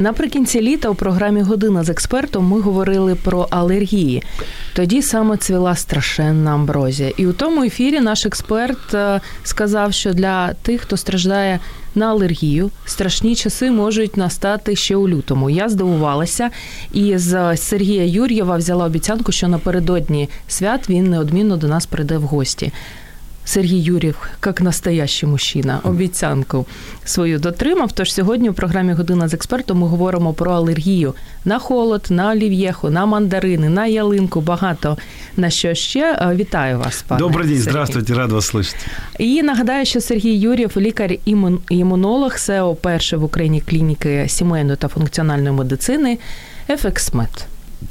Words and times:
Наприкінці 0.00 0.60
літа 0.60 0.88
у 0.88 0.94
програмі 0.94 1.42
Година 1.42 1.84
з 1.84 1.88
експертом 1.88 2.44
ми 2.44 2.60
говорили 2.60 3.14
про 3.14 3.46
алергії. 3.50 4.22
Тоді 4.74 5.02
саме 5.02 5.36
цвіла 5.36 5.76
страшенна 5.76 6.54
амброзія. 6.54 7.12
І 7.16 7.26
у 7.26 7.32
тому 7.32 7.62
ефірі 7.62 8.00
наш 8.00 8.26
експерт 8.26 8.94
е, 8.94 9.20
сказав, 9.42 9.92
що 9.92 10.12
для 10.12 10.52
тих, 10.52 10.80
хто 10.80 10.96
страждає 10.96 11.60
на 11.94 12.06
алергію, 12.10 12.70
страшні 12.86 13.34
часи 13.34 13.70
можуть 13.70 14.16
настати 14.16 14.76
ще 14.76 14.96
у 14.96 15.08
лютому. 15.08 15.50
Я 15.50 15.68
здивувалася 15.68 16.50
і 16.92 17.18
з 17.18 17.56
Сергія 17.56 18.04
Юр'єва 18.04 18.56
взяла 18.56 18.84
обіцянку, 18.84 19.32
що 19.32 19.48
напередодні 19.48 20.28
свят 20.48 20.90
він 20.90 21.10
неодмінно 21.10 21.56
до 21.56 21.68
нас 21.68 21.86
прийде 21.86 22.18
в 22.18 22.22
гості. 22.22 22.72
Сергій 23.50 23.78
Юрів, 23.78 24.16
як 24.46 24.60
настоящий 24.60 25.28
мужчина, 25.28 25.80
обіцянку 25.84 26.66
свою 27.04 27.38
дотримав. 27.38 27.92
Тож 27.92 28.12
сьогодні 28.12 28.50
у 28.50 28.52
програмі 28.52 28.92
Година 28.92 29.28
з 29.28 29.34
експертом 29.34 29.78
ми 29.78 29.86
говоримо 29.86 30.32
про 30.32 30.52
алергію 30.52 31.14
на 31.44 31.58
холод, 31.58 32.06
на 32.10 32.30
олів'єху, 32.30 32.90
на 32.90 33.06
мандарини, 33.06 33.68
на 33.68 33.86
ялинку. 33.86 34.40
Багато 34.40 34.98
на 35.36 35.50
що 35.50 35.74
ще. 35.74 36.32
Вітаю 36.34 36.78
вас, 36.78 37.04
пане 37.08 37.18
Добрий 37.18 37.46
день, 37.46 37.56
Сергій. 37.56 37.70
здравствуйте, 37.70 38.14
рад 38.14 38.32
вас 38.32 38.54
слышать. 38.54 38.86
І 39.18 39.42
нагадаю, 39.42 39.86
що 39.86 40.00
Сергій 40.00 40.34
Юрєв, 40.38 40.72
лікар-імунолог, 40.76 42.38
СЕО 42.38 42.74
перший 42.74 43.18
в 43.18 43.24
Україні 43.24 43.60
клініки 43.60 44.26
сімейної 44.28 44.76
та 44.76 44.88
функціональної 44.88 45.52
медицини 45.52 46.18
«Ефексмед». 46.68 47.46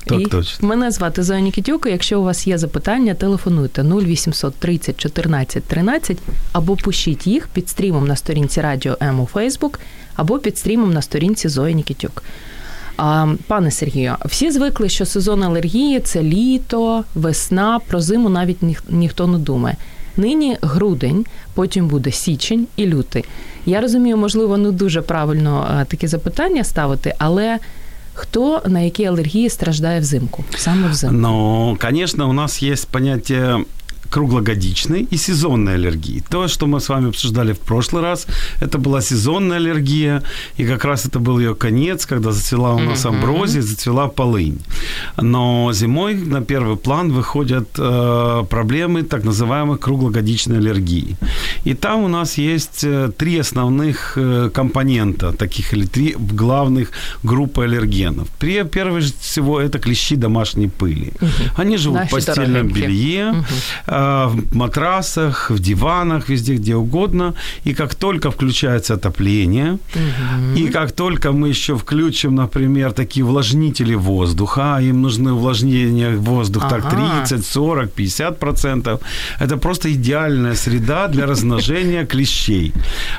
Так, 0.06 0.22
і 0.22 0.26
точно. 0.26 0.68
Мене 0.68 0.92
звати 0.92 1.24
Зоя 1.24 1.40
Нікітюка. 1.40 1.90
Якщо 1.90 2.20
у 2.20 2.24
вас 2.24 2.48
є 2.48 2.58
запитання, 2.58 3.14
телефонуйте 3.14 3.84
0800 3.84 4.56
30 4.56 4.98
14 4.98 5.64
13 5.64 6.18
або 6.52 6.76
пишіть 6.76 7.28
їх 7.28 7.48
під 7.48 7.70
стрімом 7.70 8.08
на 8.08 8.16
сторінці 8.16 8.62
Радіо 8.62 8.98
М 9.02 9.20
у 9.20 9.26
Фейсбук, 9.26 9.80
або 10.16 10.40
під 10.40 10.58
стрімом 10.58 10.94
на 10.94 11.02
сторінці 11.02 11.50
Зої 11.50 11.76
Нікітюк. 11.76 12.24
А, 12.98 13.28
пане 13.48 13.72
Сергію, 13.72 14.16
всі 14.26 14.52
звикли, 14.52 14.90
що 14.90 15.06
сезон 15.06 15.44
алергії 15.44 16.00
це 16.00 16.24
літо, 16.24 17.04
весна, 17.16 17.80
про 17.88 18.02
зиму 18.02 18.30
навіть 18.30 18.64
ніх, 18.64 18.84
ніхто 18.90 19.28
не 19.28 19.38
думає. 19.38 19.76
Нині 20.18 20.58
грудень, 20.62 21.26
потім 21.54 21.88
буде 21.88 22.12
січень 22.12 22.68
і 22.76 22.86
лютий. 22.86 23.26
Я 23.66 23.82
розумію, 23.82 24.18
можливо, 24.18 24.58
не 24.58 24.72
дуже 24.72 25.02
правильно 25.02 25.68
а, 25.70 25.86
такі 25.86 26.08
запитання 26.08 26.64
ставити, 26.64 27.16
але 27.18 27.60
Хто 28.19 28.63
на 28.67 28.81
які 28.81 29.05
алергії 29.05 29.51
страждає 29.51 30.01
взимку? 30.01 30.45
Саме 30.57 30.89
взимку? 30.89 31.17
Ну, 31.17 31.77
конечно, 31.81 32.29
у 32.29 32.33
нас 32.33 32.63
есть 32.63 32.89
понятие 32.89 33.65
круглогодичной 34.10 35.08
и 35.12 35.18
сезонной 35.18 35.76
аллергии. 35.76 36.24
То, 36.30 36.48
что 36.48 36.68
мы 36.68 36.80
с 36.80 36.90
вами 36.90 37.10
обсуждали 37.10 37.54
в 37.54 37.60
прошлый 37.60 38.02
раз, 38.04 38.28
это 38.62 38.78
была 38.78 39.02
сезонная 39.02 39.58
аллергия, 39.58 40.24
и 40.58 40.66
как 40.66 40.86
раз 40.86 41.06
это 41.06 41.20
был 41.20 41.40
ее 41.40 41.56
конец, 41.56 42.06
когда 42.06 42.32
зацвела 42.32 42.76
у 42.76 42.80
нас 42.80 43.06
амброзия, 43.06 43.62
зацвела 43.62 44.08
полынь. 44.08 44.60
Но 45.18 45.72
зимой 45.74 46.16
на 46.16 46.42
первый 46.42 46.76
план 46.76 47.12
выходят 47.12 47.68
э, 47.78 48.44
проблемы 48.50 49.04
так 49.04 49.24
называемой 49.24 49.78
круглогодичной 49.78 50.58
аллергии. 50.58 51.16
И 51.66 51.74
там 51.74 52.04
у 52.04 52.08
нас 52.08 52.38
есть 52.38 52.84
э, 52.84 53.12
три 53.18 53.40
основных 53.40 54.14
э, 54.18 54.50
компонента, 54.54 55.32
таких 55.32 55.74
или 55.74 55.86
три 55.86 56.16
главных 56.18 56.92
группы 57.24 57.64
аллергенов. 57.64 58.28
При, 58.40 58.64
прежде 58.64 59.14
всего, 59.20 59.60
это 59.60 59.80
клещи 59.80 60.16
домашней 60.16 60.68
пыли. 60.68 61.14
Они 61.58 61.78
живут 61.78 62.00
Наши 62.00 62.10
в 62.10 62.12
постельном 62.12 62.70
дорогенькие. 62.70 62.88
белье, 62.88 63.46
э, 63.88 63.99
в 64.00 64.56
матрасах, 64.56 65.52
в 65.52 65.60
диванах, 65.60 66.30
везде, 66.30 66.56
где 66.56 66.76
угодно. 66.76 67.34
И 67.66 67.74
как 67.74 67.96
только 67.96 68.30
включается 68.32 68.94
отопление, 68.94 69.78
и 70.58 70.68
как 70.68 70.92
только 70.92 71.32
мы 71.32 71.50
еще 71.50 71.74
включим, 71.76 72.36
например, 72.36 72.92
такие 72.92 73.26
увлажнители 73.26 73.96
воздуха, 73.96 74.80
им 74.82 75.02
нужны 75.02 75.32
увлажнения 75.32 76.18
воздуха 76.18 76.70
так 76.70 76.86
Ага. 76.86 77.26
30, 77.26 77.46
40, 77.46 77.92
50 77.92 78.40
процентов, 78.40 79.00
это 79.40 79.58
просто 79.58 79.90
идеальная 79.92 80.56
среда 80.56 81.08
для 81.08 81.26
размножения 81.28 82.06
клещей. 82.06 82.74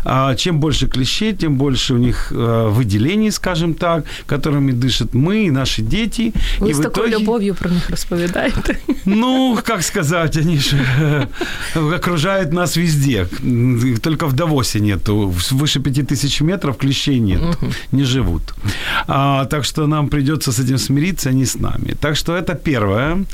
А 0.04 0.34
чем 0.34 0.60
больше 0.60 0.86
клещей, 0.86 1.32
тем 1.32 1.56
больше 1.56 1.94
у 1.94 1.98
них 1.98 2.32
э, 2.32 2.68
выделений, 2.68 3.30
скажем 3.30 3.74
так, 3.74 4.04
которыми 4.26 4.72
дышат 4.72 5.14
мы 5.14 5.46
и 5.46 5.50
наши 5.50 5.82
дети. 5.82 6.32
Ви 6.60 6.70
и 6.70 6.74
з 6.74 6.78
в 6.78 6.82
такою 6.82 7.06
итоге- 7.08 7.22
любов'ю 7.24 7.54
про 7.54 7.70
них 7.70 7.90
розповідаєте. 7.90 8.76
ну, 9.04 9.58
как 9.66 9.82
сказать, 9.82 10.36
они 10.36 10.58
же 10.58 10.69
э, 10.72 11.26
окружают 11.94 12.52
нас 12.52 12.76
везде. 12.76 13.26
Только 14.02 14.26
в 14.26 14.32
Давосе 14.32 14.80
нету. 14.80 15.32
Выше 15.50 15.80
5000 15.80 16.40
метров 16.42 16.76
клещей 16.76 17.20
нет. 17.20 17.40
Не 17.92 18.04
живут. 18.04 18.54
А, 19.12 19.44
так 19.44 19.64
что 19.64 19.86
нам 19.86 20.08
придется 20.08 20.52
с 20.52 20.60
этим 20.60 20.78
смириться, 20.78 21.30
они 21.30 21.44
с 21.44 21.60
нами. 21.60 21.94
Так 22.00 22.16
что 22.16 22.32
это 22.32 22.54
первая 22.54 23.24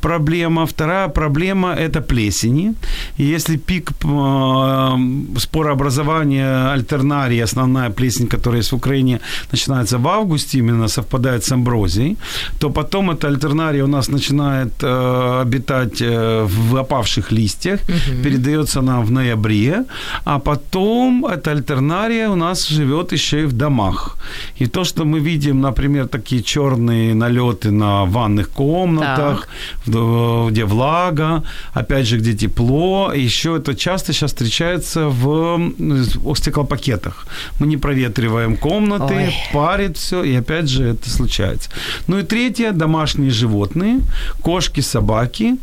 проблема. 0.00 0.66
Вторая 0.66 1.08
проблема– 1.08 1.74
это 1.78 2.00
плесени. 2.00 2.74
Если 3.18 3.58
пик 3.58 3.90
э, 3.90 5.38
спорообразования 5.38 6.72
альтернарии, 6.72 7.42
основная 7.42 7.90
плесень, 7.90 8.28
которая 8.28 8.60
есть 8.60 8.72
в 8.72 8.76
Украине, 8.76 9.20
начинается 9.52 9.98
в 9.98 10.08
августе, 10.08 10.58
именно 10.58 10.88
совпадает 10.88 11.44
с 11.44 11.52
амброзией, 11.52 12.16
то 12.58 12.70
потом 12.70 13.10
эта 13.10 13.28
альтернария 13.28 13.84
у 13.84 13.88
нас 13.88 14.08
начинает 14.08 14.82
э, 14.82 15.40
обитать 15.42 16.00
э, 16.00 16.46
в 16.48 16.76
опавших 16.76 17.32
листьях, 17.32 17.80
передается 18.24 18.80
нам 18.80 19.04
в 19.04 19.10
ноябре, 19.10 19.84
а 20.24 20.38
потом 20.38 21.26
эта 21.26 21.50
альтернария 21.50 22.30
у 22.30 22.36
нас 22.36 22.68
живет 22.68 23.12
еще 23.12 23.42
и 23.42 23.46
в 23.46 23.52
домах. 23.52 24.16
И 24.60 24.66
то, 24.66 24.84
что 24.84 25.04
мы 25.04 25.25
видим, 25.26 25.60
например, 25.60 26.06
такие 26.06 26.42
черные 26.42 27.14
налеты 27.14 27.70
на 27.70 28.04
ванных 28.04 28.48
комнатах, 28.50 29.48
в- 29.86 30.50
где 30.50 30.64
влага, 30.64 31.42
опять 31.74 32.06
же, 32.06 32.18
где 32.18 32.32
тепло, 32.34 33.12
еще 33.12 33.56
это 33.56 33.74
часто 33.74 34.12
сейчас 34.12 34.30
встречается 34.30 35.08
в 35.08 36.34
стеклопакетах. 36.36 37.26
Мы 37.60 37.66
не 37.66 37.76
проветриваем 37.76 38.56
комнаты, 38.56 39.14
Ой. 39.14 39.34
парит 39.52 39.96
все, 39.96 40.24
и 40.24 40.34
опять 40.36 40.68
же 40.68 40.84
это 40.84 41.10
случается. 41.10 41.70
Ну 42.08 42.18
и 42.18 42.22
третье, 42.22 42.72
домашние 42.72 43.30
животные, 43.30 43.98
кошки, 44.42 44.80
собаки, 44.82 45.56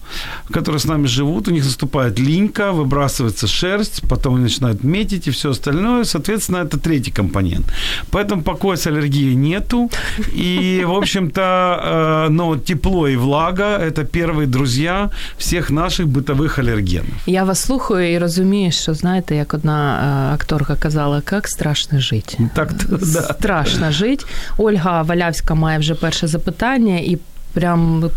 которые 0.52 0.80
с 0.80 0.86
нами 0.86 1.08
живут, 1.08 1.48
у 1.48 1.52
них 1.52 1.64
наступает 1.64 2.20
линька, 2.20 2.72
выбрасывается 2.72 3.48
шерсть, 3.48 4.02
потом 4.10 4.36
они 4.36 4.44
начинают 4.44 4.84
метить 4.84 5.28
и 5.28 5.32
все 5.32 5.50
остальное, 5.50 6.04
соответственно, 6.04 6.58
это 6.58 6.78
третий 6.80 7.12
компонент. 7.12 7.66
Поэтому 8.12 8.42
покоя 8.42 8.76
с 8.78 8.88
аллергией 8.88 9.36
нету, 9.43 9.91
и, 10.35 10.85
в 10.87 10.93
общем-то, 10.93 11.41
э, 11.41 12.29
но 12.31 12.57
тепло 12.57 13.09
и 13.09 13.17
влага – 13.17 13.81
это 13.81 14.05
первые 14.05 14.47
друзья 14.47 15.11
всех 15.39 15.71
наших 15.71 16.07
бытовых 16.07 16.59
аллергенов. 16.61 17.15
Я 17.27 17.45
вас 17.45 17.59
слухаю 17.59 18.13
і 18.13 18.19
розумію, 18.19 18.73
що 18.73 18.95
знаєте, 18.95 19.37
як 19.37 19.55
одна 19.55 20.01
е, 20.31 20.35
акторка 20.35 20.77
казала, 20.77 21.23
як 21.33 21.49
страшно 21.49 22.01
жити. 22.01 22.39
Так, 22.55 22.73
да. 22.89 23.23
Страшно 23.23 23.93
жити. 23.93 24.25
Ольга 24.59 25.03
Валявська 25.03 25.55
має 25.55 25.79
вже 25.79 25.95
перше 25.95 26.27
запитання 26.27 26.99
і 26.99 27.19
прям. 27.53 28.11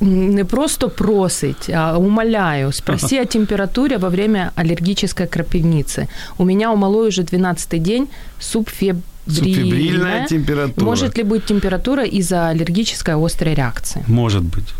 Не 0.00 0.44
просто 0.44 0.88
просить, 0.88 1.70
а 1.70 1.98
умоляю, 1.98 2.72
спроси 2.72 3.20
о 3.20 3.24
температуре 3.24 3.98
во 3.98 4.08
время 4.08 4.50
аллергической 4.56 5.26
крапивницы. 5.26 6.08
У 6.38 6.44
меня 6.44 6.72
у 6.72 6.76
малой 6.76 7.08
уже 7.08 7.22
12 7.22 7.82
день 7.82 8.08
субфебрильная. 8.40 9.07
Субфебрильная 9.29 10.27
температура. 10.27 10.85
Может 10.85 11.17
ли 11.17 11.23
быть 11.23 11.45
температура 11.45 12.03
из-за 12.03 12.49
аллергической 12.49 13.15
острой 13.15 13.53
реакции? 13.53 14.03
Может 14.07 14.43
быть. 14.43 14.73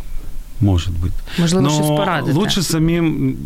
Может 0.60 0.94
быть. 0.94 1.14
Можливо, 1.38 1.70
щось 1.70 1.80
Но 1.80 2.40
лучше 2.40 2.62
самим 2.62 3.38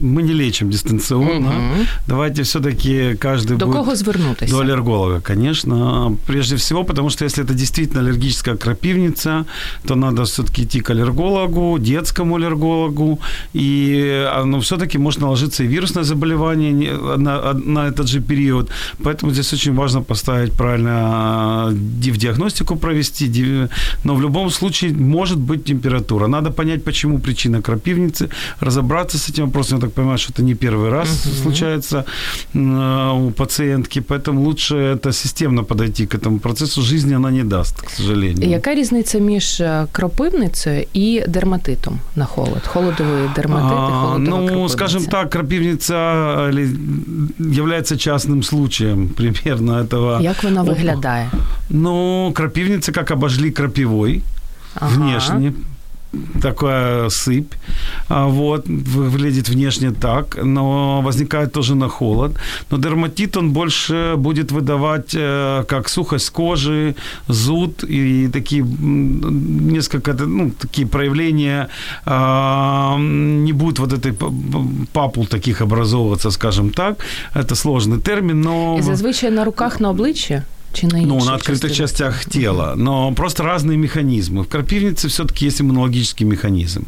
мы 0.00 0.22
не 0.22 0.32
лечим 0.32 0.70
дистанционно. 0.70 1.48
Угу. 1.48 1.86
Давайте 2.08 2.42
все-таки 2.42 3.16
каждый 3.16 3.56
До 3.56 3.66
будет... 3.66 3.76
кого 3.76 3.94
звернутися? 3.94 4.50
До 4.50 4.60
аллерголога, 4.60 5.20
конечно. 5.20 6.16
Прежде 6.26 6.56
всего, 6.56 6.84
потому 6.84 7.10
что 7.10 7.24
если 7.24 7.44
это 7.44 7.54
действительно 7.54 8.00
аллергическая 8.00 8.56
крапивница, 8.56 9.44
то 9.86 9.94
надо 9.94 10.24
все-таки 10.24 10.62
идти 10.62 10.80
к 10.80 10.90
аллергологу, 10.90 11.78
детскому 11.78 12.36
аллергологу. 12.36 13.18
И 13.54 14.28
ну, 14.44 14.60
все-таки 14.60 14.98
может 14.98 15.20
наложиться 15.20 15.64
и 15.64 15.66
вирусное 15.66 16.04
заболевание 16.04 16.92
на, 17.16 17.52
на 17.52 17.88
этот 17.88 18.08
же 18.08 18.20
период. 18.20 18.70
Поэтому 19.02 19.32
здесь 19.32 19.52
очень 19.52 19.74
важно 19.74 20.02
поставить 20.02 20.52
правильно 20.52 21.68
в 21.70 22.16
диагностику 22.16 22.76
провести. 22.76 23.24
Но 24.04 24.14
в 24.14 24.22
любом 24.22 24.50
случае 24.50 24.92
может 24.92 25.38
быть 25.38 25.64
температура. 25.64 26.26
Надо 26.26 26.50
понять, 26.50 26.84
почему 26.84 27.18
причина 27.18 27.62
крапивницы, 27.62 28.28
разобраться 28.60 29.18
с 29.18 29.28
этим 29.28 29.44
вопросом 29.46 29.63
Я 29.63 29.79
так 29.79 29.91
понимаю, 29.91 30.17
что 30.17 30.33
это 30.33 30.43
не 30.43 30.55
первый 30.55 30.89
раз 30.89 31.07
uh-huh. 31.09 31.41
случается 31.41 32.05
у 32.53 33.31
пациентки, 33.31 33.99
поэтому 33.99 34.43
лучше 34.43 34.75
это 34.75 35.11
системно 35.13 35.63
подойти 35.63 36.05
к 36.05 36.15
этому 36.15 36.39
процессу. 36.39 36.81
Жизни 36.81 37.15
она 37.15 37.31
не 37.31 37.43
даст, 37.43 37.81
к 37.81 37.89
сожалению. 37.89 38.49
Яка 38.49 38.75
різниця 38.75 39.19
між 39.19 39.63
кропивницею 39.91 40.85
і 40.93 41.23
дерматитом 41.27 41.99
на 42.15 42.25
холод? 42.25 42.67
Холодовий 42.67 43.29
дерматит 43.35 43.77
і 43.77 43.91
холодова 43.91 44.17
Ну, 44.17 44.37
кропивниця? 44.37 44.73
скажем 44.73 45.05
так, 45.05 45.29
крапивница 45.29 45.95
является 47.39 47.95
частным 47.95 48.43
случаем 48.43 49.09
примерно 49.09 49.83
этого. 49.83 50.21
Як 50.21 50.43
вона 50.43 50.61
виглядає? 50.61 51.31
Ну, 51.69 52.31
крапивница 52.35 52.91
как 52.91 53.11
обожгли 53.11 53.51
крапивой 53.51 54.21
ага. 54.75 54.95
внешне 54.95 55.53
такая 56.42 57.08
сыпь, 57.08 57.52
а, 58.08 58.26
вот, 58.26 58.68
выглядит 58.68 59.48
внешне 59.48 59.90
так, 59.90 60.38
но 60.44 61.00
возникает 61.02 61.52
тоже 61.52 61.74
на 61.74 61.88
холод. 61.88 62.32
Но 62.70 62.78
дерматит, 62.78 63.36
он 63.36 63.50
больше 63.50 64.14
будет 64.16 64.52
выдавать 64.52 65.14
э, 65.14 65.64
как 65.68 65.88
сухость 65.88 66.30
кожи, 66.30 66.94
зуд 67.28 67.84
и 67.84 68.28
такие 68.32 68.62
несколько, 68.62 70.12
ну, 70.26 70.50
такие 70.50 70.86
проявления, 70.86 71.68
а, 72.06 72.96
не 72.98 73.52
будет 73.52 73.78
вот 73.78 73.92
этой 73.92 74.12
папул 74.92 75.26
таких 75.26 75.60
образовываться, 75.60 76.30
скажем 76.30 76.70
так. 76.70 76.98
Это 77.34 77.54
сложный 77.54 78.00
термин, 78.00 78.40
но... 78.40 78.76
И 78.78 78.82
зазвичай 78.82 79.30
на 79.30 79.44
руках, 79.44 79.80
на 79.80 79.90
обличчі? 79.90 80.42
На 80.82 81.00
ну, 81.00 81.24
на 81.24 81.34
открытых 81.34 81.70
части? 81.70 81.82
частях 81.82 82.24
тела, 82.24 82.74
но 82.76 83.12
просто 83.12 83.42
разные 83.42 83.78
механизмы. 83.78 84.42
В 84.42 84.48
крапивнице 84.48 85.08
все-таки 85.08 85.46
есть 85.46 85.60
иммунологический 85.60 86.26
механизм. 86.26 86.86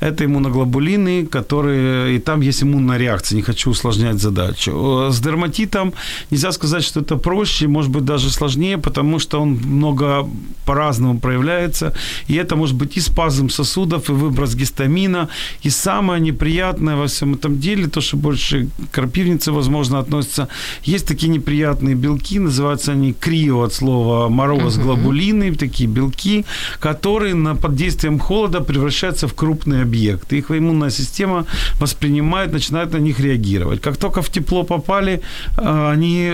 Это 0.00 0.24
иммуноглобулины, 0.24 1.26
которые... 1.26 2.16
И 2.16 2.18
там 2.18 2.40
есть 2.40 2.62
иммунная 2.62 2.98
реакция, 2.98 3.36
не 3.36 3.42
хочу 3.42 3.70
усложнять 3.70 4.18
задачу. 4.18 5.08
С 5.10 5.20
дерматитом 5.20 5.92
нельзя 6.30 6.52
сказать, 6.52 6.84
что 6.84 7.00
это 7.00 7.16
проще, 7.16 7.68
может 7.68 7.90
быть, 7.90 8.04
даже 8.04 8.30
сложнее, 8.30 8.78
потому 8.78 9.18
что 9.18 9.40
он 9.40 9.50
много 9.50 10.26
по-разному 10.64 11.20
проявляется. 11.20 11.92
И 12.28 12.34
это 12.34 12.56
может 12.56 12.74
быть 12.74 12.96
и 12.96 13.00
спазм 13.00 13.50
сосудов, 13.50 14.10
и 14.10 14.12
выброс 14.12 14.54
гистамина. 14.54 15.28
И 15.62 15.70
самое 15.70 16.20
неприятное 16.20 16.96
во 16.96 17.06
всем 17.06 17.34
этом 17.34 17.60
деле, 17.60 17.86
то, 17.86 18.00
что 18.00 18.16
больше 18.16 18.68
к 18.90 18.94
крапивнице, 18.94 19.52
возможно, 19.52 19.98
относится, 19.98 20.48
есть 20.84 21.06
такие 21.06 21.28
неприятные 21.28 21.94
белки, 21.94 22.38
называются 22.38 22.92
они 22.92 23.12
крио 23.26 23.62
от 23.62 23.72
слова 23.72 24.28
мороз, 24.28 24.78
глобулины, 24.78 25.54
такие 25.54 25.88
белки, 25.88 26.44
которые 26.80 27.34
на, 27.34 27.56
под 27.56 27.74
действием 27.74 28.18
холода 28.18 28.60
превращаются 28.60 29.26
в 29.26 29.34
крупные 29.34 29.82
объекты. 29.82 30.38
Их 30.38 30.50
иммунная 30.50 30.90
система 30.90 31.44
воспринимает, 31.80 32.52
начинает 32.52 32.92
на 32.92 32.98
них 32.98 33.20
реагировать. 33.20 33.80
Как 33.80 33.96
только 33.96 34.22
в 34.22 34.28
тепло 34.28 34.64
попали, 34.64 35.20
а, 35.56 35.90
они 35.92 36.32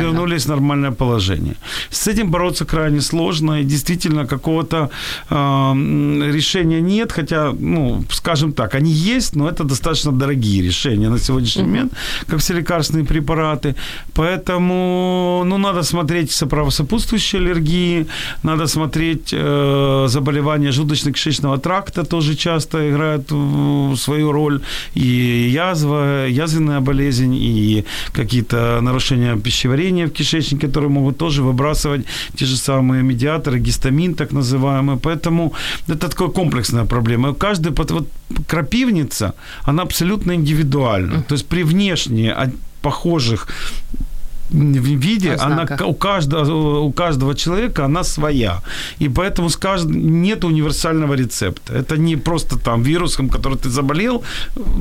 вернулись 0.00 0.46
в 0.46 0.48
нормальное 0.48 0.90
положение. 0.92 1.54
С 1.90 2.08
этим 2.08 2.30
бороться 2.30 2.64
крайне 2.64 3.00
сложно, 3.00 3.60
и 3.60 3.64
действительно 3.64 4.26
какого-то 4.26 4.88
э, 5.30 5.34
решения 6.32 6.80
нет, 6.80 7.12
хотя, 7.12 7.52
ну, 7.60 8.04
скажем 8.10 8.52
так, 8.52 8.74
они 8.74 8.90
есть, 8.90 9.36
но 9.36 9.48
это 9.48 9.64
достаточно 9.64 10.12
дорогие 10.12 10.62
решения 10.62 11.10
на 11.10 11.18
сегодняшний 11.18 11.64
момент, 11.64 11.92
как 12.26 12.38
все 12.38 12.54
лекарственные 12.54 13.04
препараты. 13.04 13.74
Поэтому, 14.14 15.44
ну, 15.46 15.58
надо 15.58 15.82
смотреть 15.82 16.29
смотреть 16.32 16.70
сопутствующие 16.70 17.40
аллергии, 17.40 18.06
надо 18.42 18.66
смотреть 18.66 19.32
э, 19.32 20.06
заболевания 20.08 20.70
желудочно-кишечного 20.70 21.58
тракта, 21.58 22.04
тоже 22.04 22.34
часто 22.34 22.90
играют 22.90 23.28
свою 23.98 24.32
роль, 24.32 24.60
и 24.94 25.50
язва, 25.52 26.26
язвенная 26.26 26.80
болезнь, 26.80 27.34
и 27.34 27.84
какие-то 28.12 28.80
нарушения 28.82 29.36
пищеварения 29.36 30.06
в 30.06 30.10
кишечнике, 30.10 30.66
которые 30.66 30.90
могут 30.90 31.18
тоже 31.18 31.42
выбрасывать 31.42 32.04
те 32.36 32.46
же 32.46 32.56
самые 32.56 33.02
медиаторы, 33.02 33.58
гистамин 33.58 34.14
так 34.14 34.32
называемый. 34.32 34.96
Поэтому 34.96 35.52
это 35.88 36.08
такая 36.08 36.28
комплексная 36.28 36.84
проблема. 36.84 37.34
Каждый, 37.34 37.72
вот 37.72 38.08
крапивница, 38.46 39.34
она 39.64 39.82
абсолютно 39.82 40.32
индивидуальна. 40.32 41.22
То 41.22 41.34
есть 41.34 41.46
при 41.46 41.62
внешне 41.62 42.34
похожих 42.82 43.48
виде, 44.49 45.35
она 45.39 45.67
у 45.85 45.93
каждого, 45.93 46.79
у 46.79 46.91
каждого 46.91 47.35
человека 47.35 47.85
она 47.85 48.03
своя. 48.03 48.61
И 48.99 49.09
поэтому 49.09 49.49
с 49.49 49.55
каждым, 49.55 50.21
нет 50.21 50.43
универсального 50.43 51.15
рецепта. 51.15 51.73
Это 51.73 51.97
не 51.97 52.17
просто 52.17 52.57
там 52.57 52.83
вірусом, 52.83 53.29
который 53.29 53.57
ти 53.57 53.69
заболел, 53.69 54.23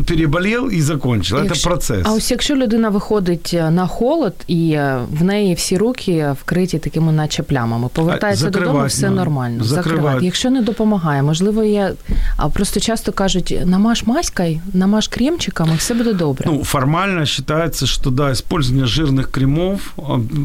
переболел 0.06 0.70
і 0.70 0.82
закончил. 0.82 1.38
Якщо, 1.38 1.54
Це 1.54 1.69
процес. 1.69 2.06
А 2.06 2.12
ось 2.12 2.31
якщо 2.31 2.54
людина 2.54 2.88
виходить 2.88 3.56
на 3.70 3.86
холод 3.86 4.34
і 4.48 4.78
в 5.10 5.25
неї 5.25 5.54
всі 5.54 5.76
руки 5.76 6.34
вкриті 6.40 6.78
такими 6.78 7.12
наче 7.12 7.42
плямами, 7.42 7.88
повертається 7.92 8.44
Закривать, 8.44 8.69
додому, 8.69 8.86
все 8.86 9.10
нормально. 9.10 9.64
Закривати. 9.64 10.25
Якщо 10.25 10.50
не 10.50 10.62
допомагає, 10.62 11.22
можливо, 11.22 11.64
я 11.64 11.92
а 12.36 12.48
просто 12.48 12.81
часто 12.81 13.12
кажуть, 13.12 13.58
намаж 13.64 14.02
маськой, 14.02 14.60
намаж 14.72 15.08
кремчиком, 15.08 15.70
і 15.75 15.76
все 15.76 15.94
буде 15.94 16.12
добре. 16.12 16.44
Ну, 16.52 16.64
формально 16.64 17.26
считается, 17.26 17.86
что 17.86 18.10
да, 18.10 18.32
использование 18.32 18.86
жирных 18.86 19.31
кремов 19.31 19.54
кремов, 19.59 19.94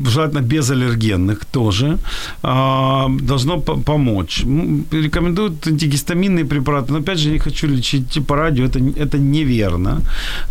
желательно 0.08 0.40
безаллергенных 0.40 1.44
тоже, 1.44 1.98
а, 2.42 3.08
должно 3.20 3.60
помочь. 3.60 4.44
Рекомендуют 4.92 5.66
антигистаминные 5.66 6.44
препараты, 6.44 6.92
но 6.92 6.98
опять 6.98 7.18
же 7.18 7.30
не 7.30 7.38
хочу 7.38 7.68
лечить 7.68 8.26
по 8.26 8.36
радио, 8.36 8.64
это, 8.64 8.78
это 8.78 9.18
неверно, 9.18 10.00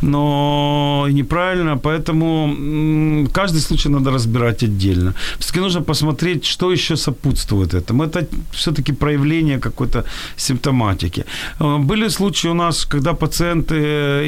но 0.02 1.08
неправильно, 1.12 1.78
поэтому 1.78 3.28
каждый 3.34 3.62
случай 3.62 3.90
надо 3.90 4.12
разбирать 4.12 4.64
отдельно. 4.64 5.14
Все-таки 5.40 5.60
нужно 5.60 5.82
посмотреть, 5.82 6.46
что 6.46 6.72
еще 6.72 6.96
сопутствует 6.96 7.74
этому. 7.74 8.04
Это 8.04 8.28
все-таки 8.52 8.94
проявление 8.94 9.60
какой-то 9.60 10.04
симптоматики. 10.38 11.26
А, 11.60 11.78
были 11.78 12.10
случаи 12.10 12.50
у 12.50 12.54
нас, 12.54 12.86
когда 12.86 13.14
пациенты 13.14 13.76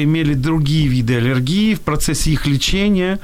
имели 0.02 0.34
другие 0.34 0.88
виды 0.88 1.16
аллергии 1.16 1.74
в 1.74 1.80
процессе 1.80 2.30
их 2.30 2.46
лечения, 2.46 3.18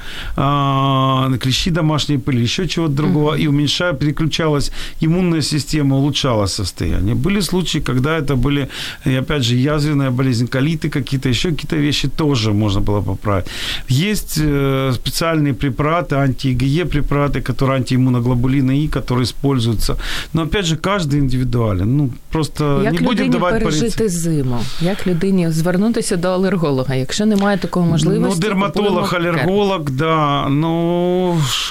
а, 1.01 1.29
на 1.29 1.37
клещи 1.37 1.71
домашней 1.71 2.17
пыли, 2.17 2.41
еще 2.43 2.67
чего-то 2.67 2.93
другого, 2.93 3.33
mm-hmm. 3.33 3.43
и 3.43 3.47
уменьшая, 3.47 3.93
переключалась 3.93 4.71
иммунная 5.01 5.41
система, 5.41 5.95
улучшала 5.95 6.47
состояние. 6.47 7.15
Были 7.15 7.41
случаи, 7.41 7.79
когда 7.79 8.17
это 8.17 8.35
были, 8.35 8.67
и 9.05 9.19
опять 9.21 9.43
же, 9.43 9.55
язвенная 9.55 10.11
болезнь, 10.11 10.47
колиты 10.47 10.89
какие-то, 10.89 11.29
еще 11.29 11.49
какие-то 11.49 11.75
вещи 11.75 12.07
тоже 12.07 12.53
можно 12.53 12.81
было 12.81 13.01
поправить. 13.01 13.45
Есть 13.89 14.39
э, 14.43 14.93
специальные 14.95 15.53
препараты, 15.53 16.15
анти-ИГЕ 16.15 16.85
препараты, 16.85 17.41
которые 17.41 17.77
антииммуноглобулины 17.77 18.77
И, 18.77 18.87
которые 18.87 19.23
используются. 19.23 19.97
Но 20.33 20.43
опять 20.43 20.65
же, 20.65 20.75
каждый 20.75 21.19
индивидуален. 21.19 21.97
Ну, 21.97 22.09
просто 22.29 22.81
Як 22.83 22.93
не 22.93 23.07
будемо 23.07 23.31
давати 23.31 23.59
пережити 23.59 24.09
зиму? 24.09 24.59
Як 24.81 25.07
людині 25.07 25.51
звернутися 25.51 26.15
до 26.15 26.27
алерголога, 26.27 26.95
якщо 26.95 27.25
немає 27.25 27.57
такої 27.57 27.85
можливості? 27.85 28.39
Ну, 28.41 28.49
дерматолог, 28.49 29.15
алерголог, 29.15 29.91
да, 29.91 30.47
ну, 30.49 30.90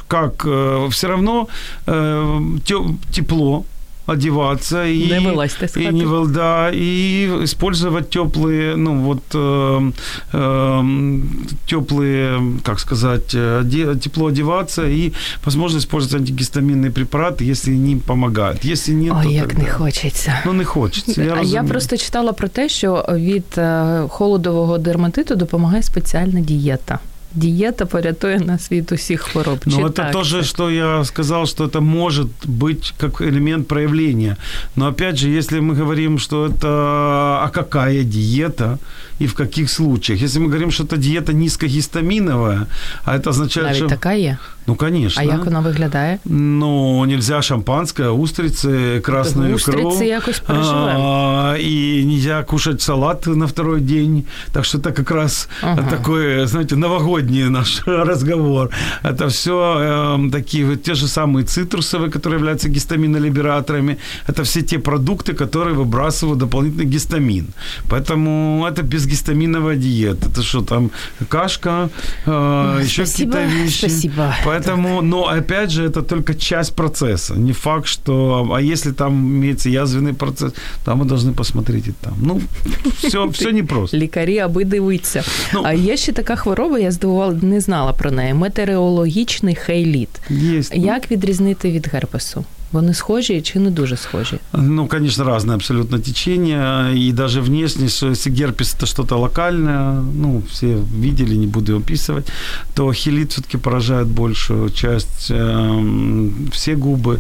как, 0.09 0.45
э, 0.45 0.89
все 0.91 1.09
равно 1.09 1.49
э, 1.87 2.41
тепло, 3.11 3.65
одеваться 4.07 4.87
и 4.87 5.09
не 5.11 5.21
вылазь, 5.21 5.57
и 5.77 5.87
не 5.89 6.27
да, 6.33 6.71
и 6.73 7.27
использовать 7.43 8.09
теплые, 8.11 8.77
ну 8.77 9.01
вот 9.01 9.23
э, 9.35 9.93
э, 10.33 10.83
теплые, 11.67 12.61
как 12.63 12.79
сказать, 12.79 13.35
оде, 13.35 13.95
тепло 13.97 14.27
одеваться 14.27 14.87
и 14.87 15.13
возможно 15.45 15.79
использовать 15.79 16.21
антигистаминные 16.21 16.91
препараты, 16.91 17.45
если 17.45 17.73
они 17.73 17.97
помогают. 17.97 18.65
Если 18.65 18.95
нет, 18.95 19.13
Ой, 19.17 19.25
то 19.25 19.31
як 19.31 19.49
тогда... 19.49 19.63
не 19.63 19.69
хочеться. 19.69 20.33
Ну 20.45 20.53
не 20.53 20.65
хочеться. 20.65 21.23
Я, 21.23 21.43
я 21.43 21.63
просто 21.65 21.97
читала 21.97 22.33
про 22.33 22.49
те, 22.49 22.69
що 22.69 23.05
від 23.13 23.61
холодового 24.09 24.79
дерматиту 24.79 25.35
допомагає 25.35 25.83
спеціальна 25.83 26.41
дієта. 26.41 26.99
Дієта 27.35 27.87
порятує 27.87 28.39
нас 28.41 28.73
від 28.73 28.93
усіх 28.93 29.21
хвороб. 29.21 29.59
Ну, 29.67 29.77
Чи 29.77 29.83
это 29.83 29.91
так? 29.91 30.13
тоже, 30.13 30.43
что 30.43 30.71
я 30.71 31.05
сказал, 31.05 31.47
что 31.47 31.67
это 31.67 31.81
может 31.81 32.29
быть 32.45 32.95
как 32.99 33.21
элемент 33.21 33.69
проявления. 33.69 34.37
Но 34.77 34.89
опять 34.89 35.17
же, 35.17 35.29
если 35.29 35.61
мы 35.61 35.75
говорим, 35.75 36.19
что 36.19 36.47
это 36.47 36.69
а 37.45 37.49
какая 37.49 38.05
диета 38.05 38.79
и 39.21 39.27
в 39.27 39.35
каких 39.35 39.71
случаях. 39.71 40.23
Если 40.23 40.41
мы 40.41 40.47
говорим, 40.47 40.71
что 40.71 40.85
это 40.85 40.97
диета 40.97 41.33
низкогистаминовая, 41.33 42.67
а 43.05 43.17
это 43.17 43.31
означает, 43.31 43.67
Навіть 43.67 43.79
что... 43.79 43.89
така 43.89 44.13
є. 44.13 44.39
Ну, 44.68 44.76
конечно. 44.76 45.22
А 45.22 45.26
як 45.26 45.46
вона 45.46 45.60
виглядає? 45.60 46.18
Ну, 46.26 47.06
нельзя 47.06 47.42
шампанское, 47.42 48.10
устрицы, 48.10 49.00
красную 49.02 49.56
Устриці 49.56 49.88
икру. 49.88 50.04
якось 50.04 50.40
переживемо. 50.40 51.00
А, 51.54 51.56
и 51.60 52.04
нельзя 52.06 52.44
кушать 52.44 52.82
салат 52.82 53.28
на 53.28 53.46
второй 53.48 53.82
день. 53.82 54.24
Так 54.52 54.66
что 54.66 54.78
это 54.78 54.92
как 54.92 55.12
раз 55.12 55.50
Ага. 55.62 55.84
такой, 55.90 56.48
знаете, 56.48 56.76
новогодний 56.76 57.50
наш 57.50 57.82
разговор. 57.88 58.70
Это 59.04 59.28
все 59.28 60.30
такие 60.32 60.66
вот 60.66 60.84
те 60.84 60.94
же 60.96 61.08
самые 61.08 61.44
цитрусовые, 61.46 62.12
которые 62.12 62.38
являются 62.40 62.70
гистаминолибераторами. 62.70 63.98
Это 64.28 64.44
все 64.44 64.62
те 64.62 64.78
продукты, 64.80 65.34
которые 65.34 65.74
выбрасывают 65.76 66.38
дополнительный 66.40 66.86
гистамин. 66.86 67.48
Поэтому 67.90 68.66
это 68.72 68.84
безгистаминовая 68.84 69.76
диета. 69.76 70.28
Это 70.30 70.44
что 70.44 70.62
там, 70.62 70.92
кашка, 71.30 71.90
э, 72.26 72.80
еще 72.84 73.06
Спасибо, 73.06 73.32
какие-то 73.32 73.64
вещи. 73.64 73.78
спасибо. 73.80 74.34
Поэтому, 74.51 75.03
но 75.03 75.29
опять 75.29 75.71
же, 75.71 75.85
это 75.85 76.03
только 76.03 76.35
часть 76.35 76.75
процесса. 76.75 77.35
Не 77.35 77.53
факт, 77.53 77.87
что... 77.87 78.49
А 78.55 78.61
если 78.61 78.93
там 78.93 79.13
имеется 79.13 79.71
язвенный 79.71 80.13
процесс, 80.13 80.53
там 80.85 80.99
мы 80.99 81.05
должны 81.05 81.33
посмотреть 81.33 81.89
и 81.89 81.93
там. 82.01 82.15
Ну, 82.21 82.41
все, 82.99 83.27
все 83.29 83.53
непросто. 83.53 83.97
Лікарі, 83.97 84.39
аби 84.39 84.65
дивитися. 84.65 85.25
Ну. 85.55 85.63
а 85.65 85.73
є 85.73 85.97
ще 85.97 86.13
така 86.13 86.37
хвороба, 86.37 86.79
я 86.79 86.91
здивувала, 86.91 87.39
не 87.43 87.61
знала 87.61 87.93
про 87.93 88.11
неї. 88.11 88.35
Метеорологічний 88.35 89.55
хейліт. 89.55 90.09
Есть. 90.31 90.75
Як 90.75 91.11
відрізнити 91.11 91.73
від 91.73 91.89
герпесу? 91.89 92.45
Вони 92.73 92.95
схожі 92.95 93.41
чи 93.43 93.59
не 93.59 93.71
дуже 93.71 93.97
схожі? 93.97 94.37
Ну, 94.53 94.87
конечно, 94.87 95.25
разные 95.25 95.55
абсолютно 95.55 95.99
течения. 95.99 96.93
И 96.95 97.13
даже 97.13 97.41
внешне, 97.41 97.89
что 97.89 98.07
если 98.11 98.33
герпес 98.33 98.75
это 98.75 98.87
что-то 98.87 99.19
локальное, 99.19 100.01
ну, 100.21 100.43
все 100.53 100.77
видели, 101.01 101.37
не 101.37 101.47
буду 101.47 101.73
его 101.73 101.81
описывать, 101.81 102.27
то 102.75 102.93
хелит 102.93 103.31
все-таки 103.33 103.57
поражает 103.59 104.07
большую 104.07 104.71
часть, 104.71 105.31
эм, 105.31 106.49
все 106.53 106.75
губы. 106.75 107.19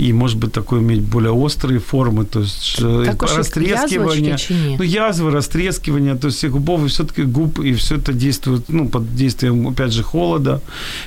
И, 0.00 0.12
может 0.12 0.38
быть, 0.38 0.52
такой 0.52 0.78
иметь 0.78 1.00
более 1.02 1.30
острые 1.32 1.78
формы, 1.78 2.24
то 2.24 2.40
есть 2.40 2.80
э, 2.80 3.04
Також 3.04 3.30
як 3.30 3.38
растрескивание. 3.38 4.30
язвочки 4.30 4.36
чи 4.48 4.54
ні? 4.54 4.76
Ну, 4.78 4.84
язвы, 4.84 5.30
растрескивание, 5.30 6.14
то 6.14 6.28
есть 6.28 6.38
все 6.38 6.48
губов, 6.48 6.84
и 6.84 6.86
все-таки 6.88 7.22
губ, 7.22 7.58
и 7.58 7.72
все 7.72 7.94
это 7.96 8.12
действует, 8.12 8.62
ну, 8.68 8.88
под 8.88 9.14
действием, 9.16 9.66
опять 9.68 9.92
же, 9.92 10.02
холода. 10.02 10.60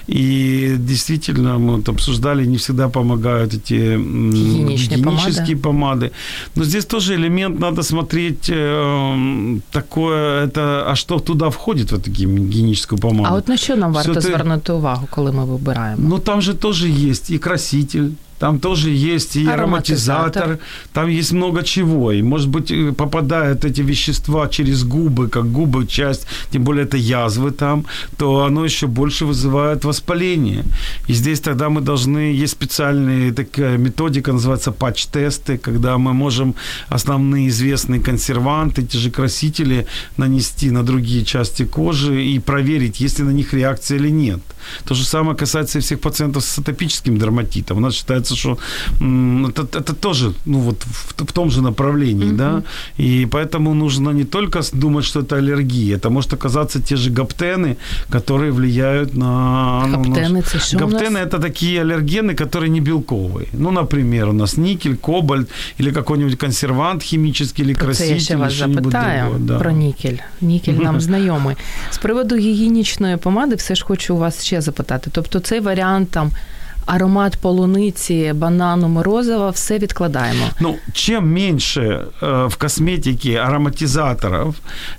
И 0.09 0.75
действительно, 0.77 1.57
мы 1.57 1.75
вот 1.75 1.89
обсуждали, 1.89 2.45
не 2.47 2.57
всегда 2.57 2.87
помогают 2.87 3.53
эти 3.53 3.79
м, 3.79 3.79
Гигиеничные 3.79 3.82
гигиенические 3.84 5.56
помады. 5.56 6.10
Но 6.56 6.64
здесь 6.64 6.84
тоже 6.84 7.14
элемент, 7.14 7.60
надо 7.60 7.82
смотреть 7.82 8.50
э, 8.50 9.58
такое, 9.70 10.46
это, 10.46 10.90
а 10.90 10.94
что 10.94 11.18
туда 11.18 11.50
входит 11.50 11.92
в 11.92 11.94
эту 11.94 12.10
гигиеническую 12.10 12.98
помаду? 12.98 13.28
А 13.30 13.38
от 13.38 13.48
на 13.48 13.56
що 13.56 13.76
нам 13.76 13.92
варто 13.92 14.20
звернути 14.20 14.72
увагу, 14.72 15.08
коли 15.10 15.32
ми 15.32 15.44
вибираємо? 15.44 16.02
Ну, 16.08 16.18
там 16.18 16.42
же 16.42 16.54
тоже 16.54 16.88
есть 16.88 17.30
и 17.30 17.38
краситель, 17.38 18.08
там 18.44 18.60
тоже 18.60 18.90
есть 18.90 19.36
и 19.36 19.46
Ароматизатор. 19.46 20.42
ароматизатор, 20.42 20.58
там 20.92 21.08
есть 21.08 21.32
много 21.32 21.62
чего. 21.62 22.12
И, 22.12 22.20
может 22.22 22.50
быть, 22.50 22.70
э, 22.70 22.92
попадают 22.92 23.64
эти 23.64 23.80
вещества 23.80 24.48
через 24.48 24.84
губы, 24.84 25.28
как 25.28 25.50
губы 25.50 25.86
часть, 25.86 26.26
тем 26.52 26.62
более 26.62 26.84
это 26.84 26.98
язвы 26.98 27.52
там, 27.52 27.86
то 28.18 28.44
оно 28.44 28.66
еще 28.66 28.86
больше 28.86 29.24
вызывает 29.24 29.84
воспаление. 29.84 30.64
И 31.08 31.14
здесь 31.14 31.40
тогда 31.40 31.70
мы 31.70 31.80
должны, 31.80 32.42
есть 32.42 32.52
специальная 32.52 33.32
такая 33.32 33.78
методика, 33.78 34.32
называется 34.32 34.72
патч-тесты, 34.72 35.56
когда 35.56 35.96
мы 35.96 36.12
можем 36.12 36.54
основные 36.90 37.48
известные 37.48 38.02
консерванты, 38.02 38.82
те 38.82 38.98
же 38.98 39.10
красители 39.10 39.86
нанести 40.18 40.70
на 40.70 40.82
другие 40.82 41.24
части 41.24 41.64
кожи 41.64 42.22
и 42.22 42.38
проверить, 42.40 43.00
есть 43.00 43.18
ли 43.20 43.24
на 43.24 43.32
них 43.32 43.54
реакция 43.54 43.96
или 43.98 44.10
нет. 44.10 44.40
То 44.84 44.94
же 44.94 45.04
самое 45.04 45.36
касается 45.36 45.78
и 45.78 45.80
всех 45.80 46.00
пациентов 46.00 46.44
с 46.44 46.58
атопическим 46.58 47.18
дерматитом. 47.18 47.78
У 47.78 47.80
нас 47.80 47.94
считается, 47.94 48.33
что 48.35 48.57
м, 49.01 49.45
это, 49.45 49.61
это 49.63 49.93
тоже 49.93 50.31
ну, 50.45 50.59
вот 50.59 50.83
в, 50.83 51.13
в 51.25 51.31
том 51.31 51.51
же 51.51 51.61
направлении, 51.61 52.31
да, 52.31 52.61
и 52.99 53.27
поэтому 53.31 53.73
нужно 53.73 54.09
не 54.13 54.23
только 54.23 54.59
с- 54.59 54.71
думать, 54.79 55.05
что 55.05 55.19
это 55.19 55.35
аллергия, 55.37 55.95
это 55.97 56.09
может 56.09 56.33
оказаться 56.33 56.79
те 56.79 56.95
же 56.95 57.09
гаптены, 57.11 57.75
которые 58.11 58.51
влияют 58.51 59.13
на... 59.15 59.85
ну, 59.87 59.97
Гаптены 59.97 60.29
наш- 60.29 60.45
это 60.55 60.59
что 60.59 60.77
у 60.77 60.79
нас? 60.79 60.91
Гаптены 60.91 61.17
это 61.17 61.39
такие 61.39 61.81
аллергены, 61.81 62.35
которые 62.35 62.69
не 62.69 62.81
белковые. 62.81 63.47
Ну, 63.53 63.71
например, 63.71 64.29
у 64.29 64.33
нас 64.33 64.57
никель, 64.57 64.95
кобальт 64.95 65.49
или 65.79 65.91
какой-нибудь 65.91 66.37
консервант 66.37 67.03
химический 67.03 67.65
или 67.65 67.73
Про 67.73 67.81
це 67.81 67.85
краситель. 67.85 68.13
я 68.13 68.19
ще 68.19 68.35
вас 68.35 68.51
или 68.53 68.57
что-нибудь 68.57 68.83
запитаю 68.83 69.21
другое, 69.29 69.47
да. 69.47 69.59
про 69.59 69.71
нікель. 69.71 70.17
Нікель 70.41 70.73
нам 70.83 71.01
знайомий. 71.01 71.55
З 71.91 71.97
приводу 71.97 72.35
гігієнічної 72.35 73.17
помади, 73.17 73.55
все 73.55 73.75
ж 73.75 73.85
хочу 73.85 74.15
у 74.15 74.17
вас 74.17 74.43
ще 74.45 74.61
запитати. 74.61 75.09
Тобто, 75.13 75.39
цей 75.39 75.59
варіант 75.59 76.09
там 76.11 76.31
аромат 76.85 77.35
полуниці, 77.35 78.33
банану, 78.35 78.87
морозива, 78.87 79.49
все 79.49 79.77
відкладаємо. 79.77 80.45
Ну, 80.59 80.75
чем 80.93 81.33
меньше 81.33 82.05
э, 82.21 82.47
в 82.47 82.55
косметике 82.55 83.35
ароматизаторов, 83.37 84.55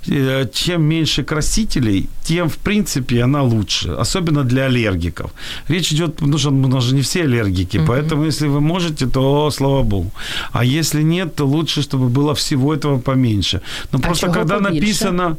э, 0.07 0.47
чем 0.53 0.81
меньше 0.81 1.23
красителей, 1.23 2.07
тем, 2.23 2.47
в 2.49 2.55
принципе, 2.55 3.23
она 3.23 3.41
лучше. 3.43 3.91
Особенно 3.99 4.43
для 4.43 4.65
аллергиков. 4.65 5.31
Речь 5.69 5.93
идет, 5.93 6.15
потому 6.15 6.37
что 6.37 6.49
у 6.49 6.67
нас 6.67 6.83
же 6.83 6.95
не 6.95 7.01
все 7.01 7.23
аллергики, 7.23 7.81
поэтому 7.87 8.25
если 8.25 8.47
вы 8.47 8.61
можете, 8.61 9.07
то 9.07 9.51
слава 9.51 9.83
богу. 9.83 10.11
А 10.51 10.63
если 10.63 11.03
нет, 11.03 11.35
то 11.35 11.45
лучше, 11.45 11.81
чтобы 11.81 12.07
было 12.07 12.33
всего 12.33 12.73
этого 12.73 12.99
поменьше. 12.99 13.61
Но 13.91 13.99
А 13.99 14.01
просто 14.01 14.25
чего 14.27 14.33
когда 14.33 14.55
побольше? 14.55 14.75
написано, 14.75 15.37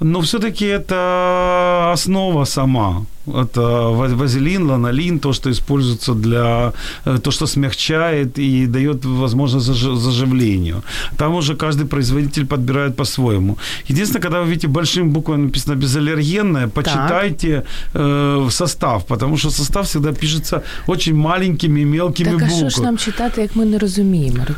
ну, 0.00 0.20
все-таки 0.20 0.64
это 0.64 1.90
основа 1.92 2.44
сама. 2.46 3.04
Это 3.26 3.60
ва- 3.96 4.14
вазелин, 4.16 4.66
ланолин, 4.70 5.18
то, 5.18 5.32
что 5.32 5.50
используется 5.50 6.14
для... 6.14 6.72
э, 7.06 7.18
То, 7.22 7.30
что 7.30 7.46
смягчает 7.46 8.38
и 8.38 8.66
дает 8.66 9.04
возможность 9.04 9.68
заж- 9.68 9.96
заживлению. 9.96 10.82
Там 11.16 11.34
уже 11.34 11.54
каждый 11.54 11.84
производитель 11.86 12.44
подбирает 12.46 12.96
по-своему. 12.96 13.56
Единственное, 13.88 14.22
когда 14.22 14.40
вы 14.40 14.48
видите 14.48 14.68
большими 14.68 15.08
буквами 15.08 15.42
написано 15.44 15.76
безаллергенное, 15.76 16.66
почитайте 16.68 17.62
э, 17.94 18.46
состав, 18.50 19.04
потому 19.06 19.36
что 19.36 19.50
состав 19.50 19.84
всегда 19.86 20.12
пишется 20.12 20.62
очень 20.86 21.14
маленькими, 21.14 21.84
мелкими 21.84 22.30
Так 22.30 22.42
а 22.42 22.44
буквами. 22.44 22.70
що 22.70 22.80
ж 22.80 22.82
нам 22.82 22.98
читати, 22.98 23.40
як 23.42 23.56
ми 23.56 23.64
не 23.64 23.78
розуміємо? 23.78 24.36
Р- 24.42 24.54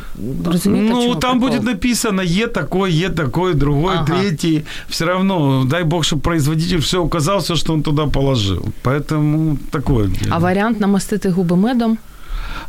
Розумієте, 0.52 0.92
в 0.92 0.96
ну, 0.96 1.02
чому 1.02 1.14
там 1.16 1.30
прикол? 1.40 1.48
будет 1.48 1.62
написано 1.62 2.22
Е 2.22 2.46
такой, 2.46 3.02
Е 3.04 3.10
такой, 3.10 3.54
другой, 3.54 3.94
Ага. 3.96 4.06
третий. 4.06 4.62
Все 4.90 5.04
равно, 5.04 5.64
дай 5.70 5.84
бог, 5.84 6.02
чтобы 6.04 6.20
производитель 6.20 6.78
все 6.78 6.98
указал, 6.98 7.38
все, 7.38 7.54
что 7.56 7.72
он 7.74 7.82
туда 7.82 8.06
положил. 8.06 8.55
Поэтому 8.83 9.57
такое. 9.71 10.09
А 10.29 10.37
варіант 10.37 10.79
намастити 10.79 11.29
губи 11.29 11.55
медом 11.55 11.97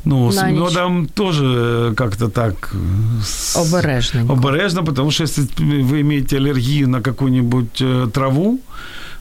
ну, 0.05 0.33
с 0.33 0.43
медом 0.43 1.07
тоже 1.07 1.45
э, 1.45 1.95
как-то 1.95 2.29
так... 2.29 2.73
э, 2.73 3.61
обережненько. 3.61 4.33
Обережно, 4.33 4.85
потому 4.85 5.11
что 5.11 5.25
если 5.25 5.47
вы 5.59 6.01
имеете 6.01 6.37
аллергию 6.37 6.89
на 6.89 7.01
какую-нибудь 7.01 7.81
э, 7.81 8.09
траву, 8.13 8.61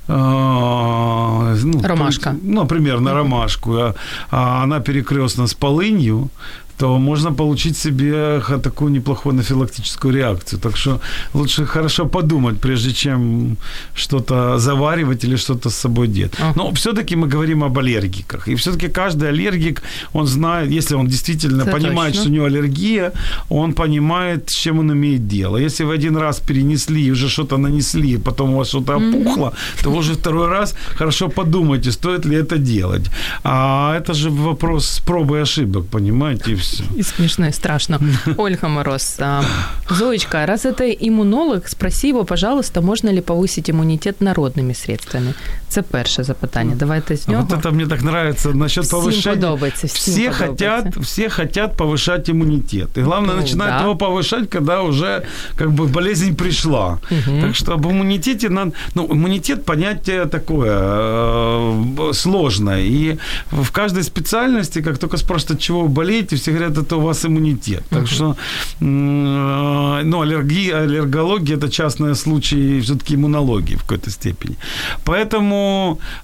а, 0.10 1.56
ну, 1.64 1.82
Ромашка. 1.84 2.36
Ну, 2.42 2.62
например, 2.62 3.00
на 3.02 3.14
ромашку, 3.14 3.76
а, 3.76 3.94
а 4.32 4.64
она 4.64 4.80
перекрестна 4.80 5.48
с 5.48 5.54
полынью, 5.54 6.30
то 6.78 7.00
можно 7.00 7.34
получить 7.34 7.78
себе 7.78 8.42
такую 8.64 8.92
неплохую 8.92 9.34
анафилактическую 9.34 10.14
реакцию. 10.14 10.60
Так 10.60 10.78
что 10.78 11.00
лучше 11.34 11.66
хорошо 11.66 12.06
подумать, 12.06 12.60
прежде 12.60 12.94
чем 12.94 13.58
что-то 13.96 14.60
заваривать 14.60 15.24
или 15.24 15.38
что-то 15.38 15.70
с 15.70 15.76
собой 15.76 16.08
делать. 16.08 16.34
Но 16.56 16.72
все-таки 16.74 17.16
мы 17.16 17.28
говорим 17.28 17.64
об 17.64 17.78
аллергиках. 17.78 18.48
И 18.48 18.56
все-таки 18.56 18.88
каждый 18.88 19.30
аллергик, 19.30 19.82
он 20.14 20.28
знает, 20.28 20.72
если 20.72 20.96
он 20.96 21.08
действительно 21.08 21.64
Это 21.64 21.72
понимает, 21.72 22.14
точно. 22.14 22.22
что 22.22 22.32
у 22.32 22.34
него 22.34 22.46
аллергия, 22.46 23.12
он 23.50 23.74
понимает, 23.74 24.50
с 24.50 24.54
чем 24.54 24.80
он 24.80 24.92
имеет 24.92 25.28
дело. 25.28 25.58
Если 25.58 25.86
вы 25.86 25.96
один 25.96 26.18
раз 26.18 26.40
перенесли 26.40 27.08
и 27.08 27.12
уже 27.12 27.28
что-то 27.30 27.58
нанесли, 27.58 28.18
потом 28.18 28.54
у 28.54 28.58
вас 28.58 28.70
что-то 28.70 28.98
опухло, 28.98 29.54
то 29.84 29.90
вы 29.90 29.98
уже 29.98 30.14
второй 30.14 30.48
раз 30.48 30.76
хорошо 30.98 31.30
подумайте, 31.30 31.92
стоит 31.92 32.26
ли 32.26 32.36
это 32.38 32.58
делать. 32.58 33.10
А 33.44 33.96
это 33.98 34.14
же 34.14 34.30
вопрос 34.30 35.02
пробы 35.06 35.38
и 35.38 35.42
ошибок, 35.42 35.86
понимаете, 35.92 36.52
и 36.52 36.56
все. 36.68 36.84
И 36.96 37.04
смешно, 37.04 37.48
и 37.48 37.52
страшно. 37.52 38.00
Ольга 38.38 38.68
Мороз. 38.68 39.16
а, 39.20 39.44
Зоечка, 39.90 40.46
раз 40.46 40.66
это 40.66 40.90
иммунолог, 40.90 41.68
спроси 41.68 42.10
его, 42.10 42.24
пожалуйста, 42.24 42.82
можно 42.82 43.10
ли 43.10 43.22
повысить 43.22 43.70
иммунитет 43.70 44.22
народными 44.22 44.74
средствами. 44.74 45.34
Це 45.69 45.83
перше 45.83 46.25
запитання. 46.25 46.75
Давайте 46.77 47.17
з 47.17 47.29
нього. 47.29 47.47
Вот 47.51 47.65
это 47.65 47.73
мне 47.73 47.87
так 47.87 47.99
нравится 48.01 48.49
насчет 48.49 48.85
всім 48.85 48.99
повышения. 48.99 49.35
подобається. 49.35 49.87
Всім 49.87 50.15
все 50.15 50.31
подобається. 50.31 50.47
хотят, 50.83 50.97
все 50.97 51.29
хотят 51.31 51.77
повышать 51.77 52.31
иммунитет. 52.31 52.99
И 52.99 53.03
главное 53.03 53.35
Ну, 53.37 53.41
начинать 53.43 53.69
да. 53.71 53.83
его 53.83 53.95
повышать, 53.97 54.49
когда 54.49 54.83
уже 54.83 55.23
как 55.57 55.69
бы 55.71 55.87
болезнь 55.87 56.35
пришла. 56.35 56.99
Так 57.41 57.55
что 57.57 57.73
об 57.73 57.87
иммунитете 57.87 58.49
надо... 58.51 58.73
Ну, 58.95 59.09
иммунитет 59.13 59.65
понятие 59.65 60.27
такое 60.27 60.71
э, 60.81 62.13
сложное. 62.13 62.81
И 62.83 63.17
в 63.53 63.71
каждой 63.71 64.03
специальности, 64.03 64.83
как 64.83 64.99
только 64.99 65.17
спросят, 65.17 65.51
от 65.51 65.61
чего 65.61 65.81
вы 65.83 65.89
болеете, 65.89 66.37
все 66.37 66.51
говорят, 66.53 66.79
это 66.79 66.97
у 66.97 67.01
вас 67.01 67.25
иммунитет. 67.25 67.83
Так 67.91 68.07
что, 68.09 68.37
м, 68.83 70.11
ну, 70.11 70.21
аллергия, 70.21 70.83
аллергология – 70.83 71.59
это 71.59 71.69
частный 71.71 72.15
случай 72.15 72.81
все-таки 72.81 73.15
иммунологии 73.15 73.77
в 73.77 73.83
какой-то 73.83 74.11
степени. 74.11 74.57
Поэтому 75.05 75.56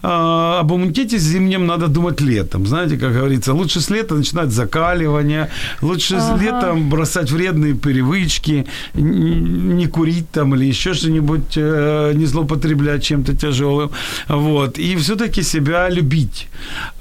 э, 0.03 0.59
об 0.59 0.71
иммунитете 0.71 1.17
зимнем 1.17 1.65
надо 1.67 1.87
думать 1.87 2.21
летом. 2.21 2.65
Знаете, 2.65 2.97
как 2.97 3.13
говорится, 3.13 3.53
лучше 3.53 3.79
с 3.79 3.89
лета 3.89 4.15
начинать 4.15 4.51
закаливание, 4.51 5.49
лучше 5.81 6.19
с 6.19 6.29
Ага. 6.29 6.43
летом 6.43 6.89
бросать 6.89 7.31
вредные 7.31 7.75
привычки, 7.75 8.65
не 8.93 9.87
курить 9.87 10.29
там 10.31 10.55
или 10.55 10.65
еще 10.65 10.93
что-нибудь, 10.93 11.57
э, 11.57 12.13
не 12.15 12.25
злоупотреблять 12.25 13.03
чем-то 13.03 13.33
тяжелым. 13.33 13.89
Вот. 14.27 14.77
И 14.79 14.95
все-таки 14.95 15.43
себя 15.43 15.89
любить. 15.89 16.47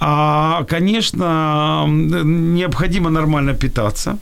А, 0.01 0.65
конечно, 0.69 1.85
необходимо 1.89 3.11
нормально 3.11 3.55
питаться. 3.55 4.17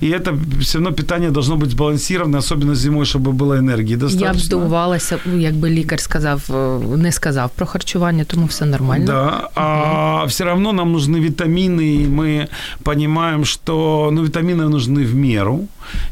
И 0.00 0.08
это 0.08 0.34
все 0.60 0.78
равно 0.78 0.92
питание 0.92 1.30
должно 1.30 1.56
быть 1.56 1.70
сбалансировано, 1.70 2.38
особенно 2.38 2.74
зимой, 2.74 3.04
чтобы 3.04 3.32
было 3.32 3.58
энергии 3.58 3.96
достаточно. 3.96 4.26
Я 4.26 4.32
б 4.32 4.38
здивувалася, 4.38 5.18
якби 5.38 5.70
лікар 5.70 6.00
сказав, 6.00 6.50
не 6.96 7.12
сказав 7.12 7.50
про 7.50 7.66
харчування, 7.66 8.24
тому 8.24 8.46
все 8.46 8.64
нормально. 8.64 9.06
Да, 9.06 9.48
а 9.54 10.24
все 10.24 10.44
равно 10.44 10.72
нам 10.72 10.92
нужны 10.92 11.20
витамины, 11.20 11.80
и 11.80 12.08
мы 12.08 12.48
понимаем, 12.82 13.44
что 13.44 14.10
ну, 14.12 14.24
витамины 14.24 14.68
нужны 14.68 15.04
в 15.04 15.14
меру. 15.14 15.60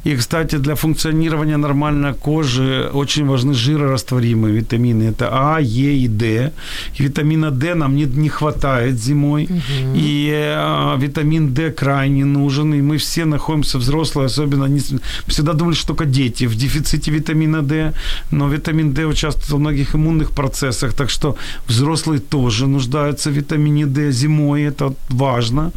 И, 0.06 0.16
кстати, 0.16 0.58
для 0.58 0.75
функционирования 0.75 1.56
нормальной 1.56 2.14
кожи 2.14 2.90
очень 2.94 3.26
важны 3.26 3.52
жирорастворимые 3.54 4.54
витамины. 4.54 5.02
Это 5.04 5.28
А, 5.32 5.60
Е 5.60 5.96
и 5.96 6.08
Д. 6.08 6.50
И 6.98 7.02
витамина 7.02 7.50
D 7.50 7.75
нам 7.75 7.96
не, 7.96 8.04
не 8.04 8.28
хватает 8.28 8.98
зимой. 8.98 9.48
И 9.96 10.30
э, 10.32 10.98
витамин 10.98 11.48
D 11.48 11.70
крайне 11.70 12.25
нужен. 12.25 12.75
И 12.75 12.82
мы 12.82 12.96
все 12.96 13.25
находимся, 13.25 13.45
взрослые 13.54 14.26
особенно, 14.26 14.68
не, 14.68 14.80
всегда 15.26 15.52
думали, 15.52 15.74
что 15.74 15.88
только 15.88 16.04
дети 16.04 16.46
в 16.46 16.54
дефиците 16.54 17.10
витамина 17.10 17.62
D. 17.62 17.92
Но 18.30 18.48
витамин 18.48 18.92
D 18.92 19.06
участвует 19.06 19.50
во 19.50 19.58
многих 19.58 19.94
иммунных 19.94 20.30
процессах. 20.30 20.94
Так 20.94 21.10
что 21.10 21.36
взрослые 21.68 22.20
тоже 22.20 22.66
нуждаются 22.66 23.30
в 23.30 23.32
витамине 23.32 23.86
D 23.86 24.12
зимой. 24.12 24.62
Это 24.62 24.92
важно. 25.08 25.72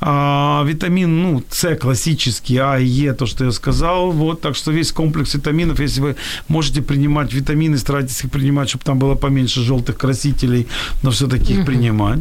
А, 0.00 0.64
витамин 0.66 1.22
ну, 1.22 1.42
С 1.50 1.76
классический, 1.76 2.58
А 2.58 2.78
и 2.78 2.86
Е, 2.86 3.12
то, 3.12 3.26
что 3.26 3.44
я 3.44 3.52
сказал. 3.52 4.12
Вот, 4.12 4.40
так 4.40 4.56
что 4.56 4.72
весь 4.72 4.92
комплекс 4.92 5.34
витаминов, 5.34 5.80
если 5.80 6.02
вы 6.02 6.16
можете 6.48 6.82
принимать 6.82 7.34
витамины, 7.34 7.78
старайтесь 7.78 8.24
их 8.24 8.30
принимать, 8.30 8.68
чтобы 8.68 8.84
там 8.84 8.98
было 8.98 9.14
поменьше 9.14 9.60
желтых 9.60 9.96
красителей, 9.96 10.66
но 11.02 11.10
все-таки 11.10 11.54
их 11.54 11.66
принимать. 11.66 12.20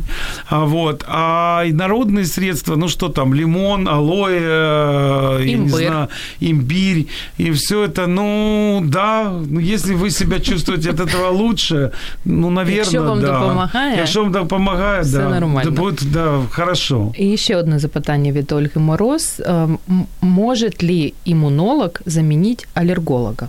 А, 0.49 0.65
вот. 0.65 1.03
А 1.07 1.63
народные 1.71 2.25
средства, 2.25 2.75
ну 2.75 2.87
что 2.87 3.09
там, 3.09 3.33
лимон, 3.33 3.87
алоэ, 3.87 4.84
я 4.84 5.38
не 5.46 5.52
Имбирь. 5.54 5.86
знаю, 5.86 6.08
имбирь, 6.42 7.06
и 7.40 7.50
все 7.50 7.84
это, 7.86 8.06
ну 8.06 8.82
да, 8.84 9.32
ну 9.50 9.60
если 9.60 9.94
вы 9.94 10.10
себя 10.10 10.40
чувствуете 10.40 10.90
от 10.90 11.00
этого 11.00 11.30
лучше, 11.30 11.90
ну, 12.24 12.50
наверное, 12.50 12.76
Якщо 12.76 13.02
вам 13.02 13.20
да. 13.20 13.26
допомагає, 13.40 13.96
Якщо 13.96 14.22
вам 14.22 14.32
допомагає, 14.32 15.02
все 15.02 15.18
да, 15.18 15.28
нормально. 15.40 15.70
да, 15.70 15.80
будет, 15.82 16.02
да, 16.12 16.40
хорошо. 16.50 17.12
І 17.18 17.36
ще 17.36 17.56
одне 17.56 17.78
запитання 17.78 18.32
від 18.32 18.52
Ольги 18.52 18.70
Мороз. 18.80 19.42
Е, 19.46 19.52
м- 19.52 19.78
Может 20.20 20.82
ли 20.84 21.12
иммунолог 21.28 21.90
заменить 22.06 22.68
аллерголога? 22.74 23.48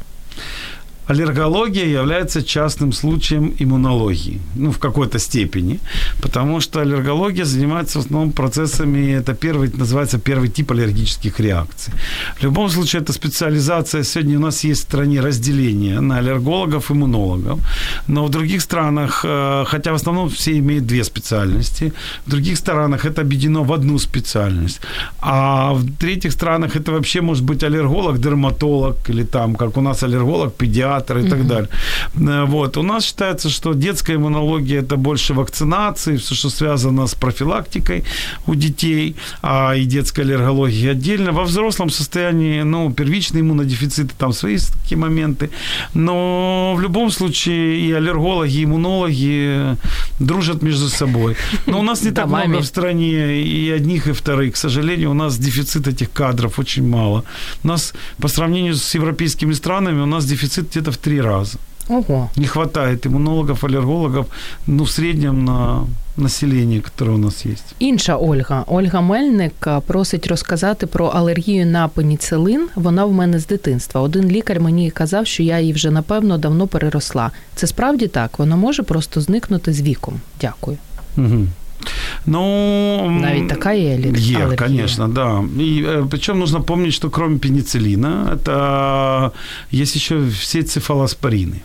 Аллергология 1.09 1.87
является 1.87 2.43
частным 2.43 2.93
случаем 2.93 3.55
иммунологии, 3.61 4.41
ну, 4.57 4.71
в 4.71 4.79
какой-то 4.79 5.19
степени, 5.19 5.79
потому 6.21 6.61
что 6.61 6.81
аллергология 6.81 7.45
занимается 7.45 7.99
в 7.99 8.05
основном 8.05 8.33
процессами, 8.33 9.13
это 9.13 9.35
первый, 9.35 9.71
называется 9.79 10.19
первый 10.19 10.49
тип 10.49 10.73
аллергических 10.73 11.41
реакций. 11.41 11.93
В 12.41 12.43
любом 12.43 12.71
случае, 12.71 13.03
это 13.03 13.13
специализация, 13.13 14.05
сегодня 14.05 14.37
у 14.37 14.41
нас 14.41 14.65
есть 14.65 14.81
в 14.81 14.83
стране 14.83 15.21
разделение 15.21 16.01
на 16.01 16.19
аллергологов 16.19 16.91
иммунологов, 16.91 17.61
но 18.09 18.25
в 18.25 18.31
других 18.31 18.61
странах, 18.61 19.25
э, 19.25 19.65
хотя 19.67 19.93
в 19.93 19.95
основном 19.95 20.29
все 20.29 20.59
имеют 20.59 20.87
две 20.87 21.05
специальности, 21.05 21.93
в 22.27 22.31
других 22.31 22.59
странах 22.59 23.05
это 23.05 23.23
объединено 23.23 23.63
в 23.63 23.73
одну 23.73 23.99
специальность, 23.99 24.81
а 25.21 25.73
в 25.73 25.85
третьих 25.99 26.33
странах 26.33 26.77
это 26.77 26.91
вообще 26.93 27.21
может 27.21 27.45
быть 27.45 27.63
аллерголог, 27.63 28.19
дерматолог, 28.19 28.97
или 29.11 29.25
там, 29.25 29.55
как 29.55 29.77
у 29.77 29.81
нас 29.81 30.03
аллерголог, 30.03 30.53
педиатр 30.55 30.96
и 31.01 31.29
так 31.29 31.47
далее. 31.47 31.69
Э, 32.15 32.45
Вот. 32.47 32.77
У 32.77 32.83
нас 32.83 33.05
считается, 33.05 33.49
что 33.49 33.75
детская 33.75 34.17
иммунология– 34.17 34.81
это 34.83 34.97
больше 34.97 35.35
вакцинации, 35.35 36.17
все, 36.17 36.35
что 36.35 36.51
связано 36.51 37.07
с 37.07 37.15
профилактикой 37.15 38.05
у 38.47 38.55
детей, 38.55 39.17
а 39.43 39.75
и 39.75 39.85
детская 39.85 40.23
аллергология 40.23 40.93
отдельно. 40.93 41.33
Во 41.33 41.45
взрослом 41.45 41.91
состоянии, 41.91 42.63
ну, 42.63 42.93
первичный 42.93 43.41
иммунодефицит, 43.41 44.13
там 44.19 44.33
свои 44.33 44.59
такие 44.83 44.99
моменты. 44.99 45.51
Но 45.95 46.75
в 46.77 46.81
любом 46.81 47.11
случае 47.11 47.81
и 47.81 47.93
аллергологи, 47.93 48.61
и 48.61 48.65
иммунологи 48.65 49.77
дружат 50.21 50.63
между 50.63 50.89
собой. 50.89 51.37
Но 51.67 51.81
у 51.81 51.83
нас 51.83 52.03
не 52.03 52.11
так 52.11 52.27
много 52.27 52.61
в 52.61 52.67
стране 52.67 53.43
и 53.43 53.71
одних, 53.71 54.07
и 54.07 54.13
вторых. 54.13 54.55
К 54.55 54.57
сожалению, 54.57 55.11
у 55.11 55.15
нас 55.15 55.39
дефицит 55.39 55.89
этих 55.89 56.11
кадров 56.11 56.59
очень 56.59 56.89
мало. 56.89 57.25
У 57.65 57.69
нас 57.69 57.95
по 58.19 58.29
сравнению 58.29 58.75
с 58.75 58.95
европейскими 58.95 59.55
странами 59.55 60.01
у 60.03 60.07
нас 60.07 60.25
дефицит 60.25 60.71
где-то 60.71 60.86
в 60.91 60.97
три 60.97 61.21
раза. 61.21 61.59
Ого. 61.89 62.31
Не 62.37 62.47
хватает 62.47 63.07
иммунологов, 63.07 63.65
аллергологов, 63.65 64.27
ну, 64.67 64.85
в 64.85 64.91
среднем 64.91 65.45
на 65.45 65.87
население, 66.17 66.81
которое 66.81 67.13
у 67.13 67.19
нас 67.19 67.47
есть. 67.47 67.75
Інша 67.79 68.17
Ольга. 68.17 68.65
Ольга 68.67 69.01
Мельник 69.01 69.69
просить 69.87 70.27
розказати 70.27 70.87
про 70.87 71.07
алергію 71.07 71.67
на 71.67 71.89
пеніцилин. 71.89 72.69
Вона 72.75 73.05
в 73.05 73.13
мене 73.13 73.39
з 73.39 73.47
дитинства. 73.47 74.01
Один 74.01 74.29
лікар 74.29 74.61
мені 74.61 74.91
казав, 74.91 75.27
що 75.27 75.43
я 75.43 75.61
її 75.61 75.73
вже 75.73 75.91
напевно 75.91 76.39
давно 76.39 76.67
переросла. 76.67 77.31
Це 77.55 77.67
справді 77.67 78.07
так. 78.07 78.39
Вона 78.39 78.57
може 78.57 78.83
просто 78.83 79.21
зникнути 79.21 79.73
з 79.73 79.81
віком. 79.81 80.21
Дякую. 80.41 80.79
Мгм. 81.17 81.49
Ну, 82.26 83.20
Навіть 83.22 83.48
така 83.48 83.74
є 83.74 83.96
аллер- 83.98 84.08
Е, 84.08 84.36
алергія. 84.36 84.56
конечно, 84.68 85.08
да. 85.08 85.44
И 85.64 85.86
причем 86.10 86.40
нужно 86.40 86.62
помнить, 86.62 86.94
что 86.94 87.10
кроме 87.10 87.38
пенициллина, 87.38 88.38
это 88.38 89.32
есть 89.74 89.96
еще 89.96 90.20
все 90.28 90.64
цефалоспорины. 90.64 91.56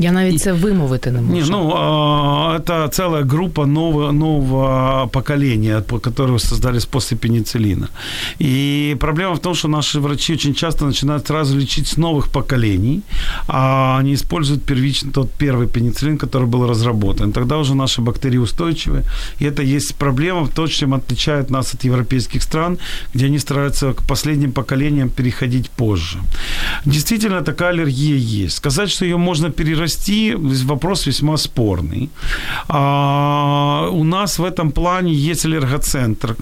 Я 0.00 0.12
навіть 0.12 0.40
це 0.40 0.52
вимовити 0.52 1.10
не 1.10 1.20
можу. 1.20 1.40
Не, 1.40 1.50
ну, 1.50 1.72
а, 1.76 2.58
это 2.58 2.88
целая 2.88 3.24
группа 3.24 3.66
нового, 3.66 4.12
нового 4.12 5.08
поколения, 5.12 5.80
по- 5.80 5.98
которого 5.98 6.38
создались 6.38 6.84
после 6.84 7.16
пенициллина. 7.16 7.88
И 8.40 8.96
проблема 9.00 9.34
в 9.34 9.38
том, 9.38 9.54
что 9.54 9.68
наши 9.68 10.00
врачи 10.00 10.34
очень 10.34 10.54
часто 10.54 10.84
начинают 10.84 11.26
сразу 11.26 11.58
лечить 11.58 11.86
с 11.86 11.96
новых 11.96 12.28
поколений, 12.28 13.02
а 13.48 13.98
они 14.00 14.12
используют 14.14 14.62
первичный, 14.62 15.12
тот 15.12 15.28
первый 15.38 15.66
пенициллин, 15.66 16.18
который 16.18 16.46
был 16.46 16.66
разработан. 16.68 17.32
Тогда 17.32 17.56
уже 17.56 17.74
наши 17.74 18.00
бактерии 18.00 18.38
устойчивы. 18.38 19.02
И 19.40 19.44
это 19.46 19.62
есть 19.62 19.94
проблема 19.94 20.40
в 20.44 20.48
том, 20.48 20.68
чем 20.68 20.94
отличает 20.94 21.50
нас 21.50 21.74
от 21.74 21.84
европейских 21.84 22.42
стран, 22.42 22.78
где 23.14 23.26
они 23.26 23.38
стараются 23.38 23.92
к 23.92 24.02
последним 24.08 24.52
поколениям 24.52 25.08
переходить 25.10 25.70
позже. 25.70 26.18
Действительно, 26.84 27.40
такая 27.42 27.70
аллергия 27.70 28.16
есть. 28.44 28.56
Сказать, 28.56 28.90
что 28.90 29.04
ее 29.04 29.16
можно 29.16 29.50
перерасти, 29.88 30.34
вопрос 30.66 31.06
весьма 31.06 31.36
спорный. 31.36 32.10
А, 32.68 33.88
у 33.92 34.04
нас 34.04 34.38
в 34.38 34.44
этом 34.44 34.70
плане 34.70 35.12
есть 35.12 35.46
аллергоцентр, 35.46 36.36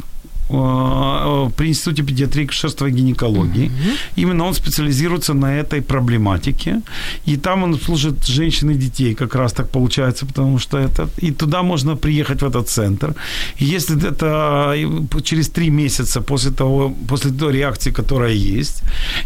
при 0.48 1.68
Институте 1.68 2.02
педиатрии, 2.02 2.44
акушерства 2.44 2.87
и 2.87 2.92
гинекологии. 2.92 3.70
Именно 4.16 4.44
он 4.44 4.54
специализируется 4.54 5.35
на 5.35 5.46
этой 5.46 5.80
проблематике. 5.80 6.82
И 7.26 7.37
там 7.37 7.62
он 7.64 7.80
служит 7.80 8.26
женщин 8.26 8.70
и 8.70 8.74
детей, 8.74 9.14
как 9.14 9.35
раз 9.35 9.52
так 9.52 9.70
получается, 9.70 10.26
потому 10.26 10.59
что 10.59 10.78
это... 10.78 11.09
И 11.22 11.32
туда 11.32 11.62
можно 11.62 11.96
приехать 11.96 12.42
в 12.42 12.46
этот 12.46 12.68
центр. 12.68 13.14
И 13.61 13.64
если 13.64 13.96
это 14.09 14.74
через 15.22 15.48
три 15.48 15.70
месяца 15.70 16.20
после 16.20 16.50
того, 16.50 16.94
после 17.09 17.30
той 17.30 17.52
реакции, 17.52 17.92
которая 17.92 18.32
есть, 18.32 18.82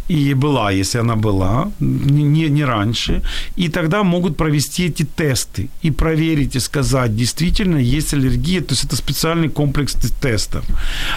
и 0.08 0.34
была, 0.34 0.70
если 0.72 1.00
она 1.00 1.16
была, 1.16 1.70
не, 1.80 2.48
не 2.48 2.64
раньше, 2.64 3.22
и 3.56 3.68
тогда 3.68 4.02
могут 4.02 4.36
провести 4.36 4.86
эти 4.86 5.04
тесты 5.04 5.68
и 5.84 5.90
проверить 5.90 6.56
и 6.56 6.60
сказать, 6.60 7.16
действительно 7.16 7.78
есть 7.78 8.14
аллергия, 8.14 8.60
то 8.60 8.72
есть 8.74 8.84
это 8.84 8.96
специальный 8.96 9.48
комплекс 9.48 9.96
тестов. 10.22 10.64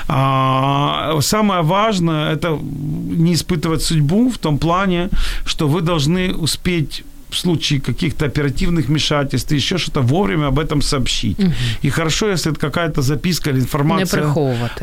А, 0.07 1.17
самое 1.21 1.61
важное– 1.61 2.33
это 2.33 2.59
не 2.59 3.33
испытывать 3.33 3.83
судьбу 3.83 4.29
в 4.29 4.37
том 4.37 4.57
плане, 4.57 5.09
что 5.45 5.67
вы 5.67 5.81
должны 5.81 6.33
успеть 6.33 7.03
в 7.33 7.37
случае 7.37 7.79
каких-то 7.81 8.25
оперативных 8.25 8.87
вмешательств, 8.87 9.51
еще 9.51 9.77
что-то, 9.77 10.01
вовремя 10.01 10.47
об 10.47 10.59
этом 10.59 10.81
сообщить. 10.81 11.39
Угу. 11.39 11.51
И 11.81 11.89
хорошо, 11.89 12.29
если 12.29 12.51
это 12.51 12.59
какая-то 12.59 13.01
записка 13.01 13.49
или 13.49 13.59
информация 13.59 14.33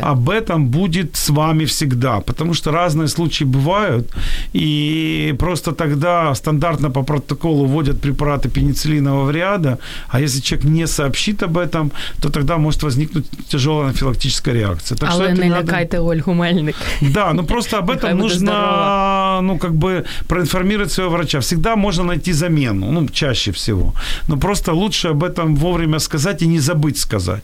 об 0.03 0.31
этом 0.31 0.67
будет 0.67 1.17
с 1.17 1.31
вами 1.31 1.65
всегда, 1.65 2.21
потому 2.21 2.55
что 2.55 2.71
разные 2.71 3.09
случаи 3.09 3.45
бывают, 3.45 4.07
и 4.53 5.35
просто 5.39 5.73
тогда 5.73 6.35
стандартно 6.35 6.91
по 6.91 7.03
протоколу 7.03 7.67
вводят 7.67 8.01
препараты 8.01 8.49
пенициллинового 8.49 9.31
ряда, 9.31 9.79
а 10.09 10.21
если 10.21 10.41
человек 10.41 10.69
не 10.69 10.87
сообщит 10.87 11.43
об 11.43 11.57
этом, 11.57 11.91
то 12.21 12.31
тогда 12.31 12.57
может 12.59 12.83
возникнуть 12.83 13.27
тяжелая 13.49 13.85
анафилактическая 13.85 14.55
реакция. 14.55 14.97
Так 14.99 15.11
Але 15.11 15.33
не 15.33 15.49
надо... 15.49 15.73
лякайте 15.73 16.01
Ольгу 16.01 16.35
Мельник. 16.35 16.77
Да, 17.01 17.33
ну 17.33 17.45
просто 17.45 17.79
об 17.79 17.91
этом 17.91 18.19
нужно, 18.19 19.41
ну 19.43 19.59
как 19.59 19.75
бы 19.75 20.05
проинформировать 20.29 20.93
своего 20.93 21.13
врача. 21.13 21.41
Всегда 21.41 21.77
можно 21.77 22.05
найти 22.05 22.33
замену, 22.41 22.93
ну 22.93 23.09
чаще 23.09 23.51
всего. 23.51 23.93
Но 24.29 24.37
просто 24.37 24.73
лучше 24.73 25.09
об 25.09 25.23
этом 25.23 25.57
вовремя 25.57 25.99
сказать 25.99 26.43
и 26.43 26.47
не 26.47 26.61
забыть 26.61 26.99
сказать. 26.99 27.43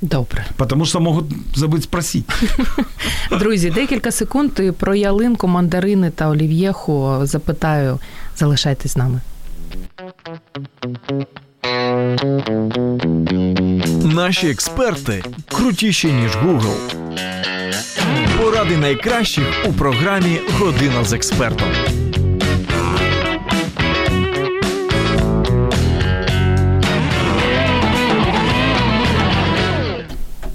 Добре. 0.00 0.46
Тому 0.68 0.86
що 0.86 1.00
можуть 1.00 1.24
забути 1.54 1.82
спросити. 1.82 2.32
Друзі, 3.38 3.70
декілька 3.70 4.10
секунд 4.10 4.50
і 4.58 4.70
про 4.70 4.94
ялинку, 4.94 5.48
мандарини 5.48 6.10
та 6.10 6.28
олів'єху 6.28 7.20
запитаю. 7.22 7.98
Залишайтесь 8.36 8.92
з 8.92 8.96
нами. 8.96 9.20
Наші 14.04 14.50
експерти 14.50 15.24
крутіші, 15.48 16.12
ніж 16.12 16.36
Google. 16.36 16.76
Поради 18.38 18.76
найкращих 18.76 19.46
у 19.68 19.72
програмі 19.72 20.40
Година 20.58 21.04
з 21.04 21.12
експертом. 21.12 21.68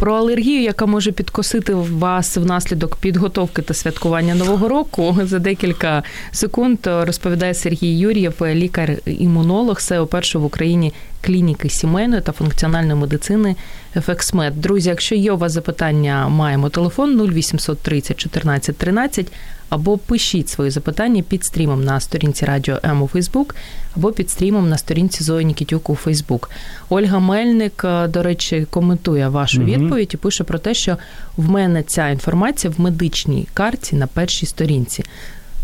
Про 0.02 0.14
алергію, 0.14 0.62
яка 0.62 0.86
може 0.86 1.12
підкосити 1.12 1.74
вас 1.74 2.38
внаслідок 2.38 2.96
підготовки 2.96 3.62
та 3.62 3.74
святкування 3.74 4.36
нового 4.36 4.68
року, 4.68 5.18
за 5.24 5.40
декілька 5.40 6.04
секунд 6.32 6.80
розповідає 6.84 7.54
Сергій 7.54 8.00
Юр'єв, 8.00 8.34
лікар-імунолог, 8.42 9.80
СЕО 9.80 10.08
першу 10.08 10.42
в 10.42 10.46
Україні 10.46 10.94
клініки 11.22 11.70
сімейної 11.70 12.22
та 12.22 12.32
функціональної 12.32 12.96
медицини 12.96 13.56
«Ефексмед». 13.96 14.62
Друзі, 14.62 14.90
якщо 14.90 15.16
є 15.16 15.32
у 15.32 15.38
вас 15.38 15.52
запитання, 15.52 16.30
маємо 16.30 16.70
телефон 16.70 17.32
0830 17.32 18.18
14 18.18 18.78
13 18.78 19.32
або 19.72 19.98
пишіть 19.98 20.50
свої 20.50 20.72
запитання 20.72 21.24
під 21.28 21.46
стрімом 21.46 21.84
на 21.84 22.00
сторінці 22.00 22.46
Радіо 22.46 22.80
М 22.86 23.02
у 23.02 23.08
Фейсбук, 23.08 23.56
або 23.96 24.12
під 24.12 24.30
стрімом 24.30 24.70
на 24.70 24.78
сторінці 24.78 25.24
Зої 25.24 25.46
Нікітюк 25.46 25.90
у 25.90 25.96
Фейсбук. 25.96 26.50
Ольга 26.90 27.20
Мельник, 27.20 27.82
е, 27.84 28.08
до 28.08 28.24
речі, 28.24 28.68
коментує 28.70 29.30
вашу 29.30 29.62
угу. 29.62 29.72
відповідь 29.72 30.12
і 30.14 30.18
пише 30.18 30.44
про 30.44 30.60
те, 30.60 30.74
що 30.74 30.98
в 31.38 31.50
мене 31.50 31.84
ця 31.84 32.10
інформація 32.10 32.74
в 32.78 32.82
медичній 32.82 33.48
карті 33.54 33.96
на 33.96 34.08
першій 34.08 34.46
сторінці. 34.46 35.04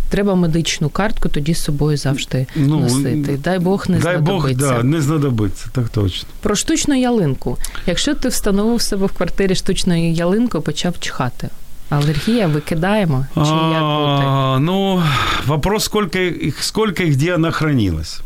Треба 0.09 0.35
медичну 0.35 0.89
картку 0.89 1.29
тоді 1.29 1.53
з 1.53 1.63
собою 1.63 1.97
завжди 1.97 2.47
ну, 2.55 2.79
носити. 2.79 3.39
Дай 3.43 3.59
Бог 3.59 3.85
не 3.89 3.99
дай 3.99 4.17
знадобиться. 4.17 4.67
Бог, 4.67 4.77
да, 4.77 4.83
не 4.83 5.01
знадобиться, 5.01 5.65
так 5.71 5.89
точно. 5.89 6.29
Про 6.41 6.55
штучну 6.55 6.95
ялинку. 6.95 7.57
Якщо 7.85 8.13
ти 8.13 8.29
встановив 8.29 8.81
себе 8.81 9.05
в 9.05 9.11
квартирі 9.11 9.55
штучною 9.55 10.11
ялинкою, 10.11 10.61
почав 10.61 10.99
чхати. 10.99 11.49
Чи 13.35 13.39
як 13.73 13.83
бути? 13.83 14.65
Ну, 14.65 15.03
вопрос, 15.45 15.83
сколько 15.83 16.19
их, 16.19 16.63
сколько 16.63 17.03
их, 17.03 17.13
где 17.13 17.35
она 17.35 17.51
хранилась? 17.51 18.21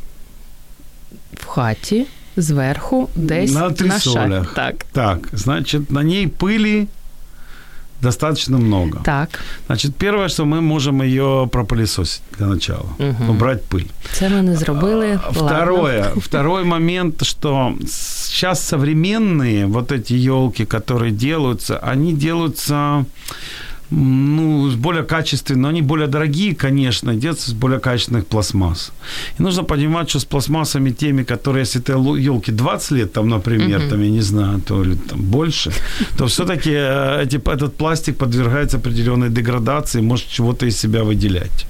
В 1.34 1.46
хаті, 1.46 2.06
зверху, 2.38 3.10
десь 3.16 3.54
на 3.54 3.72
трисолях. 3.72 4.54
Так. 4.54 4.86
так, 4.92 5.18
значит, 5.34 5.92
на 5.92 6.04
ней 6.04 6.28
пыли 6.28 6.88
достаточно 8.02 8.58
много. 8.58 9.00
Так. 9.04 9.40
Значит, 9.68 9.96
первое, 9.96 10.28
что 10.30 10.46
мы 10.46 10.62
можем 10.62 11.02
ее 11.02 11.48
пропылесосить 11.52 12.22
для 12.38 12.48
начала, 12.48 12.86
угу. 13.00 13.32
убрать 13.32 13.64
пыль. 13.64 13.86
Це 14.14 14.30
ми 14.30 14.42
не 14.42 14.56
зробили. 14.56 15.20
А, 15.24 15.32
второе, 15.32 16.12
второй 16.16 16.64
момент, 16.64 17.24
что 17.24 17.74
сейчас 17.88 18.68
современные 18.68 19.66
вот 19.66 19.92
эти 19.92 20.14
елки, 20.14 20.66
которые 20.66 21.12
делаются, 21.12 21.78
они 21.92 22.14
делаются 22.14 23.06
ну, 23.92 24.72
более 24.78 25.04
качественные, 25.04 25.62
но 25.62 25.68
они 25.68 25.82
более 25.82 26.08
дорогие, 26.08 26.56
конечно, 26.56 27.14
делаются 27.14 27.50
с 27.50 27.54
более 27.54 27.80
качественных 27.80 28.26
пластмасс. 28.26 28.92
И 29.40 29.44
нужно 29.44 29.64
понимать, 29.64 30.10
что 30.10 30.20
с 30.20 30.26
пластмассами 30.26 30.92
теми, 30.92 31.24
которые, 31.24 31.62
если 31.62 31.80
ты 31.80 31.92
елки 31.92 32.52
20 32.52 32.92
лет, 32.92 33.14
там, 33.14 33.30
например, 33.30 33.80
uh-huh. 33.80 33.90
там, 33.90 34.02
я 34.02 34.10
не 34.10 34.22
знаю, 34.22 34.62
то 34.62 34.84
или 34.84 34.96
там 34.96 35.22
больше, 35.22 35.72
то 36.18 36.26
все-таки 36.28 36.72
э, 36.74 37.24
эти, 37.24 37.38
этот 37.38 37.76
пластик 37.76 38.18
подвергается 38.18 38.78
определенной 38.78 39.30
деградации, 39.30 40.02
может 40.02 40.28
чего-то 40.30 40.66
из 40.66 40.78
себя 40.78 41.04
выделять. 41.04 41.68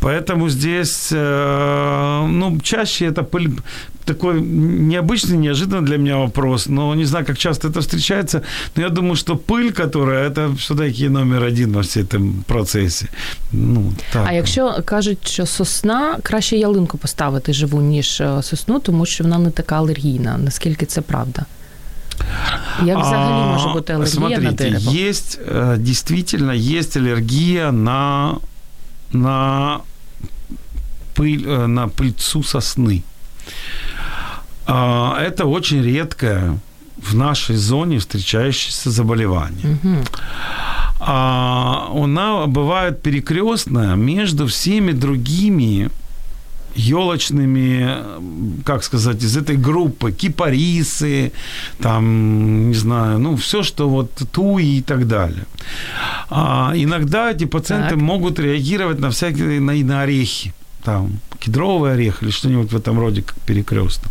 Поэтому 0.00 0.48
здесь, 0.48 1.08
э, 1.12 2.26
ну, 2.28 2.60
чаще 2.60 3.06
это 3.06 3.22
пыль, 3.22 3.50
такой 4.07 4.41
необычный, 4.41 5.37
неожиданный 5.37 5.85
для 5.85 5.97
меня 5.97 6.17
вопрос, 6.17 6.67
но 6.67 6.95
не 6.95 7.05
знаю, 7.05 7.25
как 7.25 7.37
часто 7.37 7.67
это 7.67 7.81
встречается, 7.81 8.41
но 8.75 8.83
я 8.83 8.89
думаю, 8.89 9.15
что 9.15 9.35
пыль, 9.35 9.71
которая, 9.71 10.29
это 10.29 10.55
все-таки 10.55 11.09
номер 11.09 11.43
один 11.43 11.73
во 11.73 11.81
всем 11.81 12.03
этом 12.03 12.43
процесі. 12.45 13.07
Ну, 13.51 13.93
так. 14.13 14.27
А 14.27 14.33
якщо 14.33 14.81
кажуть, 14.85 15.27
що 15.27 15.45
сосна, 15.45 16.17
краще 16.23 16.57
ялинку 16.57 16.97
поставити 16.97 17.53
живу, 17.53 17.81
ніж 17.81 18.21
е, 18.21 18.43
сосну, 18.43 18.79
тому 18.79 19.05
що 19.05 19.23
вона 19.23 19.37
не 19.37 19.51
така 19.51 19.75
алергійна. 19.75 20.37
Наскільки 20.37 20.85
це 20.85 21.01
правда? 21.01 21.45
Як 22.83 22.99
взагалі 22.99 23.53
може 23.53 23.67
бути 23.67 23.93
алергія 23.93 24.15
Смотрите, 24.15 24.41
на 24.41 24.51
дерево? 24.51 24.91
Есть, 24.91 25.39
э, 25.47 25.77
действительно, 25.77 26.53
есть 26.53 26.97
аллергия 26.97 27.71
на, 27.71 28.35
на, 29.13 29.79
пыль, 31.15 31.45
э, 31.47 31.67
на 31.67 31.87
пыльцу 31.87 32.43
сосны. 32.43 33.01
А, 34.74 35.20
это 35.20 35.44
очень 35.44 35.82
редкое 35.82 36.58
в 36.96 37.14
нашей 37.14 37.56
зоне 37.56 37.98
встречающееся 37.98 38.90
заболевание. 38.90 39.78
Угу. 39.82 40.04
Она 41.04 42.46
бывает 42.46 43.02
перекрестная 43.02 43.96
между 43.96 44.46
всеми 44.46 44.92
другими 44.92 45.90
елочными, 46.74 47.98
как 48.64 48.84
сказать, 48.84 49.22
из 49.22 49.36
этой 49.36 49.56
группы, 49.56 50.12
кипарисы, 50.12 51.32
там, 51.78 52.68
не 52.68 52.74
знаю, 52.74 53.18
ну, 53.18 53.36
все, 53.36 53.62
что 53.62 53.90
вот 53.90 54.10
туи 54.32 54.78
и 54.78 54.82
так 54.82 55.06
далее. 55.06 55.44
А 56.30 56.72
иногда 56.74 57.30
эти 57.30 57.44
пациенты 57.44 57.90
так. 57.90 57.98
могут 57.98 58.38
реагировать 58.38 59.00
на 59.00 59.10
всякие, 59.10 59.60
на, 59.60 59.74
на 59.74 60.02
орехи 60.02 60.54
там 60.84 61.20
кедровый 61.38 61.92
орех 61.92 62.22
или 62.22 62.30
что-нибудь 62.30 62.72
в 62.72 62.76
этом 62.76 62.98
роде, 63.00 63.22
как 63.22 63.36
перекрестно. 63.46 64.10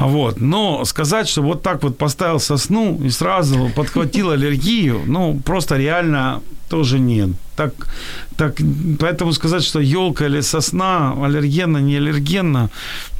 Вот. 0.00 0.40
Но 0.40 0.84
сказать, 0.84 1.28
что 1.28 1.42
вот 1.42 1.62
так 1.62 1.82
вот 1.82 1.98
поставил 1.98 2.40
сосну 2.40 3.00
и 3.04 3.10
сразу 3.10 3.70
подхватил 3.74 4.30
аллергию, 4.30 5.02
ну, 5.06 5.40
просто 5.44 5.76
реально 5.76 6.40
тоже 6.68 6.98
нет. 6.98 7.30
Так, 7.56 7.72
так, 8.36 8.60
поэтому 8.98 9.32
сказать, 9.32 9.62
что 9.64 9.80
елка 9.80 10.26
или 10.26 10.42
сосна 10.42 11.12
аллергенна, 11.12 11.78
не 11.78 11.96
аллергенна, 11.96 12.70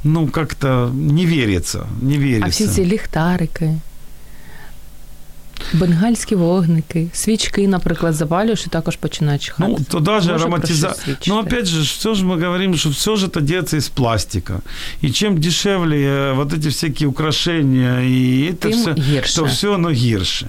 ну, 0.03 0.27
как-то 0.27 0.89
не 0.93 1.25
верится, 1.25 1.87
не 2.01 2.17
верится. 2.17 2.47
А 2.47 2.49
все 2.49 2.65
эти 2.65 2.81
лихтарики, 2.81 3.79
Бенгальські 5.72 6.34
вогники, 6.34 7.08
свічки, 7.12 7.68
наприклад, 7.68 8.14
запалюєш 8.14 8.64
і 8.66 8.70
також 8.70 8.96
починаєш 8.96 9.44
чихати. 9.46 9.74
Ну, 9.78 9.84
то 9.90 10.00
даже 10.00 10.34
ароматизация. 10.34 11.16
Но 11.26 11.38
опять 11.38 11.66
же, 11.66 11.82
все 11.82 12.14
же 12.14 12.24
мы 12.24 12.44
говорим, 12.44 12.76
что 12.76 12.90
все 12.90 13.16
же 13.16 13.26
это 13.26 13.40
делается 13.40 13.76
из 13.76 13.88
пластика. 13.88 14.60
И 15.02 15.10
чем 15.10 15.38
дешевле 15.38 15.96
э, 15.96 16.34
вот 16.34 16.52
эти 16.52 16.68
всякие 16.68 17.08
украшения, 17.08 18.00
и 18.00 18.52
это 18.52 18.68
Тим 18.68 18.80
все, 18.80 18.94
гірше. 18.94 19.36
то 19.36 19.44
все 19.44 19.74
оно 19.74 19.90
гирше. 19.90 20.46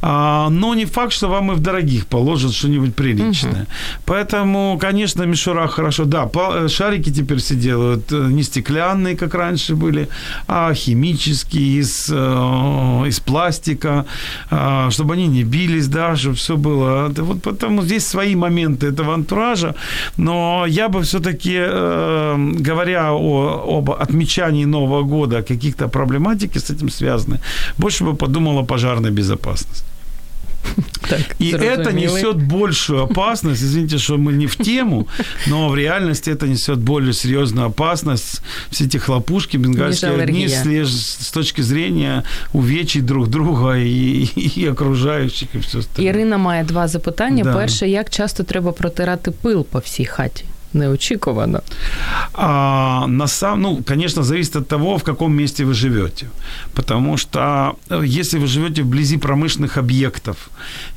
А, 0.00 0.48
но 0.50 0.74
не 0.74 0.86
факт, 0.86 1.12
что 1.12 1.28
вам 1.28 1.52
и 1.52 1.54
в 1.54 1.60
дорогих 1.60 2.06
положат 2.06 2.52
что-нибудь 2.52 2.94
приличное. 2.94 3.52
Угу. 3.52 3.66
Поэтому, 4.06 4.78
конечно, 4.80 5.26
мишура 5.26 5.66
хорошо. 5.66 6.04
Да, 6.04 6.30
э, 6.34 6.68
шарики 6.68 7.12
теперь 7.12 7.38
все 7.38 7.54
делают 7.54 8.12
э, 8.12 8.30
не 8.30 8.42
стеклянные, 8.42 9.16
как 9.16 9.34
раньше 9.34 9.74
были, 9.74 10.08
а 10.46 10.74
химические, 10.74 11.80
из, 11.80 12.10
из 13.06 13.20
пластика 13.20 14.04
а, 14.45 14.45
чтобы 14.89 15.13
они 15.13 15.27
не 15.27 15.43
бились, 15.43 15.87
да, 15.87 16.15
чтобы 16.15 16.35
все 16.35 16.55
было. 16.55 17.11
Вот 17.17 17.41
потому 17.41 17.83
здесь 17.83 18.07
свои 18.07 18.35
моменты 18.35 18.87
этого 18.87 19.13
антуража, 19.13 19.75
но 20.17 20.65
я 20.67 20.87
бы 20.87 21.01
все-таки, 21.01 21.55
э, 21.57 22.35
говоря 22.63 23.13
о, 23.13 23.77
об 23.77 23.89
отмечании 23.89 24.65
Нового 24.65 25.03
года, 25.03 25.41
каких-то 25.41 25.87
проблематики 25.87 26.59
с 26.59 26.69
этим 26.69 26.89
связаны, 26.89 27.39
больше 27.77 28.03
бы 28.03 28.15
подумал 28.15 28.59
о 28.59 28.63
пожарной 28.63 29.11
безопасности. 29.11 29.96
Так, 31.08 31.20
и 31.38 31.50
это 31.50 31.92
несет 31.92 32.36
большую 32.36 33.02
опасность. 33.02 33.62
Извините, 33.62 33.98
что 33.98 34.16
мы 34.16 34.32
не 34.32 34.46
в 34.46 34.56
тему, 34.56 35.06
но 35.46 35.68
в 35.68 35.76
реальности 35.76 36.30
это 36.30 36.46
несет 36.46 36.78
более 36.78 37.12
серьезную 37.12 37.66
опасность. 37.66 38.42
Все 38.70 38.84
эти 38.84 38.98
хлопушки, 38.98 39.58
бенгальские 39.58 40.22
огни 40.22 40.48
с 40.48 41.30
точки 41.32 41.62
зрения 41.62 42.24
увечий 42.52 43.02
друг 43.02 43.28
друга 43.28 43.76
и, 43.76 44.28
і 44.56 44.68
окружаючих, 44.68 45.48
і 45.54 45.58
все 45.58 45.78
остальне. 45.78 46.08
Ірина 46.08 46.38
має 46.38 46.64
два 46.64 46.88
запитання. 46.88 47.44
Да. 47.44 47.54
Перше, 47.54 47.88
як 47.88 48.10
часто 48.10 48.42
треба 48.42 48.72
протирати 48.72 49.30
пил 49.30 49.64
по 49.64 49.78
всій 49.78 50.04
хаті? 50.04 50.44
Неочікувано? 50.77 51.61
А, 52.33 53.07
на 53.07 53.27
сам, 53.27 53.61
ну, 53.61 53.83
конечно, 53.85 54.23
зависит 54.23 54.55
от 54.55 54.67
того, 54.67 54.97
в 54.97 55.03
каком 55.03 55.35
месте 55.35 55.65
вы 55.65 55.73
живете. 55.73 56.27
Потому 56.73 57.17
что 57.17 57.75
э, 57.89 58.03
если 58.05 58.39
вы 58.39 58.47
живете 58.47 58.83
вблизи 58.83 59.17
промышленных 59.17 59.77
объектов, 59.77 60.35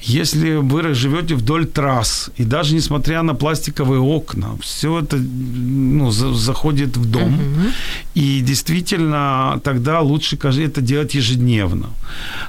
если 0.02 0.56
вы 0.56 0.94
живете 0.94 1.34
вдоль 1.34 1.64
трасс, 1.64 2.30
и 2.38 2.44
даже 2.44 2.74
несмотря 2.74 3.22
на 3.22 3.34
пластиковые 3.34 4.00
окна, 4.00 4.46
все 4.60 5.00
это 5.00 5.16
ну, 5.16 6.10
за, 6.10 6.34
заходит 6.34 6.96
в 6.96 7.10
дом. 7.10 7.34
Угу. 7.34 7.66
И 8.14 8.40
действительно, 8.40 9.60
тогда 9.62 10.00
лучше 10.00 10.36
это 10.36 10.80
делать 10.80 11.14
ежедневно. 11.14 11.86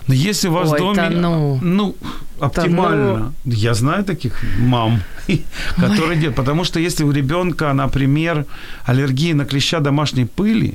Но 0.07 0.13
если 0.13 0.49
у 0.49 0.51
вас 0.51 0.71
Ой, 0.71 0.77
в 0.77 0.79
доме... 0.79 1.09
Ну, 1.09 1.59
ну, 1.61 1.95
оптимально. 2.41 3.33
Ну... 3.45 3.53
Я 3.53 3.73
знаю 3.73 4.03
таких 4.03 4.43
мам, 4.59 5.01
которые 5.75 6.19
делают. 6.19 6.35
Потому 6.35 6.65
что 6.65 6.79
если 6.79 7.05
у 7.05 7.11
ребенка, 7.11 7.73
например, 7.73 8.45
аллергия 8.85 9.35
на 9.35 9.45
клеща 9.45 9.79
домашней 9.79 10.25
пыли, 10.25 10.73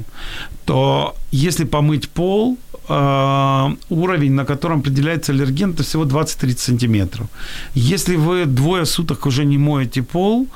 то 0.65 1.15
если 1.33 1.65
помыть 1.65 2.09
пол, 2.09 2.57
э, 2.89 3.77
уровень, 3.91 4.33
на 4.33 4.45
котором 4.45 4.81
определяется 4.81 5.33
аллерген, 5.33 5.71
это 5.71 5.83
всего 5.83 6.05
20-30 6.05 6.59
сантиметров. 6.59 7.27
Если 7.75 8.17
вы 8.17 8.47
двое 8.47 8.85
суток 8.85 9.27
уже 9.27 9.45
не 9.45 9.59
моете 9.59 10.03
пол, 10.03 10.47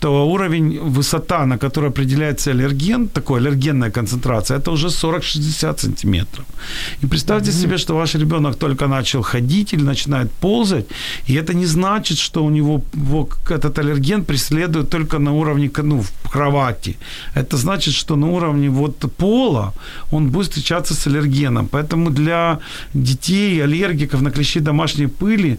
то 0.00 0.26
уровень, 0.26 0.78
высота, 0.78 1.46
на 1.46 1.58
которой 1.58 1.90
определяется 1.90 2.50
аллерген, 2.50 3.08
такой 3.08 3.40
аллергенная 3.40 3.90
концентрация, 3.90 4.58
это 4.58 4.70
уже 4.70 4.88
40-60 4.88 5.80
сантиметров. 5.80 6.44
И 7.02 7.06
представьте 7.06 7.50
mm-hmm. 7.50 7.62
себе, 7.62 7.78
что 7.78 7.96
ваш 7.96 8.14
ребенок 8.14 8.56
только 8.56 8.86
начал 8.86 9.22
ходить 9.22 9.74
или 9.74 9.82
начинает 9.82 10.30
ползать, 10.40 10.86
и 11.28 11.34
это 11.34 11.54
не 11.54 11.66
значит, 11.66 12.18
что 12.18 12.44
у 12.44 12.50
него 12.50 12.82
этот 13.50 13.78
аллерген 13.78 14.24
преследует 14.24 14.90
только 14.90 15.18
на 15.18 15.32
уровне 15.32 15.70
ну, 15.82 16.00
в 16.00 16.30
кровати. 16.30 16.96
Это 17.34 17.56
значит, 17.56 17.94
что 17.94 18.16
на 18.16 18.26
уровне 18.30 18.68
вот 18.68 19.12
пола 19.16 19.72
он 20.12 20.28
будет 20.30 20.46
встречаться 20.46 20.94
с 20.94 21.06
аллергеном. 21.06 21.68
Поэтому 21.68 22.10
для 22.10 22.58
детей, 22.94 23.64
аллергиков 23.64 24.22
на 24.22 24.30
клещи 24.30 24.60
домашней 24.60 25.06
пыли, 25.06 25.58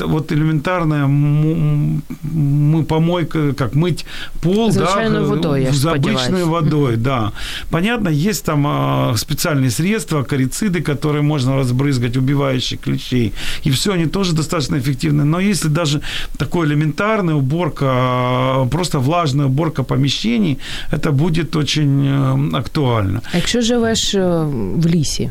вот 0.00 0.32
элементарная 0.32 1.06
мы 1.06 2.84
помойка, 2.84 3.52
как 3.52 3.69
мыть 3.74 4.06
пол, 4.42 4.72
да, 4.72 5.08
водой, 5.20 5.62
я 5.62 5.72
с 5.72 5.84
обычной 5.84 6.44
водой, 6.44 6.96
да. 6.96 7.32
Понятно, 7.70 8.08
есть 8.08 8.44
там 8.44 8.64
а, 8.66 9.14
специальные 9.16 9.70
средства, 9.70 10.22
корициды, 10.22 10.80
которые 10.82 11.22
можно 11.22 11.56
разбрызгать, 11.56 12.16
убивающие 12.16 12.78
клещей, 12.78 13.32
и 13.66 13.70
все, 13.70 13.92
они 13.92 14.06
тоже 14.06 14.34
достаточно 14.34 14.78
эффективны. 14.78 15.24
Но 15.24 15.40
если 15.40 15.68
даже 15.68 16.00
такой 16.38 16.66
элементарная 16.66 17.34
уборка, 17.34 17.86
а, 17.88 18.66
просто 18.66 18.98
влажная 18.98 19.46
уборка 19.46 19.82
помещений, 19.82 20.58
это 20.92 21.12
будет 21.12 21.56
очень 21.56 22.06
э, 22.06 22.56
актуально. 22.56 23.20
А 23.32 23.36
якщо 23.36 23.60
живеш 23.60 24.14
в 24.14 24.86
лісі? 24.86 25.30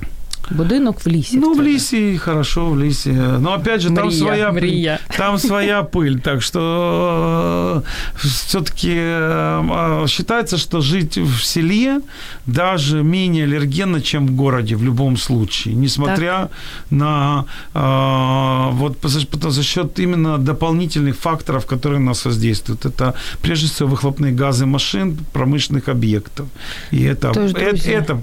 Будинок 0.50 1.06
в 1.06 1.08
лісі. 1.08 1.36
Ну, 1.36 1.52
в 1.52 1.62
лісі 1.62 2.18
хорошо, 2.18 2.66
в 2.66 2.80
лісі. 2.80 3.10
Но 3.40 3.54
опять 3.54 3.80
же, 3.80 3.90
там 3.90 4.06
мрия, 4.06 4.18
своя 4.18 4.52
мрия. 4.52 4.98
там 5.16 5.38
своя 5.38 5.82
пыль. 5.82 6.20
Так 6.20 6.42
что 6.42 7.82
э, 8.14 8.26
все-таки 8.26 8.94
э, 8.94 10.06
считается, 10.08 10.56
что 10.56 10.80
жить 10.80 11.18
в 11.18 11.42
селе 11.42 12.00
даже 12.46 13.02
менее 13.02 13.44
аллергенно, 13.44 14.00
чем 14.00 14.26
в 14.26 14.30
городе 14.30 14.76
в 14.76 14.84
любом 14.84 15.16
случае. 15.16 15.74
Несмотря 15.74 16.36
так. 16.38 16.50
на 16.90 17.44
э, 17.74 18.70
вот 18.72 18.96
за, 19.02 19.50
за 19.50 19.62
счет 19.62 19.98
именно 19.98 20.38
дополнительных 20.38 21.16
факторов, 21.16 21.66
которые 21.66 22.00
нас 22.00 22.24
воздействуют. 22.24 22.84
Это 22.84 23.14
прежде 23.42 23.66
всего 23.66 23.88
выхлопные 23.88 24.32
газы 24.32 24.66
машин, 24.66 25.16
промышленных 25.32 25.88
объектов. 25.88 26.46
И 26.92 27.04
это, 27.04 27.28
это, 27.30 27.90
это 27.90 28.22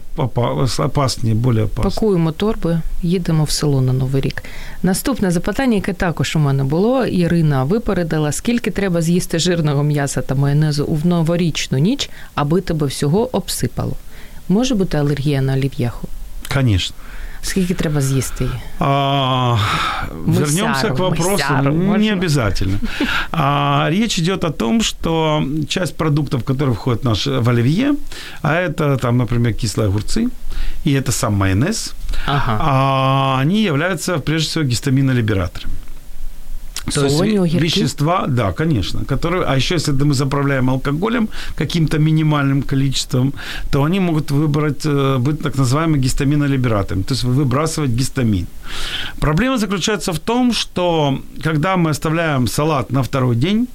опаснее, 0.78 1.36
более 1.36 1.64
опасно 1.64 2.05
Пакуємо 2.07 2.33
торби, 2.33 2.81
їдемо 3.03 3.45
в 3.45 3.51
село 3.51 3.81
на 3.81 3.93
Новий 3.93 4.23
рік. 4.23 4.43
Наступне 4.83 5.31
запитання, 5.31 5.75
яке 5.75 5.93
також 5.93 6.37
у 6.37 6.39
мене 6.39 6.65
було, 6.65 7.07
Ірина 7.07 7.65
випередила, 7.65 8.33
скільки 8.33 8.71
треба 8.71 9.03
з'їсти 9.03 9.39
жирного 9.39 9.83
м'яса 9.83 10.23
та 10.23 10.35
майонезу 10.35 10.87
в 10.87 11.07
новорічну 11.07 11.79
ніч, 11.79 12.11
аби 12.35 12.61
тебе 12.61 12.87
всього 12.87 13.37
обсипало. 13.37 13.97
Може 14.49 14.75
бути 14.75 14.99
алергія 14.99 15.41
на 15.41 15.53
олів'яху? 15.53 16.09
Звісно. 16.55 16.97
Сколько 17.47 17.75
треба 17.75 18.01
съесть 18.01 18.41
її? 18.41 18.53
А, 18.79 19.57
вернемся 20.27 20.89
к 20.89 20.99
вопросу. 20.99 21.31
Мысяру, 21.31 21.99
не 21.99 22.13
обязательно. 22.13 22.79
А, 23.33 23.89
речь 23.91 24.19
идет 24.19 24.45
о 24.45 24.51
том, 24.51 24.83
что 24.83 25.43
часть 25.69 25.97
продуктов, 25.97 26.43
которые 26.43 26.75
входят 26.75 27.03
в 27.03 27.05
наш 27.05 27.27
в 27.27 27.49
оливье, 27.49 27.95
а 28.43 28.55
это 28.55 28.97
там, 28.97 29.17
например, 29.17 29.55
кислые 29.55 29.89
огурцы, 29.89 30.29
и 30.85 30.93
это 30.93 31.13
сам 31.13 31.35
майонез, 31.35 31.95
ага. 32.27 32.59
а, 32.61 33.41
они 33.43 33.63
являются 33.63 34.19
прежде 34.19 34.49
всего 34.49 34.65
гистаминолибераторами. 34.65 35.86
То 36.95 37.05
есть 37.05 37.55
вещества, 37.55 38.27
да, 38.29 38.53
конечно, 38.53 39.05
которые, 39.05 39.45
а 39.45 39.57
еще 39.57 39.75
если 39.75 39.93
мы 39.93 40.15
заправляем 40.15 40.71
алкоголем 40.71 41.29
каким-то 41.57 41.99
минимальным 41.99 42.63
количеством, 42.63 43.33
то 43.71 43.83
они 43.85 44.01
могут 44.01 44.31
выбрать, 44.31 44.87
э, 44.87 45.19
быть 45.19 45.43
так 45.43 45.57
называемым 45.57 46.01
гистаминолибератором, 46.01 47.03
то 47.03 47.15
есть 47.15 47.25
выбрасывать 47.25 47.91
гистамин. 47.91 48.47
Проблема 49.21 49.59
заключается 49.59 50.13
в 50.13 50.19
том, 50.19 50.53
что 50.53 51.19
когда 51.43 51.77
мы 51.77 51.91
оставляем 51.91 52.47
салат 52.47 52.93
на 52.93 53.03
второй 53.03 53.37
день, 53.37 53.67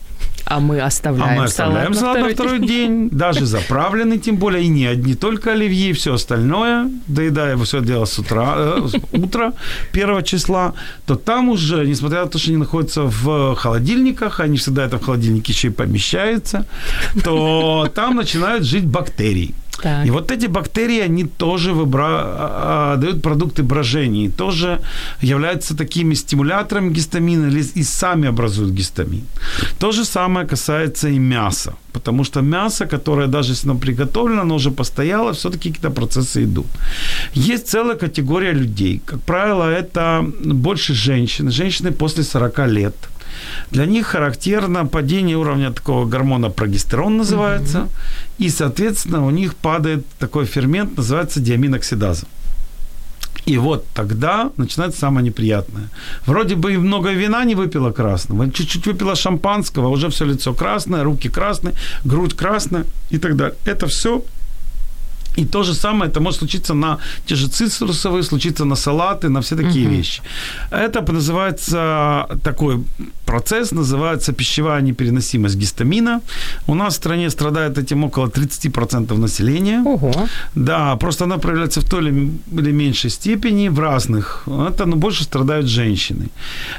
а 0.45 0.59
мы 0.59 0.79
оставляем, 0.79 1.31
а 1.31 1.41
мы 1.41 1.43
оставляем 1.45 1.93
салат, 1.93 2.15
салат 2.15 2.27
на 2.27 2.33
второй, 2.33 2.51
на 2.51 2.57
второй 2.57 2.67
день. 2.67 3.09
день, 3.09 3.09
даже 3.11 3.45
заправленный, 3.45 4.17
тем 4.17 4.37
более, 4.37 4.63
и 4.63 4.67
не 4.67 4.85
одни 4.85 5.15
только 5.15 5.51
оливье, 5.51 5.93
все 5.93 6.13
остальное, 6.13 6.89
доедаем 7.07 7.63
все 7.63 7.81
дело 7.81 8.05
с 8.05 8.17
утра, 8.19 8.55
э, 8.57 8.87
с 8.87 8.95
утра 9.13 9.53
первого 9.91 10.23
числа, 10.23 10.73
то 11.05 11.15
там 11.15 11.49
уже, 11.49 11.85
несмотря 11.85 12.23
на 12.23 12.27
то, 12.27 12.37
что 12.39 12.49
они 12.49 12.57
находятся 12.57 13.03
в 13.03 13.55
холодильниках, 13.55 14.39
они 14.39 14.57
всегда 14.57 14.85
это 14.85 14.97
в 14.97 15.05
холодильнике 15.05 15.53
еще 15.53 15.67
и 15.67 15.71
помещаются, 15.71 16.65
то 17.23 17.89
там 17.93 18.15
начинают 18.15 18.63
жить 18.63 18.85
бактерии. 18.85 19.53
Так. 19.81 20.07
И 20.07 20.11
вот 20.11 20.31
эти 20.31 20.47
бактерии, 20.47 21.01
они 21.01 21.25
тоже 21.25 21.71
выбра... 21.71 22.05
А, 22.05 22.93
а, 22.93 22.97
дают 22.97 23.21
продукты 23.21 23.63
брожения, 23.63 24.29
тоже 24.29 24.79
являются 25.21 25.75
такими 25.75 26.15
стимуляторами 26.15 26.93
гистамина 26.93 27.57
и 27.75 27.83
сами 27.83 28.27
образуют 28.27 28.73
гистамин. 28.73 29.23
То 29.79 29.91
же 29.91 30.05
самое 30.05 30.47
касается 30.47 31.09
и 31.09 31.19
мяса, 31.19 31.73
потому 31.93 32.23
что 32.23 32.41
мясо, 32.41 32.85
которое 32.85 33.27
даже 33.27 33.51
если 33.51 33.69
оно 33.69 33.79
приготовлено, 33.79 34.41
оно 34.41 34.55
уже 34.55 34.71
постояло, 34.71 35.33
все-таки 35.33 35.69
какие-то 35.69 35.89
процессы 35.89 36.43
идут. 36.43 36.67
Есть 37.33 37.69
целая 37.69 37.95
категория 37.95 38.53
людей, 38.53 39.01
как 39.05 39.19
правило, 39.19 39.63
это 39.63 40.25
больше 40.45 40.93
женщин, 40.93 41.51
женщины 41.51 41.91
после 41.91 42.23
40 42.23 42.67
лет– 42.67 42.95
для 43.71 43.85
них 43.85 44.07
характерно 44.07 44.85
падение 44.85 45.37
уровня 45.37 45.71
такого 45.71 46.05
гормона 46.05 46.49
прогестерон 46.49 47.17
называется, 47.17 47.79
угу. 47.79 47.89
и, 48.39 48.49
соответственно, 48.49 49.25
у 49.25 49.31
них 49.31 49.55
падает 49.55 50.05
такой 50.19 50.45
фермент, 50.45 50.97
называется 50.97 51.39
диаминоксидаза. 51.39 52.25
И 53.47 53.57
вот 53.57 53.85
тогда 53.93 54.51
начинается 54.57 54.99
самое 54.99 55.25
неприятное. 55.25 55.89
Вроде 56.25 56.55
бы 56.55 56.73
и 56.73 56.77
много 56.77 57.11
вина 57.11 57.43
не 57.45 57.55
выпила 57.55 57.91
красного, 57.91 58.51
чуть-чуть 58.51 58.85
выпила 58.85 59.15
шампанского, 59.15 59.87
уже 59.87 60.07
все 60.09 60.25
лицо 60.25 60.53
красное, 60.53 61.03
руки 61.03 61.29
красные, 61.29 61.73
грудь 62.05 62.35
красная 62.35 62.85
и 63.09 63.17
так 63.17 63.35
далее. 63.35 63.55
Это 63.65 63.87
все 63.87 64.23
и 65.37 65.45
то 65.45 65.63
же 65.63 65.73
самое 65.73 66.11
это 66.11 66.19
может 66.19 66.39
случиться 66.39 66.73
на 66.73 66.97
те 67.25 67.35
же 67.35 67.47
цитрусовые, 67.47 68.23
случиться 68.23 68.65
на 68.65 68.75
салаты, 68.75 69.29
на 69.29 69.41
все 69.41 69.55
такие 69.55 69.87
угу. 69.87 69.95
вещи. 69.95 70.21
Это 70.71 71.13
называется 71.13 72.27
такой 72.43 72.83
процесс, 73.25 73.71
называется 73.71 74.33
пищевая 74.33 74.81
непереносимость 74.81 75.55
гистамина. 75.55 76.21
У 76.67 76.75
нас 76.75 76.93
в 76.93 76.97
стране 76.97 77.29
страдает 77.29 77.77
этим 77.77 78.03
около 78.03 78.27
30% 78.27 79.17
населения. 79.17 79.83
Ого. 79.85 80.11
Да, 80.55 80.95
просто 80.95 81.23
она 81.23 81.37
проявляется 81.37 81.79
в 81.79 81.85
той 81.85 82.01
или 82.01 82.71
меньшей 82.71 83.09
степени, 83.09 83.69
в 83.69 83.79
разных. 83.79 84.47
Это 84.47 84.85
ну, 84.85 84.95
больше 84.95 85.23
страдают 85.23 85.67
женщины. 85.67 86.29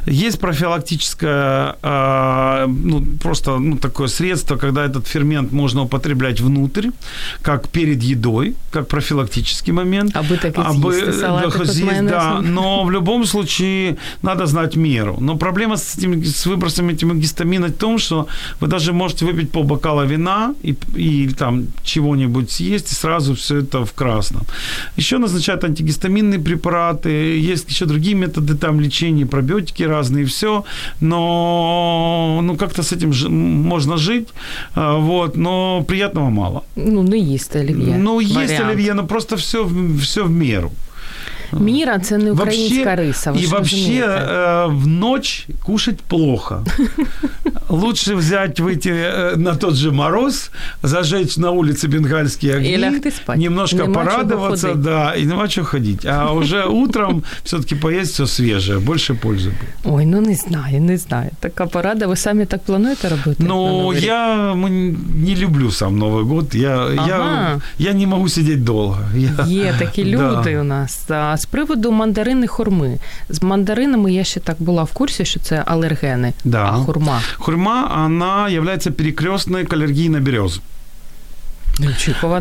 Есть 0.07 0.39
профилактическое, 0.39 1.75
э, 1.83 2.67
ну, 2.67 3.07
просто 3.23 3.59
ну, 3.59 3.77
такое 3.77 4.09
средство, 4.09 4.59
когда 4.59 4.85
этот 4.85 5.07
фермент 5.07 5.53
можно 5.53 5.83
употреблять 5.83 6.41
внутрь, 6.41 6.91
как 7.43 7.69
перед 7.69 8.03
едой 8.03 8.42
водой, 8.42 8.56
как 8.72 8.88
профилактический 8.88 9.74
момент. 9.74 10.16
Аби 10.16 10.38
так 10.38 10.58
и 10.58 10.62
Аби, 10.62 10.92
съесть 10.92 11.20
салатик 11.20 11.58
да, 11.58 11.66
з 11.66 11.74
съесть, 11.74 11.86
да, 11.88 11.92
майонезом. 11.92 12.54
но 12.54 12.84
в 12.84 12.92
любом 12.92 13.26
случае 13.26 13.96
надо 14.22 14.46
знать 14.46 14.76
меру. 14.76 15.18
Но 15.22 15.38
проблема 15.38 15.76
с, 15.76 15.98
этим, 15.98 16.26
с 16.26 16.46
выбросом 16.46 16.90
этим 16.90 17.20
гистамина 17.20 17.68
в 17.68 17.72
том, 17.72 18.00
что 18.00 18.28
вы 18.62 18.68
даже 18.68 18.94
можете 18.94 19.26
выпить 19.26 19.52
полбокала 19.52 20.06
вина 20.06 20.54
и, 20.64 20.76
и 20.96 21.30
там 21.30 21.64
чего-нибудь 21.84 22.52
съесть, 22.52 22.92
и 22.92 22.96
сразу 22.96 23.34
все 23.34 23.58
это 23.58 23.86
в 23.86 23.92
красном. 23.94 24.42
Еще 24.98 25.18
назначают 25.18 25.64
антигистаминные 25.64 26.40
препараты, 26.40 27.10
есть 27.54 27.70
еще 27.70 27.86
другие 27.86 28.16
методы 28.16 28.56
там 28.56 28.80
лечения, 28.82 29.26
пробиотики 29.26 29.84
разные, 29.84 30.26
все, 30.26 30.64
но 31.02 32.40
ну, 32.44 32.56
как-то 32.58 32.82
с 32.84 32.96
этим 32.96 33.14
ж- 33.14 33.30
можно 33.30 33.98
жить, 33.98 34.28
а, 34.76 34.98
вот, 34.98 35.38
но 35.38 35.84
приятного 35.88 36.30
мало. 36.30 36.62
Ну, 36.76 37.04
не 37.04 37.18
їсти 37.18 37.60
олів'є. 37.60 37.98
Ну, 37.98 38.22
есть 38.41 38.53
Варіант. 38.53 38.71
оливье, 38.71 38.95
но 38.95 39.07
просто 39.07 39.37
все, 39.37 39.69
все 40.01 40.25
в 40.25 40.31
меру 40.31 40.73
Міра 41.54 42.00
це 42.00 42.18
не 42.18 42.32
українська 42.32 42.96
риса. 42.96 43.32
Ви 43.32 43.40
и 43.40 43.42
ж 43.44 43.48
вообще 43.52 43.76
розумієте. 43.76 44.08
э, 44.32 44.78
в 44.84 44.88
ночь 44.88 45.48
кушать 45.66 45.98
плохо. 46.02 46.64
Лучше 47.70 48.16
взять, 48.16 48.60
выйти 48.60 48.90
э, 48.92 49.38
на 49.38 49.56
тот 49.56 49.76
же 49.76 49.92
мороз, 49.92 50.52
зажечь 50.84 51.38
на 51.38 51.52
улице 51.52 51.88
бенгальские 51.88 52.56
огни, 52.56 52.70
И 52.74 52.78
лягти 52.78 53.12
спать. 53.12 53.38
немножко 53.38 53.78
Нема 53.78 53.94
чого 53.94 54.06
порадоваться, 54.06 54.68
ходить. 54.68 54.84
да, 54.84 55.14
и 55.18 55.26
нема 55.26 55.48
что 55.50 55.64
ходить. 55.64 56.06
А 56.06 56.32
уже 56.34 56.64
утром 56.66 57.24
все-таки 57.44 57.76
поесть 57.76 58.14
все 58.14 58.26
свежее, 58.28 58.80
больше 58.80 59.14
пользы 59.14 59.50
будет. 59.50 59.76
Ой, 59.84 60.06
ну 60.06 60.22
не 60.22 60.36
знаю, 60.36 60.82
не 60.82 60.98
знаю. 60.98 61.30
Така 61.40 61.66
порада. 61.66 62.08
Ви 62.08 62.16
самі 62.16 62.46
так 62.46 62.64
плануєте 62.64 63.10
робити? 63.10 63.44
на 63.44 63.50
Ну, 63.50 63.68
Новий 63.68 63.98
рік? 63.98 64.06
я 64.08 64.52
м, 64.52 64.62
не 65.26 65.36
люблю 65.36 65.72
сам 65.72 66.04
Новый 66.04 66.24
год. 66.24 66.56
Я, 66.56 66.78
Ага. 66.98 67.08
я, 67.08 67.62
я 67.88 67.94
не 67.94 68.08
могу 68.08 68.30
сидеть 68.30 68.64
долго. 68.64 68.98
Я, 69.16 69.46
Є 69.48 69.76
такі 69.80 70.04
Да. 70.04 70.10
люди 70.10 70.58
у 70.58 70.64
нас. 70.64 71.04
а 71.43 71.45
з 71.45 71.47
приводу 71.47 71.93
мандарини 71.93 72.47
хурми. 72.47 72.99
З 73.29 73.43
мандаринами 73.43 74.13
я 74.13 74.25
ще 74.25 74.41
так 74.41 74.57
була 74.59 74.83
в 74.83 74.93
курсі, 74.93 75.25
що 75.25 75.41
це 75.41 75.63
алергени. 75.67 76.33
Да. 76.45 76.65
А 76.65 76.73
хурма. 76.73 77.21
Хурма, 77.37 78.05
она 78.07 78.49
является 78.49 78.91
перекрестной 78.91 79.65
к 79.65 79.77
аллергии 79.77 80.09
на 80.09 80.21
березу. 80.21 80.61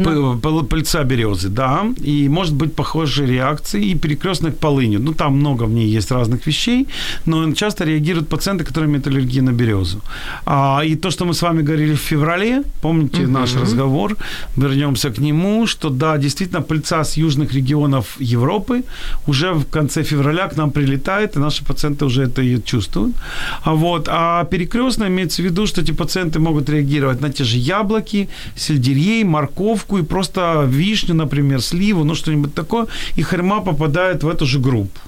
П- 0.03 0.09
пыл- 0.41 0.65
Пыльца 0.65 1.03
березы, 1.03 1.49
да, 1.49 1.85
и 2.05 2.29
может 2.29 2.53
быть 2.53 2.75
похожие 2.75 3.27
реакции, 3.27 3.91
и 3.91 3.95
перекрестных 3.95 4.57
полынью. 4.57 4.99
Ну, 4.99 5.13
там 5.13 5.33
много 5.37 5.63
в 5.63 5.71
ней 5.71 5.87
есть 5.97 6.11
разных 6.11 6.47
вещей, 6.47 6.87
но 7.25 7.53
часто 7.53 7.85
реагируют 7.85 8.27
пациенты, 8.29 8.63
которые 8.65 8.89
имеют 8.89 9.07
аллергию 9.07 9.43
на 9.43 9.51
березу. 9.51 10.01
А, 10.45 10.81
и 10.85 10.95
то, 10.95 11.11
что 11.11 11.25
мы 11.25 11.33
с 11.33 11.41
вами 11.41 11.61
говорили 11.61 11.93
в 11.95 11.99
феврале, 11.99 12.63
помните 12.81 13.21
Мгм. 13.21 13.33
наш 13.33 13.55
разговор, 13.55 14.17
вернемся 14.57 15.09
к 15.09 15.17
нему, 15.21 15.65
что 15.67 15.89
да, 15.89 16.17
действительно, 16.17 16.61
пыльца 16.61 17.03
с 17.03 17.17
южных 17.17 17.53
регионов 17.53 18.05
Европы 18.19 18.83
уже 19.27 19.53
в 19.53 19.65
конце 19.65 20.03
февраля 20.03 20.47
к 20.47 20.57
нам 20.57 20.71
прилетает, 20.71 21.35
и 21.35 21.39
наши 21.39 21.63
пациенты 21.63 22.05
уже 22.05 22.23
это 22.23 22.41
и 22.41 22.61
чувствуют. 22.63 23.15
А 23.63 23.73
вот, 23.73 24.07
а 24.11 24.43
перекрестно 24.43 25.05
имеется 25.07 25.41
в 25.41 25.45
виду, 25.45 25.67
что 25.67 25.81
эти 25.81 25.91
пациенты 25.93 26.39
могут 26.39 26.69
реагировать 26.69 27.21
на 27.21 27.29
те 27.29 27.43
же 27.43 27.57
яблоки, 27.57 28.27
сельдерей, 28.55 29.23
морковку 29.31 29.97
и 29.97 30.03
просто 30.03 30.65
вишню, 30.67 31.15
например, 31.15 31.61
сливу, 31.61 32.03
ну 32.03 32.15
что-нибудь 32.15 32.53
такое, 32.53 32.85
и 33.17 33.23
хрема 33.23 33.61
попадает 33.61 34.23
в 34.23 34.27
эту 34.27 34.45
же 34.45 34.59
группу. 34.59 34.99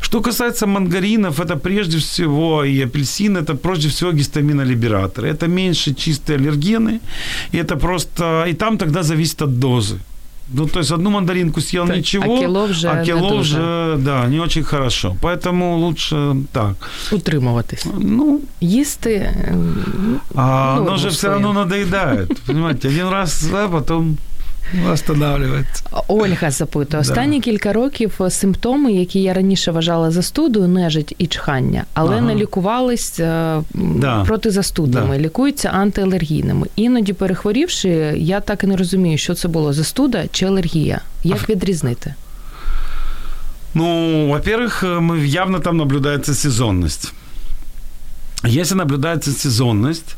Что 0.00 0.20
касается 0.20 0.66
мандаринов, 0.66 1.40
это 1.40 1.56
прежде 1.56 1.98
всего 1.98 2.64
и 2.64 2.84
апельсин, 2.84 3.36
это 3.36 3.54
прежде 3.54 3.88
всего 3.88 4.12
гистаминолибераторы. 4.12 5.28
Это 5.28 5.46
меньше 5.48 5.94
чистые 5.94 6.36
аллергены, 6.36 7.00
и 7.52 7.58
это 7.58 7.76
просто... 7.76 8.46
И 8.50 8.54
там 8.54 8.78
тогда 8.78 9.02
зависит 9.02 9.42
от 9.42 9.58
дозы. 9.58 9.98
Ну, 10.54 10.66
то 10.66 10.80
есть 10.80 10.92
одну 10.92 11.10
мандаринку 11.10 11.60
съел 11.60 11.86
Так, 11.86 11.96
ничего, 11.96 12.24
а 12.24 12.40
кило 12.40 12.66
вже 12.66 12.88
а 12.88 13.04
кило 13.04 13.34
уже, 13.34 13.96
да, 13.98 14.26
не 14.28 14.40
очень 14.40 14.62
хорошо. 14.62 15.16
Поэтому 15.22 15.76
лучше 15.78 16.36
так. 16.52 16.74
Утримуватись. 17.12 17.86
Ну, 17.98 18.40
Їсти. 18.60 19.34
ем, 19.48 20.20
а 20.34 20.74
Норму 20.74 20.88
оно 20.88 20.96
же 20.96 21.08
все 21.08 21.28
равно 21.28 21.52
надоедает. 21.52 22.40
Понимаете, 22.46 22.88
один 22.88 23.08
раз, 23.08 23.48
а 23.52 23.68
потом 23.68 24.16
останавливается. 24.91 25.83
Ольга 26.07 26.51
запитує, 26.51 27.01
останні 27.01 27.41
кілька 27.41 27.73
років 27.73 28.19
симптоми, 28.29 28.91
які 28.93 29.21
я 29.21 29.33
раніше 29.33 29.71
вважала 29.71 30.11
застудою, 30.11 30.67
нежить 30.67 31.15
і 31.17 31.27
чхання, 31.27 31.83
але 31.93 32.15
Ага. 32.17 32.21
не 32.25 32.35
лікувались 32.35 33.19
е, 33.19 33.23
м, 33.25 33.63
Да. 33.75 34.23
протизастудними, 34.23 35.17
лікуються 35.17 35.69
антиалергійними. 35.69 36.67
Іноді 36.75 37.13
перехворівши, 37.13 37.89
я 38.17 38.39
так 38.39 38.63
і 38.63 38.67
не 38.67 38.77
розумію, 38.77 39.17
що 39.17 39.33
це 39.33 39.47
було 39.47 39.73
застуда 39.73 40.23
чи 40.31 40.45
алергія. 40.45 41.01
Як 41.23 41.49
відрізнити? 41.49 42.13
Ну, 43.73 44.27
во-первых, 44.27 44.83
э, 44.83 44.99
мы 44.99 45.25
явно 45.25 45.59
там 45.59 45.77
наблюдается 45.77 46.33
сезонность. 46.33 47.13
Если 48.45 48.75
наблюдается 48.77 49.31
сезонность, 49.31 50.15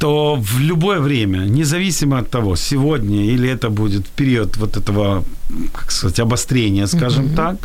то 0.00 0.36
в 0.36 0.60
любое 0.60 1.00
время, 1.00 1.38
независимо 1.48 2.18
от 2.18 2.30
того, 2.30 2.56
сегодня 2.56 3.16
или 3.34 3.48
это 3.48 3.68
будет 3.70 4.06
период 4.16 4.56
вот 4.56 4.76
этого, 4.76 5.24
как 5.72 5.92
сказать, 5.92 6.20
обострения, 6.20 6.86
скажем 6.86 7.24
Мгм. 7.24 7.34
так, 7.34 7.56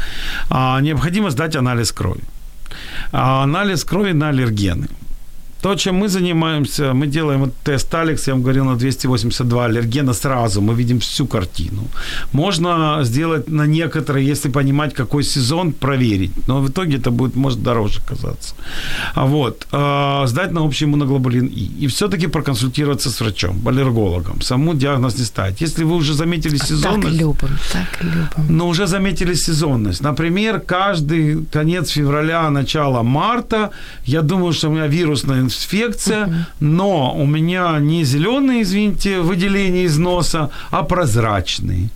а, 0.49 0.81
необходимо 0.81 1.29
сдать 1.29 1.55
анализ 1.55 1.91
крови. 1.91 2.21
А 3.11 3.43
анализ 3.43 3.83
крови 3.83 4.13
на 4.13 4.29
аллергены. 4.29 4.87
То, 5.65 5.75
чем 5.75 5.95
мы 5.95 6.09
занимаемся, 6.09 6.93
мы 6.93 7.07
делаем 7.07 7.51
тест 7.63 7.95
Алекс, 7.95 8.27
я 8.27 8.33
вам 8.33 8.43
говорил, 8.43 8.65
на 8.65 8.75
282 8.75 9.65
аллергена 9.65 10.13
сразу, 10.13 10.61
мы 10.61 10.75
видим 10.75 10.99
всю 10.99 11.25
картину. 11.25 11.87
Можно 12.33 13.03
сделать 13.03 13.49
на 13.49 13.65
некоторые, 13.65 14.31
если 14.31 14.51
понимать, 14.51 14.93
какой 14.93 15.23
сезон, 15.23 15.71
проверить. 15.71 16.31
Но 16.47 16.61
в 16.61 16.69
итоге 16.69 16.97
это 16.97 17.09
будет, 17.09 17.35
может, 17.35 17.63
дороже 17.63 17.99
казаться. 18.09 18.53
А 19.15 19.25
вот, 19.25 19.67
э, 19.71 20.27
сдать 20.27 20.51
на 20.51 20.61
общий 20.61 20.85
иммуноглобулин 20.85 21.47
И. 21.47 21.85
И 21.85 21.87
все-таки 21.87 22.27
проконсультироваться 22.27 23.09
с 23.09 23.21
врачом, 23.21 23.67
аллергологом. 23.67 24.41
Саму 24.41 24.75
диагноз 24.75 25.17
не 25.17 25.25
ставить. 25.25 25.61
Если 25.61 25.83
вы 25.83 25.95
уже 25.95 26.13
заметили 26.13 26.57
Так 26.57 26.67
сезонность... 26.67 27.11
любимо, 27.11 27.35
так 27.73 28.03
любимо. 28.03 28.29
Но 28.49 28.67
уже 28.67 28.85
заметили 28.85 29.33
сезонность. 29.35 30.03
Например, 30.03 30.59
каждый 30.59 31.43
конец 31.51 31.89
февраля, 31.89 32.51
начало 32.51 33.03
марта, 33.03 33.69
я 34.05 34.21
думаю, 34.21 34.53
что 34.53 34.69
у 34.69 34.71
меня 34.71 34.87
вирусная 34.87 35.39
инфекция, 35.39 35.54
но 36.59 37.15
у 37.15 37.25
меня 37.25 37.79
не 37.79 38.03
зеленые, 38.03 38.61
извините, 38.63 39.19
выделения 39.19 39.83
из 39.83 39.97
носа, 39.97 40.51
а 40.71 40.83
прозрачные 40.83 41.89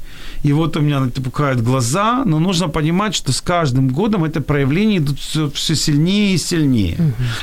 И 0.46 0.52
вот 0.52 0.76
у 0.76 0.80
меня 0.80 1.00
напухают 1.00 1.60
глаза, 1.60 2.22
но 2.26 2.38
нужно 2.38 2.68
понимать, 2.68 3.14
что 3.14 3.32
с 3.32 3.40
каждым 3.40 3.88
годом 3.88 4.24
это 4.24 4.40
проявления 4.40 4.96
идут 4.98 5.18
все, 5.18 5.48
все 5.54 5.74
сильнее 5.76 6.34
и 6.34 6.38
сильнее. 6.38 6.96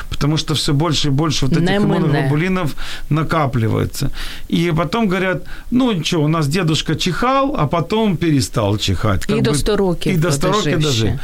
Потому 0.10 0.38
что 0.38 0.54
все 0.54 0.74
больше 0.74 1.08
и 1.08 1.12
больше 1.12 1.46
вот 1.46 1.58
этих 1.58 1.70
Не 1.70 1.80
мене. 1.80 1.86
иммуноглобулинов 1.86 2.76
накапливается. 3.10 4.10
И 4.50 4.72
потом 4.78 5.08
говорят, 5.08 5.44
ну 5.72 5.92
ничего, 5.92 6.24
у 6.24 6.28
нас 6.28 6.48
дедушка 6.48 6.96
чихал, 6.96 7.56
а 7.58 7.68
потом 7.68 8.18
перестал 8.18 8.78
чихать. 8.78 9.26
І 9.30 9.34
Как 9.34 9.42
до 9.44 9.52
бы- 9.52 9.56
100 9.56 9.76
років 9.78 10.14
И 10.14 10.18
до 10.18 10.32
100 10.32 10.48
дожив 10.48 10.66
років 10.66 10.82
ще. 10.82 10.88
дожив. 10.90 11.20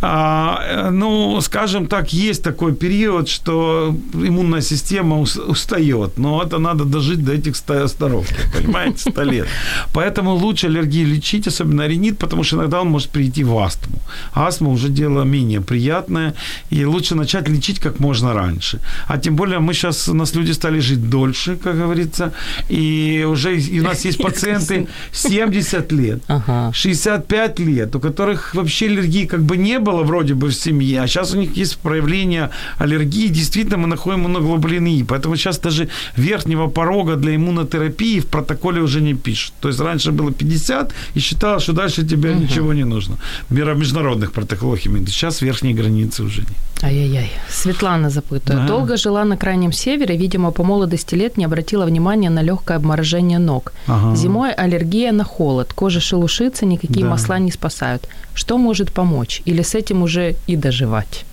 А, 0.00 0.58
э, 0.76 0.90
ну, 0.90 1.42
скажем 1.42 1.86
так, 1.86 2.14
есть 2.14 2.42
такой 2.42 2.72
период, 2.72 3.28
что 3.28 3.94
иммунная 4.14 4.62
система 4.62 5.16
ус- 5.16 5.36
устает, 5.48 6.18
но 6.18 6.42
это 6.42 6.58
надо 6.58 6.84
дожить 6.84 7.24
до 7.24 7.32
этих 7.32 7.56
100, 7.56 7.88
100 7.88 8.08
років, 8.08 8.36
понимаете, 8.56 8.98
100 8.98 9.24
лет. 9.24 9.46
Поэтому 9.94 10.38
лучше 10.40 10.66
аллергии 10.66 11.04
лечить, 11.17 11.47
особенно 11.47 11.87
ринит, 11.87 12.17
потому 12.17 12.43
что 12.43 12.57
иногда 12.57 12.81
он 12.81 12.87
может 12.87 13.09
прийти 13.09 13.43
в 13.43 13.57
астму. 13.57 13.99
Астма 14.33 14.69
уже 14.69 14.89
дело 14.89 15.23
менее 15.25 15.61
приятное, 15.61 16.33
и 16.73 16.85
лучше 16.85 17.15
начать 17.15 17.49
лечить 17.49 17.79
как 17.79 17.99
можно 17.99 18.33
раньше. 18.33 18.79
А 19.07 19.17
тем 19.17 19.35
более 19.35 19.59
мы 19.59 19.73
сейчас, 19.73 20.09
у 20.09 20.13
нас 20.13 20.35
люди 20.35 20.53
стали 20.53 20.79
жить 20.79 21.09
дольше, 21.09 21.57
как 21.63 21.77
говорится, 21.77 22.31
и 22.69 23.25
уже 23.27 23.57
и 23.57 23.79
у 23.79 23.83
нас 23.83 24.05
есть 24.05 24.17
пациенты 24.23 24.87
70 25.11 25.91
лет, 25.91 26.21
Ага. 26.27 26.71
65 26.73 27.59
лет, 27.59 27.95
у 27.95 27.99
которых 27.99 28.55
вообще 28.55 28.85
аллергии 28.85 29.25
как 29.25 29.41
бы 29.41 29.57
не 29.57 29.79
было 29.79 30.03
вроде 30.03 30.33
бы 30.33 30.47
в 30.47 30.53
семье, 30.53 31.01
а 31.01 31.07
сейчас 31.07 31.33
у 31.33 31.37
них 31.37 31.57
есть 31.57 31.77
проявление 31.77 32.49
аллергии, 32.79 33.27
действительно 33.27 33.77
мы 33.77 33.87
находим 33.87 34.17
иммуноглобулин 34.17 34.85
И, 34.85 35.03
поэтому 35.03 35.35
сейчас 35.35 35.59
даже 35.59 35.89
верхнего 36.17 36.67
порога 36.67 37.15
для 37.15 37.35
иммунотерапии 37.35 38.19
в 38.19 38.25
протоколе 38.25 38.81
уже 38.81 39.01
не 39.01 39.13
пишут. 39.13 39.53
То 39.59 39.67
есть 39.69 39.79
раньше 39.79 40.11
было 40.11 40.31
50 40.31 40.93
и 41.15 41.19
считалось, 41.19 41.63
что 41.63 41.73
дальше 41.73 42.03
тебе 42.03 42.33
ничего 42.33 42.73
не 42.73 42.85
нужно. 42.85 43.17
В 43.49 43.53
международных 43.53 44.31
протоколах 44.31 44.85
именно. 44.85 45.07
Сейчас 45.07 45.41
верхней 45.41 45.73
границы 45.73 46.23
уже 46.23 46.41
нет. 46.41 46.57
Ай-яй-яй. 46.83 47.31
Светлана 47.49 48.09
запытывает. 48.09 48.61
Да. 48.61 48.67
Долго 48.67 48.97
жила 48.97 49.25
на 49.25 49.37
крайнем 49.37 49.71
севере, 49.71 50.17
видимо, 50.17 50.51
по 50.51 50.63
молодости 50.63 51.15
лет 51.15 51.37
не 51.37 51.45
обратила 51.45 51.85
внимания 51.85 52.29
на 52.29 52.43
легкое 52.43 52.77
обморожение 52.77 53.39
ног. 53.39 53.73
Ага. 53.87 54.15
Зимой 54.15 54.53
аллергия 54.53 55.11
на 55.11 55.23
холод, 55.23 55.73
кожа 55.73 55.99
шелушится, 55.99 56.65
никакие 56.65 57.03
Да. 57.05 57.11
масла 57.11 57.39
не 57.39 57.51
спасают. 57.51 58.07
Что 58.35 58.57
может 58.57 58.91
помочь? 58.91 59.41
Или 59.45 59.63
с 59.63 59.75
этим 59.75 60.03
уже 60.03 60.35
и 60.47 60.55
доживать? 60.55 61.25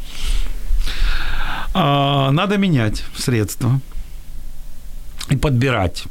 А, 1.75 2.31
надо 2.31 2.57
менять 2.57 3.03
средства 3.17 3.81
и 5.31 5.37
подбирать. 5.37 6.05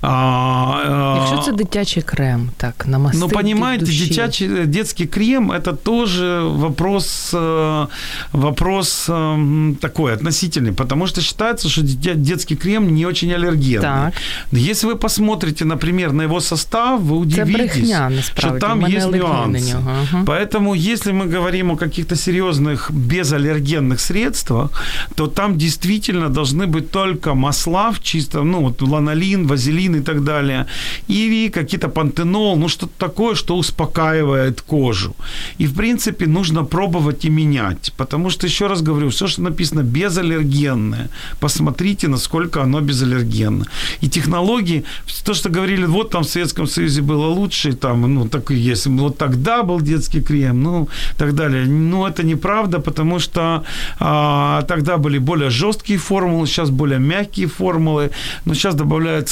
А, 0.00 1.16
Якщо 1.18 1.44
це 1.44 1.52
дитячий 1.52 2.02
крем, 2.02 2.50
так, 2.56 2.86
намастити 2.86 3.26
Ну, 3.26 3.28
понимаете, 3.28 3.84
душі. 3.84 4.06
дитячий, 4.08 4.48
детский 4.48 5.06
крем– 5.06 5.52
это 5.52 5.76
тоже 5.76 6.40
вопрос, 6.40 7.34
э, 7.34 7.86
вопрос 8.32 9.08
эм, 9.08 9.76
такой 9.76 10.12
относительный, 10.12 10.72
потому 10.72 11.06
что 11.06 11.20
считается, 11.20 11.68
что 11.68 11.82
детский 12.14 12.56
крем 12.56 12.94
не 12.94 13.06
очень 13.06 13.32
аллергенный. 13.32 13.80
Так. 13.80 14.12
Если 14.52 14.88
вы 14.88 14.96
посмотрите, 14.96 15.64
например, 15.64 16.12
на 16.12 16.22
его 16.22 16.40
состав, 16.40 17.00
вы 17.00 17.16
удивитесь, 17.16 17.94
что 18.36 18.58
там 18.58 18.86
есть 18.86 19.12
нюансы. 19.12 19.76
Ага. 19.76 20.24
Поэтому, 20.26 20.74
если 20.74 21.12
мы 21.12 21.26
говорим 21.34 21.70
о 21.70 21.76
каких-то 21.76 22.16
серьезных 22.16 22.90
безаллергенных 22.90 24.00
средствах, 24.00 24.70
то 25.14 25.26
там 25.26 25.56
действительно 25.58 26.28
должны 26.28 26.66
быть 26.66 26.90
только 26.90 27.34
масла 27.34 27.90
в 27.90 28.00
чистом, 28.02 28.50
ну, 28.50 28.60
вот 28.60 28.82
ланолин, 28.82 29.45
вазелин 29.46 29.96
и 29.96 30.00
так 30.00 30.24
далее, 30.24 30.66
и 31.08 31.50
какие-то 31.52 31.88
пантенол, 31.88 32.56
ну, 32.56 32.68
что-то 32.68 32.92
такое, 32.98 33.34
что 33.34 33.56
успокаивает 33.56 34.60
кожу. 34.60 35.14
И, 35.58 35.66
в 35.66 35.74
принципе, 35.74 36.26
нужно 36.26 36.64
пробовать 36.64 37.24
и 37.24 37.30
менять, 37.30 37.92
потому 37.96 38.30
что, 38.30 38.46
еще 38.46 38.66
раз 38.66 38.82
говорю, 38.82 39.08
все, 39.08 39.26
что 39.26 39.42
написано 39.42 39.82
безаллергенное, 39.82 41.08
посмотрите, 41.40 42.08
насколько 42.08 42.62
оно 42.62 42.80
безаллергенно. 42.80 43.64
И 44.02 44.08
технологии, 44.08 44.84
то, 45.24 45.34
что 45.34 45.48
говорили, 45.48 45.86
вот 45.86 46.10
там 46.10 46.22
в 46.22 46.28
Советском 46.28 46.66
Союзе 46.66 47.02
было 47.02 47.26
лучше, 47.26 47.72
там, 47.72 48.14
ну, 48.14 48.28
так 48.28 48.50
и 48.50 48.54
есть, 48.54 48.86
вот 48.86 49.18
тогда 49.18 49.62
был 49.62 49.80
детский 49.80 50.20
крем, 50.20 50.62
ну, 50.62 50.88
так 51.16 51.34
далее. 51.34 51.66
Ну, 51.66 52.06
это 52.06 52.26
неправда, 52.26 52.78
потому 52.78 53.18
что 53.20 53.64
а, 53.98 54.62
тогда 54.62 54.96
были 54.96 55.18
более 55.18 55.50
жесткие 55.50 55.98
формулы, 55.98 56.46
сейчас 56.46 56.70
более 56.70 56.98
мягкие 56.98 57.46
формулы, 57.46 58.10
но 58.44 58.54
сейчас 58.54 58.74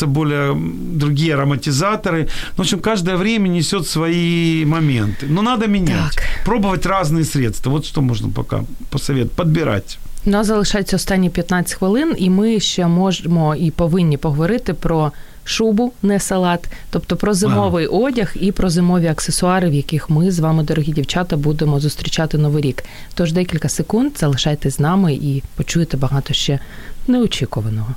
добавляются 0.03 0.07
более 0.07 0.55
другие 0.99 1.33
ароматизаторы. 1.33 2.27
В 2.55 2.61
общем, 2.61 2.79
каждое 2.79 3.15
время 3.15 3.49
несет 3.49 3.87
свои 3.87 4.65
моменты. 4.65 5.25
Но 5.29 5.41
надо 5.41 5.67
менять. 5.67 6.15
Так. 6.15 6.23
Пробовать 6.45 6.85
разные 6.85 7.23
средства. 7.23 7.71
Вот 7.71 7.85
что 7.85 8.01
можно 8.01 8.29
пока 8.29 8.63
посоветовать. 8.89 9.35
Подбирать. 9.35 9.97
У 10.25 10.29
нас 10.29 10.47
залишається 10.47 10.95
останні 10.95 11.29
15 11.29 11.73
хвилин, 11.73 12.15
і 12.17 12.29
ми 12.29 12.59
ще 12.59 12.87
можемо 12.87 13.55
і 13.55 13.71
повинні 13.71 14.17
поговорити 14.17 14.73
про 14.73 15.11
шубу, 15.43 15.93
не 16.03 16.19
салат, 16.19 16.69
тобто 16.89 17.15
про 17.15 17.33
зимовий 17.33 17.85
ага. 17.85 17.97
одяг 17.97 18.31
і 18.35 18.51
про 18.51 18.69
зимові 18.69 19.07
аксесуари, 19.07 19.69
в 19.69 19.73
яких 19.73 20.09
ми 20.09 20.31
з 20.31 20.39
вами, 20.39 20.63
дорогі 20.63 20.91
дівчата, 20.91 21.37
будемо 21.37 21.79
зустрічати 21.79 22.37
новий 22.37 22.63
рік. 22.63 22.83
Тож 23.13 23.33
декілька 23.33 23.69
секунд 23.69 24.11
залишайтесь 24.17 24.75
з 24.75 24.79
нами 24.79 25.13
і 25.13 25.43
почуєте 25.55 25.97
багато 25.97 26.33
ще 26.33 26.59
неочікуваного. 27.07 27.95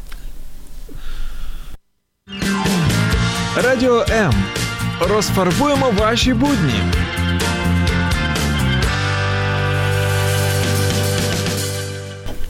Радіо 3.56 4.06
М. 4.10 4.34
Розфарбуємо 5.02 5.92
ваші 5.98 6.34
будні. 6.34 6.74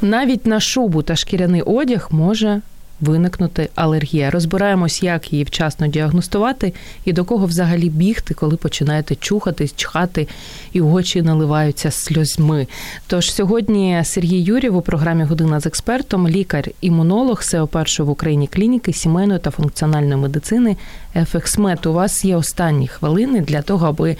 Навіть 0.01 0.45
на 0.45 0.59
шубу 0.59 1.01
та 1.03 1.15
шкіряний 1.15 1.61
одяг 1.61 2.07
може 2.11 2.61
виникнути 3.02 3.70
алергія. 3.76 4.32
Розбираємось, 4.32 5.04
як 5.04 5.34
її 5.34 5.43
вчасно 5.43 5.88
діагностувати 5.88 6.74
і 7.06 7.14
до 7.14 7.26
кого 7.26 7.45
взагалі 7.45 7.89
бігти, 7.89 8.34
коли 8.34 8.58
починаєте 8.58 9.16
чухатись, 9.16 9.76
чхати 9.76 10.28
і 10.74 10.82
очі 10.82 11.22
наливаються 11.22 11.91
сльозьми. 11.91 12.68
Тож 13.08 13.32
сьогодні 13.34 14.02
Сергій 14.04 14.41
Юрів 14.41 14.76
у 14.76 14.82
програмі 14.82 15.24
Година 15.24 15.60
з 15.60 15.66
експертом, 15.66 16.28
лікар-імунолог 16.28 17.43
першої 17.72 18.08
в 18.08 18.10
Україні 18.10 18.48
клініки 18.48 18.93
сімейної 18.93 19.39
та 19.39 19.52
функціональної 19.52 20.22
медицини 20.22 20.78
ФХСМЕТ. 21.26 21.86
У 21.86 21.93
вас 21.93 22.26
є 22.26 22.36
останні 22.36 22.88
хвилини 22.88 23.41
для 23.41 23.62
того, 23.62 23.88
аби 23.88 24.18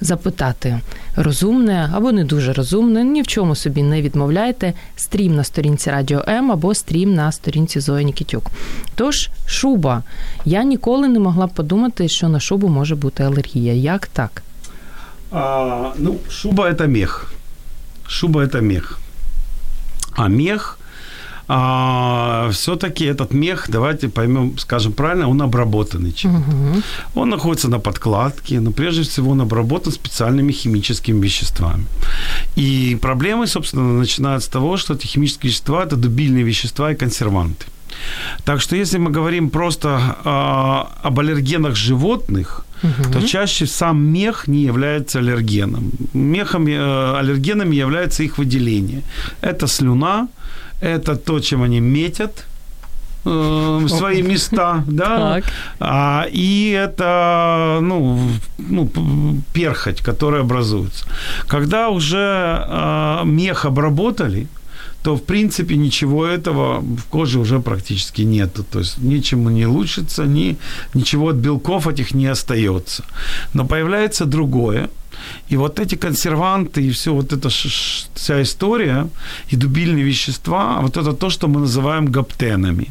запитати 0.00 0.80
розумне 1.16 1.90
або 1.94 2.12
не 2.12 2.24
дуже 2.24 2.52
розумне, 2.52 3.04
ні 3.04 3.22
в 3.22 3.26
чому 3.26 3.54
собі 3.54 3.82
не 3.82 4.02
відмовляйте. 4.02 4.72
Стрім 4.96 5.36
на 5.36 5.44
сторінці 5.44 5.90
Радіо 5.90 6.24
М 6.28 6.52
або 6.52 6.74
стрім 6.74 7.14
на 7.14 7.32
сторінці 7.32 7.80
Зої 7.80 8.04
Нікітюк. 8.04 8.50
Тож, 8.94 9.30
шуба. 9.46 10.02
Я 10.44 10.62
ніколи 10.62 11.08
не 11.08 11.18
могла 11.18 11.46
подумати, 11.46 12.08
що 12.08 12.28
на 12.28 12.40
шубу 12.40 12.68
може 12.68 12.94
бути 12.94 13.22
алергія. 13.22 13.72
Як 13.72 14.06
так? 14.06 14.42
А, 15.32 15.92
ну, 15.98 16.16
шуба 16.30 16.70
это 16.70 16.86
мех. 16.86 17.32
Шуба 18.06 18.44
это 18.44 18.60
мех. 18.60 18.98
А 20.16 20.28
мех 20.28 20.78
а, 21.48 22.50
все-таки 22.50 23.04
этот 23.04 23.32
мех, 23.32 23.66
давайте 23.68 24.08
поймем, 24.08 24.58
скажем 24.58 24.92
правильно, 24.92 25.28
он 25.28 25.42
обработанный 25.42 26.12
чем 26.12 26.36
Угу. 26.36 26.82
Он 27.14 27.28
находится 27.30 27.68
на 27.68 27.78
подкладке, 27.78 28.60
но 28.60 28.72
прежде 28.72 29.02
всего 29.02 29.30
он 29.30 29.40
обработан 29.40 29.92
специальными 29.92 30.52
химическими 30.52 31.22
веществами. 31.24 31.86
И 32.56 32.98
проблемы, 33.00 33.46
собственно, 33.46 33.98
начинаются 33.98 34.48
с 34.48 34.52
того, 34.52 34.76
что 34.76 34.94
эти 34.94 35.06
химические 35.06 35.50
вещества– 35.50 35.84
это 35.86 35.96
дубильные 35.96 36.44
вещества 36.44 36.92
и 36.92 36.94
консерванты. 36.94 37.66
Так 38.44 38.60
что 38.60 38.76
если 38.76 38.98
мы 38.98 39.10
говорим 39.10 39.50
просто 39.50 39.88
э, 40.24 41.06
об 41.06 41.18
аллергенах 41.18 41.76
животных, 41.76 42.64
угу. 42.82 43.12
то 43.12 43.26
чаще 43.26 43.66
сам 43.66 43.98
мех 43.98 44.48
не 44.48 44.64
является 44.64 45.18
аллергеном. 45.18 45.90
Мехом, 46.12 46.66
э, 46.66 47.18
аллергенами 47.18 47.76
является 47.76 48.22
их 48.22 48.38
выделение. 48.38 49.02
Это 49.40 49.66
слюна, 49.66 50.28
это 50.80 51.16
то, 51.16 51.40
чем 51.40 51.62
они 51.62 51.80
метят 51.80 52.46
э, 53.24 53.86
свои 53.88 54.22
места, 54.22 54.84
да, 54.86 55.40
а, 55.80 56.26
и 56.30 56.70
это, 56.70 57.78
ну, 57.82 58.20
ну, 58.58 58.90
перхоть, 59.52 60.00
которая 60.00 60.42
образуется. 60.42 61.06
Когда 61.46 61.88
уже 61.88 62.64
э, 62.68 63.22
мех 63.24 63.64
обработали, 63.64 64.46
то, 65.06 65.14
в 65.14 65.22
принципе, 65.22 65.76
ничего 65.76 66.26
этого 66.26 66.80
в 66.80 67.04
коже 67.10 67.38
уже 67.38 67.60
практически 67.60 68.22
нету. 68.22 68.64
То 68.64 68.80
есть 68.80 68.98
ничему 68.98 69.50
не 69.50 69.64
лучится, 69.64 70.24
ни, 70.24 70.56
ничего 70.94 71.28
от 71.28 71.36
белков 71.36 71.86
этих 71.86 72.12
не 72.14 72.26
остается. 72.26 73.04
Но 73.54 73.64
появляется 73.64 74.24
другое. 74.24 74.88
И 75.48 75.56
вот 75.56 75.78
эти 75.78 75.96
консерванты 75.96 76.82
и 76.82 76.90
все 76.90 77.12
вот 77.12 77.32
эта 77.32 77.48
вся 77.48 78.42
история 78.42 79.08
и 79.52 79.56
дубильные 79.56 80.04
вещества, 80.04 80.80
вот 80.82 80.96
это 80.96 81.12
то, 81.12 81.30
что 81.30 81.48
мы 81.48 81.60
называем 81.60 82.06
гаптенами. 82.06 82.86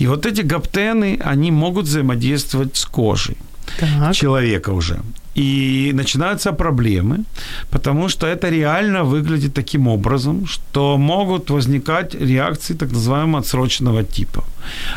И 0.00 0.06
вот 0.06 0.26
эти 0.26 0.42
гаптены, 0.42 1.20
они 1.24 1.50
могут 1.50 1.86
взаимодействовать 1.86 2.76
с 2.76 2.84
кожей 2.84 3.36
так. 3.78 4.14
человека 4.14 4.72
уже. 4.72 5.00
И 5.38 5.92
начинаются 5.94 6.52
проблемы, 6.52 7.24
потому 7.70 8.08
что 8.08 8.26
это 8.26 8.50
реально 8.50 9.04
выглядит 9.04 9.54
таким 9.54 9.88
образом, 9.88 10.46
что 10.46 10.98
могут 10.98 11.50
возникать 11.50 12.14
реакции 12.14 12.74
так 12.74 12.92
называемого 12.92 13.38
отсроченного 13.38 14.02
типа. 14.02 14.44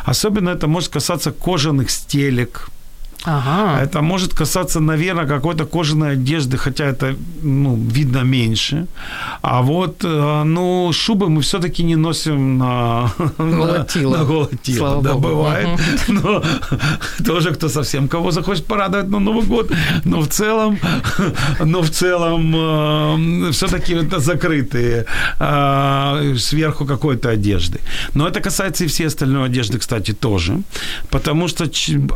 Особенно 0.06 0.49
это 0.49 0.68
может 0.68 0.89
касаться 0.89 1.32
кожаных 1.32 1.91
стелек, 1.91 2.70
Ага. 3.26 3.84
Это 3.84 4.01
может 4.01 4.34
касаться, 4.34 4.80
наверное, 4.80 5.28
какой-то 5.28 5.65
кожаной 5.65 6.13
одежды, 6.13 6.57
хотя 6.57 6.86
это 6.86 7.15
ну, 7.43 7.76
видно 7.76 8.24
меньше. 8.24 8.88
А 9.41 9.61
вот 9.61 10.03
э, 10.03 10.43
ну, 10.43 10.91
шубы 10.93 11.30
мы 11.30 11.41
все-таки 11.41 11.84
не 11.84 11.95
носим 11.95 12.57
на 12.57 13.11
голотило. 13.38 14.11
На, 14.11 14.17
на 14.17 14.26
голотило. 14.26 15.01
Да, 15.03 15.13
бывает. 15.13 15.67
Но 16.07 16.43
тоже 17.26 17.51
кто 17.51 17.69
совсем 17.69 18.07
кого 18.07 18.32
захочет 18.32 18.65
порадовать 18.65 19.09
на 19.09 19.19
Новый 19.19 19.45
год. 19.45 19.72
Но 20.05 20.22
в 20.22 20.28
целом, 20.28 20.80
но 21.65 21.82
в 21.82 21.89
целом 21.89 22.55
э, 22.55 23.51
все-таки 23.51 23.93
это 23.93 24.19
закрытые 24.19 25.05
э, 25.39 26.36
сверху 26.38 26.86
какой-то 26.86 27.30
одежды. 27.30 27.80
Но 28.15 28.28
это 28.28 28.41
касается 28.41 28.84
и 28.84 28.88
всей 28.88 29.07
остальной 29.07 29.45
одежды, 29.45 29.78
кстати, 29.78 30.13
тоже. 30.13 30.61
Потому 31.09 31.47
что 31.47 31.65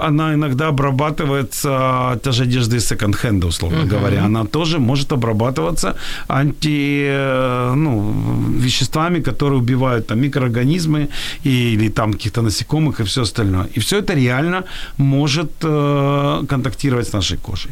она 0.02 0.34
иногда 0.34 0.68
обрабатывается 0.68 0.95
обрабатывается 0.96 2.20
та 2.24 2.32
же 2.32 2.44
одежда 2.44 2.78
из 2.78 2.88
секонд-хенда, 2.88 3.48
условно 3.48 3.84
uh-huh. 3.84 3.98
говоря. 3.98 4.26
Она 4.26 4.46
тоже 4.46 4.80
может 4.80 5.12
обрабатываться 5.12 5.96
анти, 6.28 7.76
ну, 7.76 8.14
веществами, 8.60 9.22
которые 9.22 9.60
убивают 9.60 10.08
там 10.08 10.20
микроорганизмы 10.20 11.08
или 11.46 11.90
там 11.90 12.14
каких-то 12.14 12.42
насекомых 12.42 13.00
и 13.00 13.04
все 13.04 13.22
остальное. 13.22 13.68
И 13.76 13.80
все 13.80 14.00
это 14.00 14.16
реально 14.16 14.64
может 14.98 15.52
э, 15.64 16.44
контактировать 16.50 17.08
с 17.08 17.14
нашей 17.14 17.38
кожей. 17.38 17.72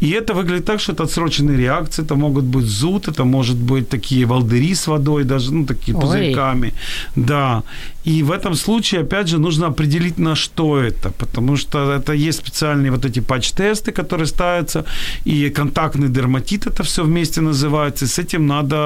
И 0.00 0.10
это 0.10 0.34
выглядит 0.34 0.64
так, 0.64 0.80
что 0.80 0.92
это 0.92 1.02
отсроченные 1.02 1.56
реакции. 1.56 2.04
Это 2.04 2.14
могут 2.14 2.44
быть 2.44 2.66
зуд, 2.66 3.08
это 3.08 3.24
может 3.24 3.56
быть 3.56 3.88
такие 3.88 4.24
волдыри 4.26 4.74
с 4.74 4.86
водой, 4.86 5.24
даже, 5.24 5.52
ну, 5.52 5.66
такие 5.66 5.96
Ой. 5.96 6.00
пузырьками. 6.00 6.72
Да. 7.16 7.62
И 8.04 8.22
в 8.22 8.30
этом 8.30 8.54
случае, 8.54 9.02
опять 9.02 9.28
же, 9.28 9.38
нужно 9.38 9.66
определить, 9.66 10.18
на 10.18 10.34
что 10.34 10.78
это, 10.78 11.10
потому 11.10 11.56
что 11.56 11.92
это 11.92 12.12
есть 12.12 12.38
специальные 12.38 12.90
вот 12.90 13.04
эти 13.04 13.20
патч-тесты, 13.20 13.92
которые 13.92 14.26
ставятся, 14.26 14.84
и 15.24 15.50
контактный 15.50 16.08
дерматит, 16.08 16.66
это 16.66 16.82
все 16.82 17.02
вместе 17.02 17.40
называется, 17.40 18.04
и 18.04 18.08
с 18.08 18.18
этим 18.18 18.46
надо 18.46 18.76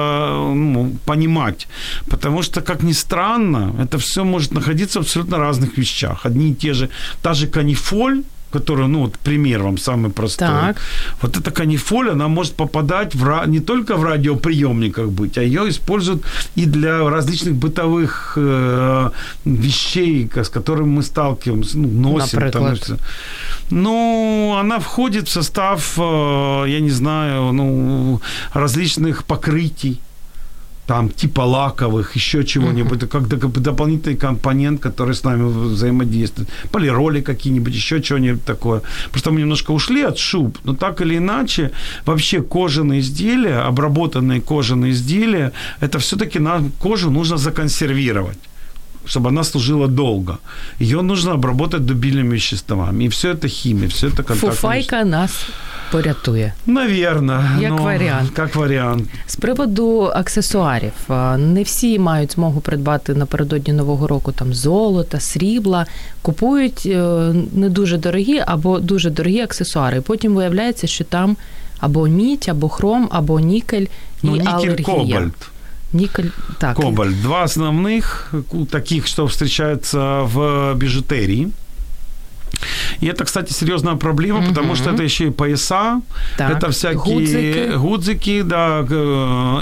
ну, 0.55 0.95
понимать, 1.05 1.67
потому 2.09 2.43
что, 2.43 2.61
как 2.61 2.83
ни 2.83 2.93
странно, 2.93 3.75
это 3.79 3.97
все 3.97 4.23
может 4.23 4.53
находиться 4.53 4.99
в 4.99 5.03
абсолютно 5.03 5.37
разных 5.37 5.77
вещах. 5.77 6.25
Одни 6.25 6.51
и 6.51 6.55
те 6.55 6.73
же, 6.73 6.89
та 7.21 7.33
же 7.33 7.47
канифоль, 7.47 8.23
которая, 8.57 8.87
ну, 8.87 8.99
вот 8.99 9.17
пример 9.23 9.63
вам 9.63 9.77
самый 9.77 10.11
простой. 10.11 10.47
Так. 10.47 10.77
Вот 11.21 11.37
эта 11.37 11.51
канифоль, 11.51 12.09
она 12.09 12.27
может 12.27 12.53
попадать 12.53 13.15
в, 13.15 13.47
не 13.47 13.59
только 13.59 13.95
в 13.95 14.03
радиоприемниках 14.03 15.09
быть, 15.09 15.37
а 15.37 15.43
ее 15.43 15.69
используют 15.69 16.23
и 16.55 16.65
для 16.65 17.09
различных 17.09 17.53
бытовых 17.55 18.33
э, 18.37 19.09
вещей, 19.45 20.29
с 20.35 20.49
которыми 20.49 20.87
мы 20.87 21.03
сталкиваемся, 21.03 21.77
ну, 21.77 22.17
носим. 22.17 22.51
Там, 22.51 22.77
ну, 23.69 24.57
она 24.59 24.79
входит 24.79 25.27
в 25.27 25.31
состав, 25.31 25.93
э, 25.97 26.65
я 26.67 26.79
не 26.79 26.91
знаю, 26.91 27.51
ну, 27.53 28.21
различных 28.53 29.23
покрытий 29.23 29.99
там 30.87 31.09
типа 31.09 31.41
лаковых, 31.41 32.15
еще 32.15 32.43
чего-нибудь, 32.43 33.03
uh-huh. 33.03 33.07
как 33.07 33.61
дополнительный 33.61 34.15
компонент, 34.15 34.81
который 34.81 35.13
с 35.13 35.23
нами 35.23 35.43
взаимодействует. 35.73 36.49
Полироли 36.71 37.21
какие-нибудь, 37.21 37.75
еще 37.75 38.01
чего-нибудь 38.01 38.45
такое. 38.45 38.81
Просто 39.11 39.31
мы 39.31 39.41
немножко 39.41 39.71
ушли 39.71 40.03
от 40.03 40.17
шуб, 40.17 40.57
но 40.63 40.73
так 40.73 41.01
или 41.01 41.17
иначе, 41.17 41.71
вообще 42.05 42.41
кожаные 42.41 42.99
изделия, 42.99 43.67
обработанные 43.67 44.41
кожаные 44.41 44.91
изделия, 44.91 45.51
это 45.81 45.99
все-таки 45.99 46.39
на 46.39 46.63
кожу 46.79 47.11
нужно 47.11 47.37
законсервировать 47.37 48.37
чтобы 49.09 49.29
она 49.29 49.43
служила 49.43 49.87
долго. 49.87 50.37
Ее 50.79 51.01
нужно 51.01 51.31
обработать 51.31 51.85
дубильными 51.85 52.35
веществами. 52.35 53.05
И 53.05 53.07
все 53.07 53.29
это 53.29 53.47
химия, 53.47 53.87
все 53.87 54.07
это 54.07 54.17
контактные... 54.17 54.51
Фуфайка 54.51 55.05
нас 55.05 55.31
порятує. 55.91 56.53
Навірно. 56.65 57.43
Як 57.59 57.71
ну, 57.71 57.83
варіант. 57.83 58.31
Як 58.37 58.55
варіант. 58.55 59.09
З 59.27 59.35
приводу 59.35 60.11
аксесуарів. 60.15 60.93
Не 61.37 61.63
всі 61.63 61.99
мають 61.99 62.31
змогу 62.31 62.61
придбати 62.61 63.13
напередодні 63.13 63.73
Нового 63.73 64.07
року 64.07 64.31
там 64.31 64.53
золота, 64.53 65.19
срібла. 65.19 65.85
Купують 66.21 66.83
е, 66.85 66.99
не 67.53 67.69
дуже 67.69 67.97
дорогі 67.97 68.43
або 68.45 68.79
дуже 68.79 69.09
дорогі 69.09 69.41
аксесуари. 69.41 70.01
Потім 70.01 70.35
виявляється, 70.35 70.87
що 70.87 71.03
там 71.03 71.37
або 71.79 72.07
мідь, 72.07 72.45
або 72.49 72.69
хром, 72.69 73.07
або 73.11 73.39
нікель 73.39 73.85
ну, 74.23 74.35
і 74.35 74.39
нікель, 74.39 74.51
алергія. 74.51 74.97
кобальт. 74.97 75.49
Никель, 75.93 76.29
так. 76.57 76.75
Кобальт. 76.75 77.21
Два 77.21 77.43
основных, 77.43 78.33
таких, 78.69 79.07
что 79.07 79.25
встречаются 79.25 80.21
в 80.21 80.73
бижутерии. 80.75 81.47
И 82.99 83.07
это, 83.07 83.25
кстати, 83.25 83.53
серьезная 83.53 83.95
проблема, 83.95 84.39
угу. 84.39 84.49
потому 84.49 84.75
что 84.75 84.91
это 84.91 85.03
еще 85.03 85.27
и 85.27 85.31
пояса, 85.31 86.01
так. 86.37 86.51
это 86.51 86.71
всякие 86.71 86.97
гудзики. 86.97 87.77
гудзики, 87.77 88.41
да, 88.41 88.85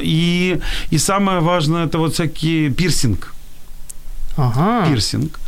и, 0.02 0.60
и 0.92 0.98
самое 0.98 1.40
важное, 1.40 1.86
это 1.86 1.98
вот 1.98 2.14
всякие 2.14 2.70
пирсинг. 2.70 3.34
Ага. 4.38 4.90
Пирсинг. 4.90 5.40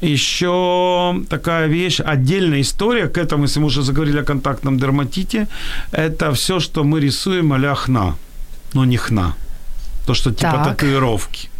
Еще 0.00 1.22
такая 1.28 1.68
вещь, 1.68 2.00
отдельная 2.00 2.60
история 2.60 3.06
к 3.06 3.18
этому, 3.18 3.44
если 3.44 3.60
мы 3.60 3.66
уже 3.66 3.82
заговорили 3.82 4.18
о 4.18 4.24
контактном 4.24 4.78
дерматите, 4.78 5.46
это 5.92 6.32
все, 6.32 6.58
что 6.60 6.84
мы 6.84 7.00
рисуем 7.00 7.52
а 7.52 7.74
хна, 7.74 8.16
но 8.74 8.84
не 8.84 8.96
хна. 8.96 9.34
То, 10.06 10.14
что 10.14 10.30
типа 10.32 10.52
так. 10.52 10.76
татуировки 10.76 11.51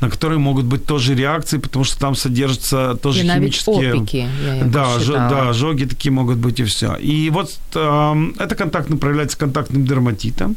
на 0.00 0.10
которые 0.10 0.38
могут 0.38 0.64
быть 0.64 0.86
тоже 0.86 1.14
реакции, 1.14 1.58
потому 1.58 1.84
что 1.84 1.98
там 1.98 2.14
содержатся 2.14 2.94
тоже 3.02 3.24
и 3.24 3.28
химические... 3.28 3.94
Опики, 3.94 4.28
я 4.44 4.64
да, 4.64 4.98
ж, 4.98 5.06
да, 5.06 5.50
ожоги 5.50 5.84
такие 5.84 6.12
могут 6.12 6.38
быть 6.38 6.60
и 6.60 6.64
все. 6.64 6.96
И 6.96 7.30
вот 7.30 7.50
э, 7.74 8.14
это 8.38 8.54
контактный 8.54 8.96
проявляется 8.96 9.38
контактным 9.38 9.84
дерматитом. 9.84 10.56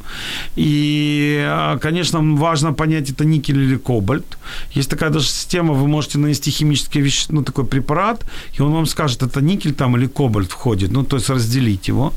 И, 0.56 1.44
а, 1.46 1.78
конечно, 1.78 2.20
важно 2.22 2.74
понять, 2.74 3.10
это 3.10 3.26
никель 3.26 3.60
или 3.60 3.78
кобальт. 3.78 4.38
Есть 4.72 4.90
такая 4.90 5.10
даже 5.10 5.28
система, 5.28 5.74
вы 5.74 5.88
можете 5.88 6.18
нанести 6.18 6.52
химический 6.52 7.02
вещество, 7.02 7.36
ну, 7.36 7.44
такой 7.44 7.66
препарат, 7.66 8.26
и 8.58 8.62
он 8.62 8.72
вам 8.72 8.86
скажет, 8.86 9.24
это 9.24 9.42
никель 9.42 9.74
там 9.74 9.98
или 9.98 10.08
кобальт 10.08 10.52
входит, 10.52 10.92
ну, 10.92 11.04
то 11.04 11.18
есть 11.18 11.30
разделить 11.30 11.90
его. 11.90 12.14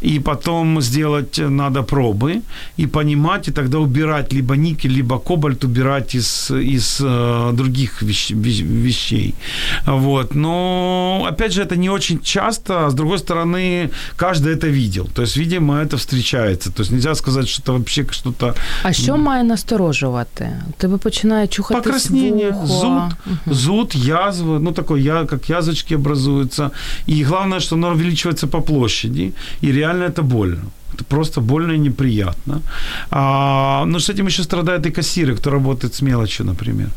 И 0.00 0.18
потом 0.18 0.80
сделать 0.80 1.38
надо 1.38 1.82
пробы 1.82 2.42
и 2.78 2.86
понимать, 2.86 3.48
и 3.48 3.52
тогда 3.52 3.78
убирать 3.78 4.32
либо 4.32 4.56
никель, 4.56 4.92
либо 4.92 5.18
кобальт 5.18 5.64
убирать 5.64 6.14
из 6.14 6.39
из, 6.50 7.00
э, 7.00 7.50
других 7.52 8.02
вещ, 8.02 8.30
вещей. 8.30 9.34
Вот. 9.86 10.34
Но, 10.34 11.26
опять 11.28 11.52
же, 11.52 11.62
это 11.62 11.76
не 11.76 11.90
очень 11.90 12.18
часто, 12.22 12.86
а 12.86 12.90
с 12.90 12.94
другой 12.94 13.18
стороны, 13.18 13.90
каждый 14.16 14.52
это 14.52 14.68
видел. 14.68 15.08
То 15.14 15.22
есть, 15.22 15.36
видимо, 15.36 15.74
это 15.82 15.96
встречается. 15.96 16.70
То 16.70 16.82
есть, 16.82 16.92
нельзя 16.92 17.14
сказать, 17.14 17.48
что 17.48 17.62
это 17.62 17.72
вообще 17.72 18.06
что-то... 18.10 18.54
А 18.82 18.92
що 18.92 19.16
має 19.16 19.44
насторожувати? 19.44 20.52
Тебе 20.76 20.96
починає 20.96 21.46
чухати 21.46 21.80
Покраснение, 21.80 22.54
зуд, 22.64 23.12
угу. 23.26 23.54
зуд, 23.54 23.94
язвы, 23.94 24.58
ну, 24.58 24.72
такой, 24.72 25.02
я, 25.02 25.24
как 25.24 25.50
язвочки 25.50 25.94
образуются. 25.94 26.70
И 27.08 27.24
главное, 27.24 27.60
что 27.60 27.76
оно 27.76 27.88
увеличивается 27.88 28.46
по 28.46 28.60
площади, 28.60 29.32
и 29.62 29.72
реально 29.72 30.04
это 30.04 30.22
больно. 30.22 30.64
Это 30.94 31.04
просто 31.04 31.40
больно 31.40 31.72
и 31.72 31.78
неприятно. 31.78 32.62
А, 33.10 33.84
но 33.86 33.98
с 33.98 34.08
этим 34.08 34.26
еще 34.26 34.42
страдают 34.42 34.86
и 34.86 34.90
кассиры, 34.90 35.36
кто 35.36 35.50
работает 35.50 35.94
с 35.94 36.02
мелочью, 36.02 36.46
например. 36.46 36.90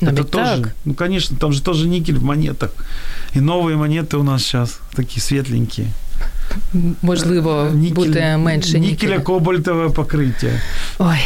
Но 0.00 0.10
это 0.10 0.24
тоже, 0.24 0.62
так. 0.62 0.74
ну, 0.84 0.94
конечно, 0.94 1.36
там 1.36 1.52
же 1.52 1.62
тоже 1.62 1.88
никель 1.88 2.18
в 2.18 2.22
монетах. 2.22 2.70
И 3.34 3.40
новые 3.40 3.76
монеты 3.76 4.16
у 4.16 4.22
нас 4.22 4.42
сейчас 4.42 4.78
такие 4.94 5.20
светленькие 5.20 5.92
Можливо, 7.01 7.67
Нікель, 7.73 7.95
буде 7.95 8.37
менше 8.37 8.79
нікеля 8.79 9.19
кобальтове 9.19 9.89
покриття. 9.89 10.47
Ой, 10.99 11.19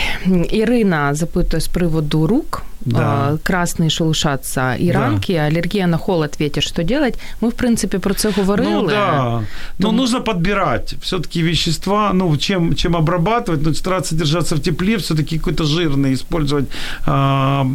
Ірина 0.51 1.13
запитує 1.13 1.61
з 1.61 1.68
приводу 1.68 2.28
рук. 2.28 2.63
да. 2.88 3.38
красные 3.43 3.89
шелушатся 3.89 4.76
и 4.76 4.91
да. 4.91 4.99
ранки, 4.99 5.32
аллергия 5.32 5.88
на 5.88 5.97
холод, 5.97 6.39
ветер, 6.39 6.63
что 6.63 6.84
делать? 6.84 7.20
Мы, 7.41 7.49
в 7.49 7.53
принципе, 7.53 7.99
про 7.99 8.13
це 8.13 8.30
говорили. 8.30 8.72
Ну, 8.72 8.88
да. 8.88 9.41
Но 9.80 9.91
нужно 9.91 10.22
подбирать 10.22 10.95
все-таки 11.01 11.43
вещества, 11.43 12.11
ну, 12.13 12.38
чем, 12.38 12.76
чем 12.76 12.95
обрабатывать, 12.95 13.61
ну, 13.61 13.74
стараться 13.74 14.15
держаться 14.15 14.55
в 14.55 14.59
тепле, 14.59 14.97
все-таки 14.97 15.38
какой-то 15.38 15.63
жирный 15.63 16.13
использовать, 16.13 16.65
а, 17.05 17.65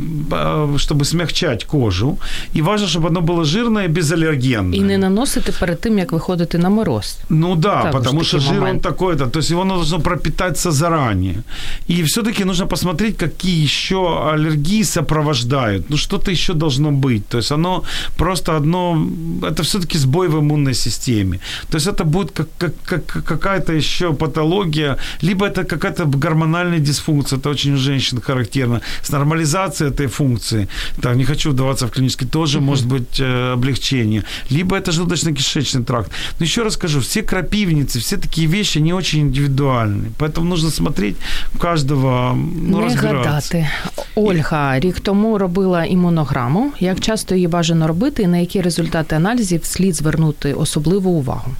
чтобы 0.77 1.05
смягчать 1.05 1.65
кожу. 1.65 2.17
И 2.53 2.61
важно, 2.61 2.87
чтобы 2.87 3.07
оно 3.07 3.21
было 3.21 3.45
жирное, 3.45 3.87
безаллергенное. 3.87 4.77
И 4.77 4.81
не 4.81 4.97
наносити 4.97 5.51
перед 5.59 5.81
тим, 5.81 5.97
як 5.97 6.13
виходити 6.13 6.57
на 6.57 6.69
мороз. 6.69 7.17
Ну 7.29 7.55
да, 7.55 7.83
так, 7.83 7.91
потому 7.91 8.23
что 8.23 8.39
жир 8.39 8.59
момент. 8.59 8.85
он 8.85 8.93
такой-то, 8.93 9.25
то 9.25 9.39
есть 9.39 9.51
его 9.51 9.63
должно 9.63 9.99
пропитаться 9.99 10.71
заранее. 10.71 11.43
И 11.89 12.03
все-таки 12.03 12.45
нужно 12.45 12.67
посмотреть, 12.67 13.17
какие 13.17 13.63
еще 13.63 13.95
аллергии 14.33 14.83
сопровождают. 14.83 15.89
Ну, 15.89 15.97
что-то 15.97 16.31
еще 16.31 16.53
должно 16.53 16.91
быть. 16.91 17.27
То 17.27 17.37
есть 17.37 17.51
оно 17.51 17.83
просто 18.17 18.55
одно... 18.57 19.07
Это 19.43 19.63
все-таки 19.63 19.97
сбой 19.97 20.27
в 20.27 20.39
иммунной 20.39 20.73
системе. 20.73 21.39
То 21.69 21.77
есть 21.77 21.87
это 21.87 22.03
будет 22.03 22.31
как, 22.31 22.47
как, 22.57 22.73
как 22.85 23.23
какая-то 23.25 23.73
еще 23.73 24.13
патология, 24.13 24.97
либо 25.21 25.45
это 25.45 25.63
какая-то 25.63 26.05
гормональная 26.05 26.79
дисфункция, 26.79 27.39
это 27.39 27.49
очень 27.49 27.73
у 27.73 27.77
женщин 27.77 28.21
характерно, 28.21 28.81
с 29.01 29.11
нормализацией 29.11 29.91
этой 29.91 30.07
функции. 30.07 30.56
Так, 31.00 31.16
не 31.16 31.24
хочу 31.24 31.50
вдаваться 31.50 31.86
в 31.86 31.90
клинический, 31.90 32.28
тоже 32.28 32.58
mm-hmm. 32.58 32.62
может 32.62 32.86
быть 32.86 33.20
э, 33.20 33.52
облегчение. 33.52 34.24
Либо 34.50 34.76
это 34.76 34.90
желудочно-кишечный 34.90 35.84
тракт. 35.84 36.10
Но 36.38 36.44
еще 36.44 36.62
раз 36.62 36.74
скажу, 36.74 37.00
все 37.00 37.22
крапивницы, 37.22 37.98
все 37.98 38.16
такие 38.16 38.46
вещи, 38.46 38.78
не 38.78 38.92
очень 38.92 39.20
индивидуальны. 39.20 40.10
Поэтому 40.18 40.44
нужно 40.44 40.70
смотреть 40.70 41.16
у 41.54 41.58
каждого, 41.58 42.34
ну, 42.34 42.78
не 42.78 42.84
разбираться. 42.84 43.30
гадати. 43.30 43.68
Ольга, 44.14 44.80
рік 44.80 45.00
тому 45.00 45.38
робила 45.38 45.84
імунограму. 45.84 46.72
Як 46.80 47.00
часто 47.00 47.34
її 47.34 47.48
бажано 47.48 47.88
робити, 47.88 48.22
і 48.22 48.26
на 48.26 48.38
які 48.38 48.62
результати 48.62 49.16
аналізів 49.16 49.64
слід 49.64 49.96
звернути 49.96 50.54
особливу 50.54 51.10
увагу? 51.10 51.50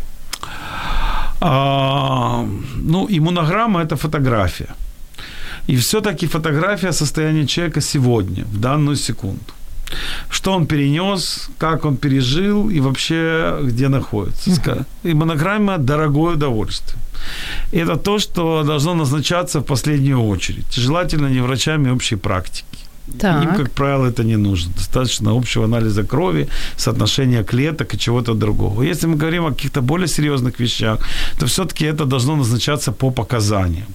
А, 1.40 2.44
ну, 2.76 3.08
иммунограмма – 3.10 3.84
это 3.84 3.96
фотография. 3.96 4.68
И 5.67 5.75
все-таки 5.75 6.27
фотография 6.27 6.93
состояния 6.93 7.45
человека 7.45 7.81
сегодня, 7.81 8.45
в 8.45 8.59
данную 8.59 8.95
секунду. 8.95 9.53
Что 10.29 10.53
он 10.53 10.65
перенес, 10.65 11.49
как 11.57 11.85
он 11.85 11.97
пережил 11.97 12.69
и 12.69 12.79
вообще 12.79 13.57
где 13.63 13.87
находится. 13.87 14.49
Uh-huh. 14.49 14.85
И 15.03 15.13
монограмма– 15.13 15.77
дорогое 15.79 16.33
удовольствие. 16.33 17.01
Это 17.71 17.95
то, 17.95 18.19
что 18.19 18.63
должно 18.63 18.93
назначаться 18.93 19.59
в 19.59 19.63
последнюю 19.63 20.21
очередь. 20.21 20.73
Желательно 20.75 21.27
не 21.29 21.41
врачами 21.41 21.91
общей 21.91 22.17
практики. 22.17 22.86
Так. 23.19 23.43
Им, 23.43 23.55
как 23.55 23.71
правило, 23.71 24.05
это 24.07 24.23
не 24.23 24.37
нужно. 24.37 24.73
Достаточно 24.75 25.31
общего 25.31 25.65
анализа 25.65 26.03
крови, 26.03 26.47
соотношения 26.75 27.43
клеток 27.43 27.93
и 27.93 27.97
чего-то 27.97 28.33
другого. 28.33 28.83
Если 28.83 29.07
мы 29.07 29.15
говорим 29.15 29.45
о 29.45 29.49
каких-то 29.49 29.81
более 29.81 30.07
серьезных 30.07 30.59
вещах, 30.59 30.99
то 31.39 31.45
все-таки 31.45 31.85
это 31.85 32.05
должно 32.05 32.35
назначаться 32.35 32.91
по 32.91 33.11
показаниям. 33.11 33.87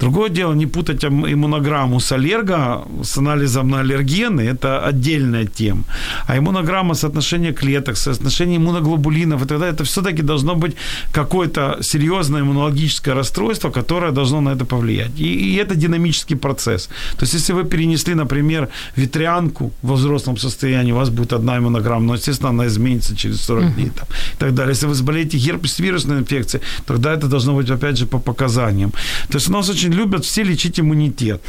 Другое 0.00 0.30
дело, 0.30 0.54
не 0.54 0.66
путать 0.66 1.04
иммунограмму 1.04 2.00
с 2.00 2.12
аллерго, 2.12 2.84
с 3.02 3.18
анализом 3.18 3.68
на 3.68 3.80
аллергены, 3.80 4.40
это 4.40 4.86
отдельная 4.88 5.46
тема. 5.46 5.84
А 6.26 6.38
иммунограмма, 6.38 6.94
соотношение 6.94 7.52
клеток, 7.52 7.96
соотношение 7.96 8.56
иммуноглобулинов 8.56 9.42
и 9.42 9.46
так 9.46 9.58
далее, 9.58 9.74
это 9.74 9.84
все-таки 9.84 10.22
должно 10.22 10.54
быть 10.54 10.76
какое-то 11.12 11.78
серьезное 11.82 12.40
иммунологическое 12.40 13.14
расстройство, 13.14 13.70
которое 13.70 14.12
должно 14.12 14.40
на 14.40 14.52
это 14.52 14.64
повлиять. 14.64 15.20
И, 15.20 15.24
и 15.24 15.56
это 15.56 15.74
динамический 15.74 16.36
процесс. 16.36 16.88
То 17.16 17.24
есть, 17.24 17.34
если 17.34 17.54
вы 17.54 17.64
перенесли, 17.64 18.14
например, 18.14 18.53
ветрянку 18.96 19.72
во 19.82 19.94
взрослом 19.94 20.36
состоянии, 20.36 20.92
у 20.92 20.96
вас 20.96 21.10
будет 21.10 21.32
одна 21.32 21.58
иммунограмма, 21.58 22.06
но, 22.06 22.14
естественно, 22.14 22.50
она 22.50 22.66
изменится 22.66 23.16
через 23.16 23.40
40 23.42 23.64
uh-huh. 23.64 23.74
дней 23.74 23.90
там, 23.90 24.06
и 24.34 24.36
так 24.38 24.54
далее. 24.54 24.72
Если 24.72 24.86
вы 24.86 24.94
заболеете 24.94 25.38
герпес 25.38 25.78
вирусной 25.78 26.18
инфекцией, 26.18 26.62
тогда 26.86 27.12
это 27.12 27.26
должно 27.26 27.54
быть, 27.54 27.70
опять 27.70 27.98
же, 27.98 28.06
по 28.06 28.18
показаниям. 28.18 28.90
То 29.28 29.38
есть, 29.38 29.48
у 29.48 29.52
нас 29.52 29.70
очень 29.70 29.92
любят 29.92 30.24
все 30.24 30.44
лечить 30.44 30.80
иммунитет. 30.80 31.40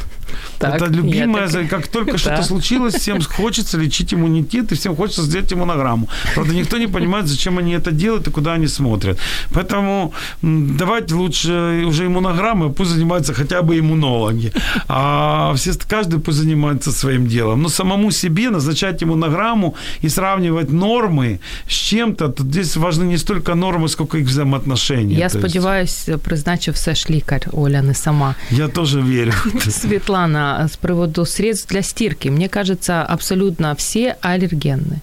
Так, 0.58 0.74
это 0.74 0.86
любимое, 0.86 1.48
так... 1.48 1.68
как 1.68 1.88
только 1.88 2.18
что-то 2.18 2.42
случилось, 2.42 2.94
всем 2.94 3.20
хочется 3.22 3.78
лечить 3.78 4.14
иммунитет, 4.14 4.72
и 4.72 4.74
всем 4.74 4.96
хочется 4.96 5.22
сделать 5.22 5.52
иммунограмму. 5.52 6.08
Правда, 6.34 6.54
никто 6.54 6.78
не 6.78 6.86
понимает, 6.88 7.26
зачем 7.26 7.58
они 7.58 7.72
это 7.72 7.90
делают 7.92 8.28
и 8.28 8.30
куда 8.30 8.54
они 8.54 8.66
смотрят. 8.66 9.18
Поэтому 9.52 10.12
давайте 10.42 11.14
лучше 11.14 11.84
уже 11.86 12.06
иммунограммы, 12.06 12.72
пусть 12.72 12.90
занимаются 12.90 13.34
хотя 13.34 13.62
бы 13.62 13.78
иммунологи. 13.78 14.52
А 14.88 15.52
все, 15.54 15.72
каждый 15.88 16.20
пусть 16.20 16.38
занимается 16.38 16.92
своим 16.96 17.26
делом. 17.26 17.62
Но 17.62 17.68
самому 17.68 18.12
себе 18.12 18.50
назначать 18.50 19.02
иммунограмму 19.02 19.74
и 20.02 20.08
сравнивать 20.08 20.72
нормы 20.72 21.40
с 21.68 21.72
чем-то, 21.72 22.28
то 22.28 22.42
здесь 22.42 22.76
важны 22.76 23.04
не 23.04 23.18
столько 23.18 23.54
нормы, 23.54 23.88
сколько 23.88 24.18
их 24.18 24.26
взаимоотношения. 24.26 25.18
Я 25.18 25.28
сподіваюся, 25.28 26.18
призначив 26.18 26.74
все 26.74 26.94
ж 26.94 27.06
лікар, 27.10 27.48
Оля, 27.52 27.82
не 27.82 27.94
сама. 27.94 28.34
Я 28.50 28.68
тоже 28.68 29.00
верю. 29.00 29.32
Светлана, 29.70 30.68
с 30.68 30.76
приводу 30.76 31.26
средств 31.26 31.72
для 31.72 31.82
стирки, 31.82 32.30
мне 32.30 32.48
кажется, 32.48 33.02
абсолютно 33.02 33.74
все 33.74 34.16
аллергенны. 34.20 35.00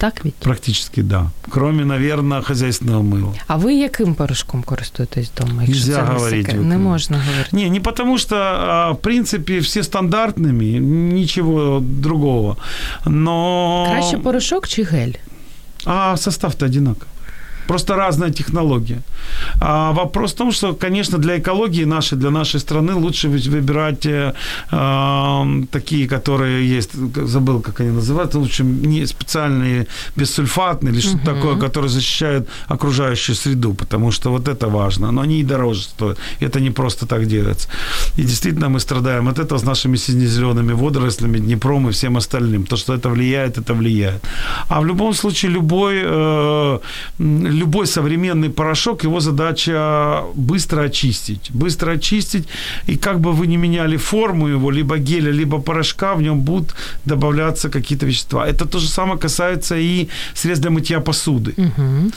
Так 0.00 0.24
ведь? 0.24 0.34
Практически, 0.34 1.02
да. 1.02 1.30
Кроме, 1.50 1.84
наверное, 1.84 2.40
хозяйственного 2.40 3.02
мыла. 3.02 3.34
А 3.46 3.56
ви 3.56 3.74
яким 3.74 4.14
порошком 4.14 4.62
користуєтесь 4.62 5.30
вдома? 5.36 5.62
Нельзя 5.62 5.94
це 5.94 6.02
говорити. 6.02 6.52
Не, 6.52 6.64
не 6.64 6.78
можна 6.78 7.18
говорити. 7.18 7.56
Не, 7.56 7.70
не 7.70 7.80
потому 7.80 8.18
что, 8.18 8.36
в 8.98 9.02
принципе, 9.02 9.58
все 9.58 9.82
стандартными, 9.82 10.80
ничего 11.12 11.80
другого. 11.80 12.56
Но... 13.06 13.86
Краще 13.90 14.18
порошок 14.18 14.68
чи 14.68 14.82
гель? 14.82 15.16
А 15.84 16.16
состав-то 16.16 16.66
одинаковый. 16.66 17.06
Просто 17.70 17.96
разная 17.96 18.30
технология. 18.30 19.00
А 19.60 19.92
вопрос 19.92 20.32
в 20.32 20.36
том, 20.36 20.52
что, 20.52 20.74
конечно, 20.74 21.18
для 21.18 21.38
экологии 21.38 21.86
нашей, 21.86 22.18
для 22.18 22.30
нашей 22.30 22.58
страны 22.58 22.94
лучше 22.94 23.28
выбирать 23.28 24.06
э, 24.06 24.32
такие, 25.70 26.08
которые 26.08 26.76
есть, 26.76 26.90
забыл, 27.28 27.60
как 27.60 27.80
они 27.80 27.90
называются, 27.90 28.38
лучше 28.38 28.64
не 28.64 29.06
специальные 29.06 29.86
бессульфатные 30.16 30.92
или 30.92 31.00
что-то 31.00 31.32
угу. 31.32 31.36
такое, 31.36 31.68
которые 31.68 31.88
защищают 31.90 32.48
окружающую 32.68 33.36
среду, 33.36 33.74
потому 33.74 34.10
что 34.10 34.30
вот 34.30 34.48
это 34.48 34.68
важно. 34.68 35.12
Но 35.12 35.20
они 35.20 35.40
и 35.40 35.44
дороже 35.44 35.82
стоят. 35.82 36.18
Это 36.40 36.60
не 36.60 36.70
просто 36.70 37.06
так 37.06 37.26
делается. 37.26 37.68
И 38.18 38.22
действительно 38.22 38.68
мы 38.68 38.80
страдаем 38.80 39.28
от 39.28 39.38
этого 39.38 39.58
с 39.58 39.64
нашими 39.64 39.96
сине-зелеными 39.96 40.72
водорослями, 40.72 41.38
Днепром 41.38 41.88
и 41.88 41.92
всем 41.92 42.16
остальным. 42.16 42.66
То, 42.66 42.76
что 42.76 42.94
это 42.94 43.08
влияет, 43.10 43.58
это 43.58 43.74
влияет. 43.74 44.22
А 44.68 44.80
в 44.80 44.86
любом 44.86 45.14
случае 45.14 45.52
любой 45.52 46.02
э, 46.04 46.78
любой 47.60 47.86
современный 47.86 48.48
порошок, 48.48 49.04
его 49.04 49.20
задача 49.20 50.22
быстро 50.34 50.82
очистить. 50.82 51.50
Быстро 51.54 51.92
очистить, 51.92 52.48
и 52.88 52.96
как 52.96 53.20
бы 53.20 53.32
вы 53.32 53.46
ни 53.46 53.56
меняли 53.56 53.96
форму 53.96 54.48
его, 54.48 54.72
либо 54.72 54.96
геля, 54.98 55.32
либо 55.32 55.58
порошка, 55.60 56.14
в 56.14 56.22
нем 56.22 56.40
будут 56.40 56.74
добавляться 57.04 57.68
какие-то 57.68 58.06
вещества. 58.06 58.48
Это 58.48 58.66
то 58.66 58.78
же 58.78 58.88
самое 58.88 59.18
касается 59.18 59.76
и 59.76 60.08
средств 60.34 60.62
для 60.62 60.70
мытья 60.70 61.00
посуды. 61.00 61.54
Угу. 61.56 62.10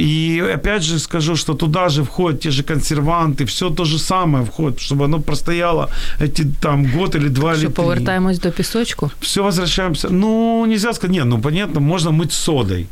И 0.00 0.42
опять 0.54 0.82
же 0.82 0.98
скажу, 0.98 1.36
что 1.36 1.54
туда 1.54 1.88
же 1.88 2.02
входят 2.02 2.40
те 2.40 2.50
же 2.50 2.62
консерванты, 2.62 3.44
все 3.44 3.70
то 3.70 3.84
же 3.84 3.98
самое 3.98 4.44
входит, 4.44 4.80
чтобы 4.80 5.04
оно 5.04 5.20
простояло 5.20 5.88
эти 6.20 6.46
там 6.60 6.86
год 6.96 7.14
или 7.14 7.28
два 7.28 7.54
Що, 7.54 7.60
или 7.60 7.66
три. 7.66 7.74
повертаємось 7.74 8.38
до 8.38 8.50
песочку? 8.50 9.10
Все, 9.20 9.42
возвращаемся. 9.42 10.08
Ну, 10.10 10.66
нельзя 10.66 10.92
сказать, 10.92 11.16
нет, 11.16 11.26
ну, 11.26 11.40
понятно, 11.40 11.80
можно 11.80 12.10
мыть 12.10 12.32
содой. 12.32 12.86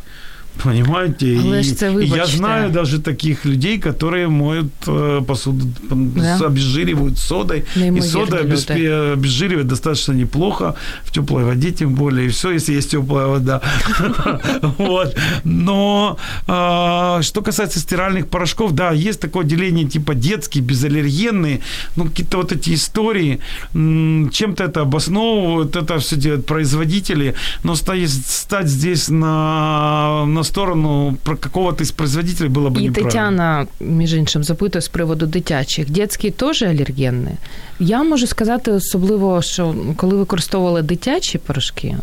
Понимаете? 0.64 1.38
Але 1.44 1.62
ж 1.62 1.74
це, 1.74 1.90
вибачте. 1.90 2.16
я 2.16 2.26
знаю 2.26 2.70
даже 2.70 2.98
таких 2.98 3.46
людей, 3.46 3.78
которые 3.78 4.28
моют 4.28 4.66
э, 4.86 5.22
посуду, 5.22 5.66
да? 5.90 6.46
обезжиривают 6.46 7.18
содой. 7.18 7.64
И 7.76 8.00
сода 8.00 8.38
обез, 8.38 8.70
обезжиривает 8.70 9.66
достаточно 9.66 10.14
неплохо, 10.14 10.74
в 11.04 11.10
теплой 11.10 11.44
воде 11.44 11.70
тем 11.70 11.94
более, 11.94 12.26
и 12.26 12.28
все, 12.28 12.50
если 12.50 12.76
есть 12.76 12.90
теплая 12.90 13.26
вода. 13.26 13.60
вот. 14.78 15.16
Но 15.44 16.16
э, 16.48 17.22
что 17.22 17.42
касается 17.42 17.78
стиральных 17.78 18.26
порошков, 18.26 18.72
да, 18.72 18.92
есть 18.92 19.20
такое 19.20 19.44
деление 19.44 19.84
типа 19.84 20.14
детские, 20.14 20.64
безаллергенные, 20.64 21.60
ну, 21.96 22.04
какие-то 22.04 22.36
вот 22.38 22.52
эти 22.52 22.74
истории, 22.74 23.38
чем-то 23.72 24.64
это 24.64 24.80
обосновывают, 24.80 25.76
это 25.76 25.98
все 25.98 26.16
делают 26.16 26.46
производители, 26.46 27.34
но 27.64 27.74
стать 27.74 28.68
здесь 28.68 29.08
на, 29.08 30.24
на 30.26 30.42
сторону 30.47 31.17
про 31.23 31.37
какого-то 31.37 31.83
із 31.83 31.91
производителей 31.91 32.49
було 32.49 32.69
б 32.69 32.77
І 32.77 32.89
Тетяна, 32.89 33.67
між 33.79 34.13
іншим, 34.13 34.43
запитує 34.43 34.81
з 34.81 34.87
приводу 34.87 35.25
дитячих. 35.25 35.89
Дітські 35.89 36.31
теж 36.31 36.63
алергенні? 36.63 37.31
Я 37.79 38.03
можу 38.03 38.27
сказати 38.27 38.71
особливо, 38.71 39.41
що 39.41 39.75
коли 39.95 40.15
використовували 40.15 40.81
дитячі 40.81 41.37
порошки, 41.37 41.97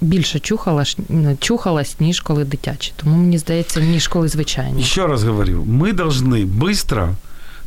більше 0.00 0.38
чухалась, 0.38 0.96
чухалась, 1.40 1.96
ніж 2.00 2.20
коли 2.20 2.44
дитячі. 2.44 2.92
Тому 2.96 3.16
мені 3.16 3.38
здається, 3.38 3.80
ніж 3.80 4.08
коли 4.08 4.28
звичайні. 4.28 4.82
Ще 4.82 5.06
раз 5.06 5.24
говорю, 5.24 5.64
ми 5.66 5.94
повинні 5.94 6.48
швидко 6.60 7.14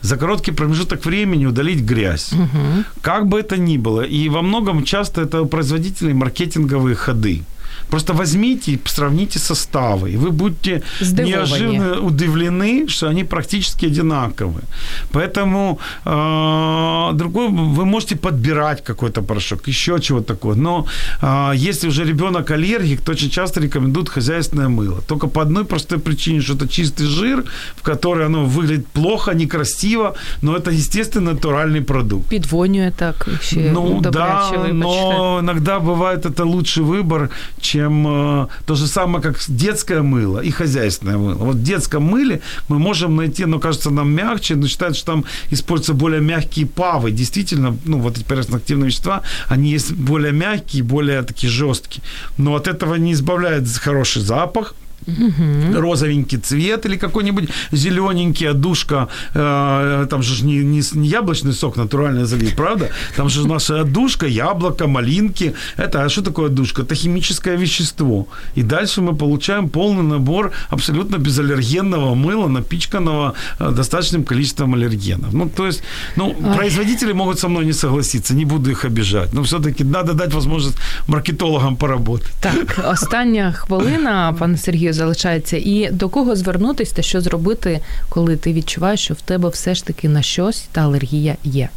за 0.04 0.18
короткий 0.18 0.54
промежуток 0.54 1.06
времени 1.06 1.45
удалить 1.45 1.89
грязь. 1.89 2.34
Угу. 2.34 2.84
Как 3.01 3.26
бы 3.26 3.39
это 3.39 3.58
ни 3.58 3.78
было. 3.78 4.01
И 4.01 4.30
во 4.30 4.41
многом 4.41 4.84
часто 4.84 5.22
это 5.22 5.41
у 5.41 5.45
производителей 5.45 6.14
маркетинговые 6.14 6.95
ходы. 6.95 7.41
Просто 7.91 8.12
возьмите 8.12 8.73
и 8.73 8.79
сравните 8.85 9.39
составы, 9.39 10.11
и 10.11 10.16
вы 10.16 10.31
будете 10.31 10.83
неожиданно 11.01 12.01
удивлены, 12.01 12.89
что 12.89 13.09
они 13.09 13.25
практически 13.25 13.87
одинаковые. 13.87 14.64
Поэтому 15.12 15.79
э, 16.05 17.11
другой, 17.14 17.49
вы 17.49 17.85
можете 17.85 18.16
подбирать 18.16 18.85
какой-то 18.85 19.23
порошок, 19.23 19.69
еще 19.69 19.99
чего 20.01 20.21
такого. 20.21 20.55
Но 20.55 20.87
э, 21.23 21.53
если 21.69 21.89
уже 21.89 22.05
ребенок 22.05 22.51
аллергик, 22.51 23.01
то 23.01 23.12
очень 23.12 23.31
часто 23.31 23.61
рекомендуют 23.61 24.09
хозяйственное 24.09 24.69
мыло. 24.69 25.01
Только 25.07 25.29
по 25.29 25.43
одной 25.43 25.64
простой 25.64 25.99
причине, 25.99 26.41
что 26.41 26.55
это 26.55 26.69
чистый 26.69 27.07
жир, 27.07 27.45
в 27.77 27.83
который 27.83 28.27
оно 28.27 28.45
выглядит 28.45 28.87
плохо, 28.87 29.35
некрасиво, 29.35 30.14
но 30.43 30.57
это, 30.57 30.71
естественно, 30.71 31.33
натуральный 31.33 31.81
продукт. 31.81 32.29
Підвонює 32.29 32.93
так 32.97 33.29
ще 33.41 33.57
Ну 33.73 34.01
да, 34.01 34.53
но 34.73 35.39
иногда 35.41 35.79
бывает 35.79 36.27
это 36.27 36.45
лучший 36.45 36.83
выбор, 36.83 37.29
чем 37.61 38.07
э, 38.07 38.47
то 38.67 38.75
же 38.75 38.87
самое, 38.87 39.23
как 39.23 39.39
детское 39.49 40.03
мыло 40.03 40.41
и 40.41 40.51
хозяйственное 40.51 41.17
мыло. 41.17 41.35
Вот 41.35 41.57
в 41.57 41.63
детском 41.63 42.03
мыле 42.03 42.41
мы 42.69 42.79
можем 42.79 43.17
найти, 43.17 43.45
но 43.45 43.59
кажется 43.59 43.91
нам 43.91 44.11
мягче, 44.11 44.57
но 44.57 44.67
считают, 44.67 44.97
что 44.97 45.13
там 45.13 45.25
используются 45.51 45.95
более 45.95 46.21
мягкие 46.21 46.67
павы. 46.67 47.11
Действительно, 47.11 47.77
ну 47.85 47.99
вот 47.99 48.17
эти 48.17 48.25
перстно-активные 48.25 48.87
вещества, 48.87 49.23
они 49.49 49.71
есть 49.71 49.93
более 49.93 50.33
мягкие, 50.33 50.83
более 50.83 51.23
такие 51.23 51.51
жесткие. 51.51 52.03
Но 52.37 52.55
от 52.55 52.69
этого 52.69 52.95
не 52.97 53.13
избавляет 53.13 53.69
хороший 53.79 54.23
запах, 54.23 54.75
угу. 55.09 55.81
розовенький 55.81 56.39
цвет 56.39 56.87
или 56.87 56.97
какой-нибудь 56.97 57.49
зелененький, 57.73 58.51
отдушка, 58.51 59.09
э, 59.35 60.07
там 60.11 60.23
же 60.23 60.45
не, 60.45 60.65
не, 60.65 60.83
не 60.95 61.09
яблочный 61.09 61.53
сок 61.53 61.77
натуральный 61.77 62.25
залит, 62.25 62.57
правда? 62.57 62.89
Там 63.17 63.29
же 63.29 63.49
наша 63.49 63.81
отдушка, 63.81 64.27
яблоко, 64.27 64.87
малинки. 64.87 65.55
Это, 65.77 66.05
а 66.05 66.09
что 66.09 66.23
такое 66.23 66.47
отдушка? 66.47 66.83
Это 66.83 66.95
химическое 66.95 67.57
вещество. 67.57 68.27
И 68.57 68.63
дальше 68.63 69.01
мы 69.01 69.17
получаем 69.17 69.69
полный 69.69 70.03
набор 70.03 70.53
абсолютно 70.71 71.19
безаллергенного 71.19 72.15
мыла, 72.15 72.49
напичканного 72.49 73.35
э, 73.61 73.71
достаточным 73.71 74.25
количеством 74.25 74.75
аллергенов. 74.75 75.33
Ну, 75.33 75.49
то 75.49 75.67
есть, 75.67 75.83
ну, 76.17 76.27
Ой. 76.29 76.57
производители 76.57 77.13
могут 77.13 77.39
со 77.39 77.49
мной 77.49 77.65
не 77.65 77.73
согласиться, 77.73 78.35
не 78.35 78.45
буду 78.45 78.71
их 78.71 78.85
обижать. 78.85 79.35
Но 79.35 79.43
все-таки 79.43 79.85
надо 79.85 80.13
дать 80.13 80.35
возможность 80.35 80.79
маркетологам 81.07 81.77
поработать. 81.77 82.33
Так, 82.41 82.79
остання 82.93 83.53
хвилина, 83.53 84.35
пане 84.39 84.59
Сергію, 84.59 84.93
залишається. 84.99 85.57
І 85.57 85.88
до 85.92 86.09
кого 86.09 86.36
звернутися 86.36 86.94
та 86.94 87.03
що 87.03 87.20
зробити, 87.20 87.80
коли 88.09 88.36
ти 88.36 88.53
відчуваєш, 88.53 89.01
що 89.01 89.14
в 89.14 89.20
тебе 89.20 89.49
все 89.49 89.74
ж 89.74 89.86
таки 89.86 90.09
на 90.09 90.22
щось 90.22 90.68
та 90.72 90.80
алергія 90.80 91.36
є? 91.44 91.68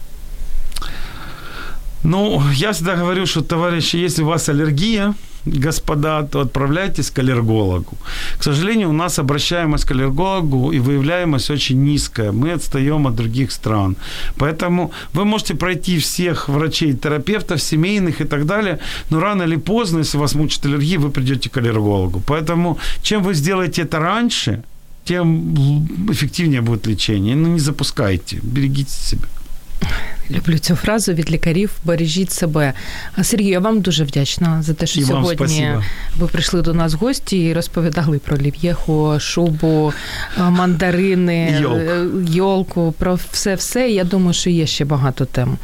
Ну, 2.03 2.43
я 2.55 2.72
всегда 2.72 2.95
говорю, 2.95 3.26
что, 3.26 3.41
товарищи, 3.41 3.99
если 3.99 4.24
у 4.24 4.28
вас 4.28 4.49
аллергия, 4.49 5.13
господа, 5.46 6.24
то 6.24 6.42
отправляйтесь 6.42 7.10
к 7.10 7.20
аллергологу. 7.20 7.98
К 8.38 8.44
сожалению, 8.44 8.89
у 8.89 8.94
нас 8.94 9.20
обращаемость 9.20 9.86
к 9.86 9.92
аллергологу 9.92 10.72
и 10.72 10.80
выявляемость 10.80 11.50
очень 11.52 11.84
низкая. 11.84 12.32
Мы 12.32 12.52
отстаем 12.52 13.08
от 13.08 13.16
других 13.16 13.52
стран. 13.52 13.96
Поэтому 14.38 14.92
вы 15.14 15.26
можете 15.26 15.56
пройти 15.56 15.98
всех 16.00 16.50
врачей, 16.50 16.94
терапевтов, 16.94 17.62
семейных 17.62 18.22
и 18.22 18.26
так 18.26 18.46
далее, 18.46 18.80
но 19.10 19.20
рано 19.20 19.44
или 19.44 19.58
поздно, 19.58 20.00
если 20.00 20.20
вас 20.20 20.36
мучит 20.36 20.66
аллергия, 20.66 21.00
вы 21.00 21.10
придете 21.10 21.50
к 21.50 21.58
аллергологу. 21.58 22.22
Поэтому 22.26 22.78
чем 23.02 23.24
вы 23.24 23.34
сделаете 23.34 23.82
это 23.82 24.00
раньше, 24.00 24.64
тем 25.06 25.56
эффективнее 26.12 26.62
будет 26.62 26.88
лечение. 26.88 27.36
Ну, 27.36 27.48
не 27.48 27.60
запускайте, 27.60 28.39
берегите 28.44 28.92
себя. 28.92 29.28
Люблю 30.32 30.58
цю 30.58 30.76
фразу 30.76 31.14
від 31.14 31.32
лікарів 31.32 31.72
бережіть 31.84 32.32
себе. 32.32 32.74
Сергій, 33.22 33.48
я 33.48 33.60
вам 33.60 33.82
дуже 33.82 34.04
вдячна 34.04 34.62
за 34.62 34.74
те, 34.74 34.86
що 34.86 35.00
І 35.00 35.04
сьогодні 35.04 35.70
ви 36.18 36.28
прийшли 36.28 36.62
до 36.62 36.74
нас 36.74 36.94
в 36.94 36.98
гості 36.98 37.44
і 37.46 37.54
розповідали 37.54 38.20
про 38.20 38.38
лів'єху, 38.38 39.16
шубу, 39.20 39.94
е, 40.38 40.42
мандарини, 40.42 41.58
Йолку. 41.62 41.76
е, 41.78 42.06
йолку, 42.28 42.94
про 42.98 43.20
все 43.32 43.56
все. 43.56 43.90
Я 43.90 44.04
думаю, 44.04 44.34
що 44.34 44.50
є 44.50 44.66
ще 44.66 44.86
багато 44.86 45.26
тем, 45.26 45.58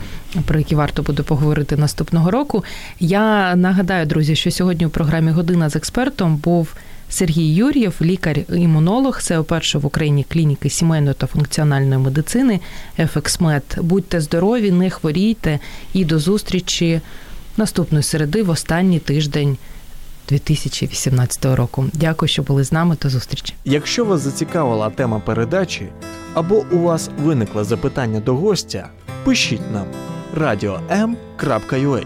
про 0.45 0.59
які 0.59 0.75
варто 0.75 1.01
буде 1.01 1.23
поговорити 1.23 1.77
наступного 1.77 2.31
року. 2.31 2.63
Я 2.99 3.55
нагадаю, 3.55 4.05
друзі, 4.05 4.35
що 4.35 4.51
сьогодні 4.51 4.85
у 4.85 4.89
програмі 4.89 5.31
Година 5.31 5.69
з 5.69 5.75
експертом 5.75 6.35
був. 6.35 6.73
Сергій 7.09 7.53
Юр'єв, 7.53 7.95
лікар-імунолог, 8.01 9.21
це 9.21 9.39
вперше 9.39 9.77
в 9.77 9.85
Україні 9.85 10.25
клініки 10.29 10.69
сімейної 10.69 11.13
та 11.13 11.27
функціональної 11.27 12.01
медицини 12.01 12.59
«Ефексмед». 12.99 13.63
Будьте 13.77 14.21
здорові, 14.21 14.71
не 14.71 14.89
хворійте 14.89 15.59
і 15.93 16.05
до 16.05 16.19
зустрічі 16.19 17.01
наступної 17.57 18.03
середи 18.03 18.43
в 18.43 18.49
останній 18.49 18.99
тиждень 18.99 19.57
2018 20.29 21.45
року. 21.45 21.85
Дякую, 21.93 22.29
що 22.29 22.43
були 22.43 22.63
з 22.63 22.71
нами. 22.71 22.97
До 23.01 23.09
зустрічі. 23.09 23.53
Якщо 23.65 24.05
вас 24.05 24.21
зацікавила 24.21 24.89
тема 24.89 25.19
передачі 25.19 25.87
або 26.33 26.65
у 26.71 26.79
вас 26.79 27.09
виникло 27.23 27.63
запитання 27.63 28.19
до 28.19 28.35
гостя, 28.35 28.89
пишіть 29.23 29.71
нам 29.73 29.85
radio.m.ua 30.35 32.05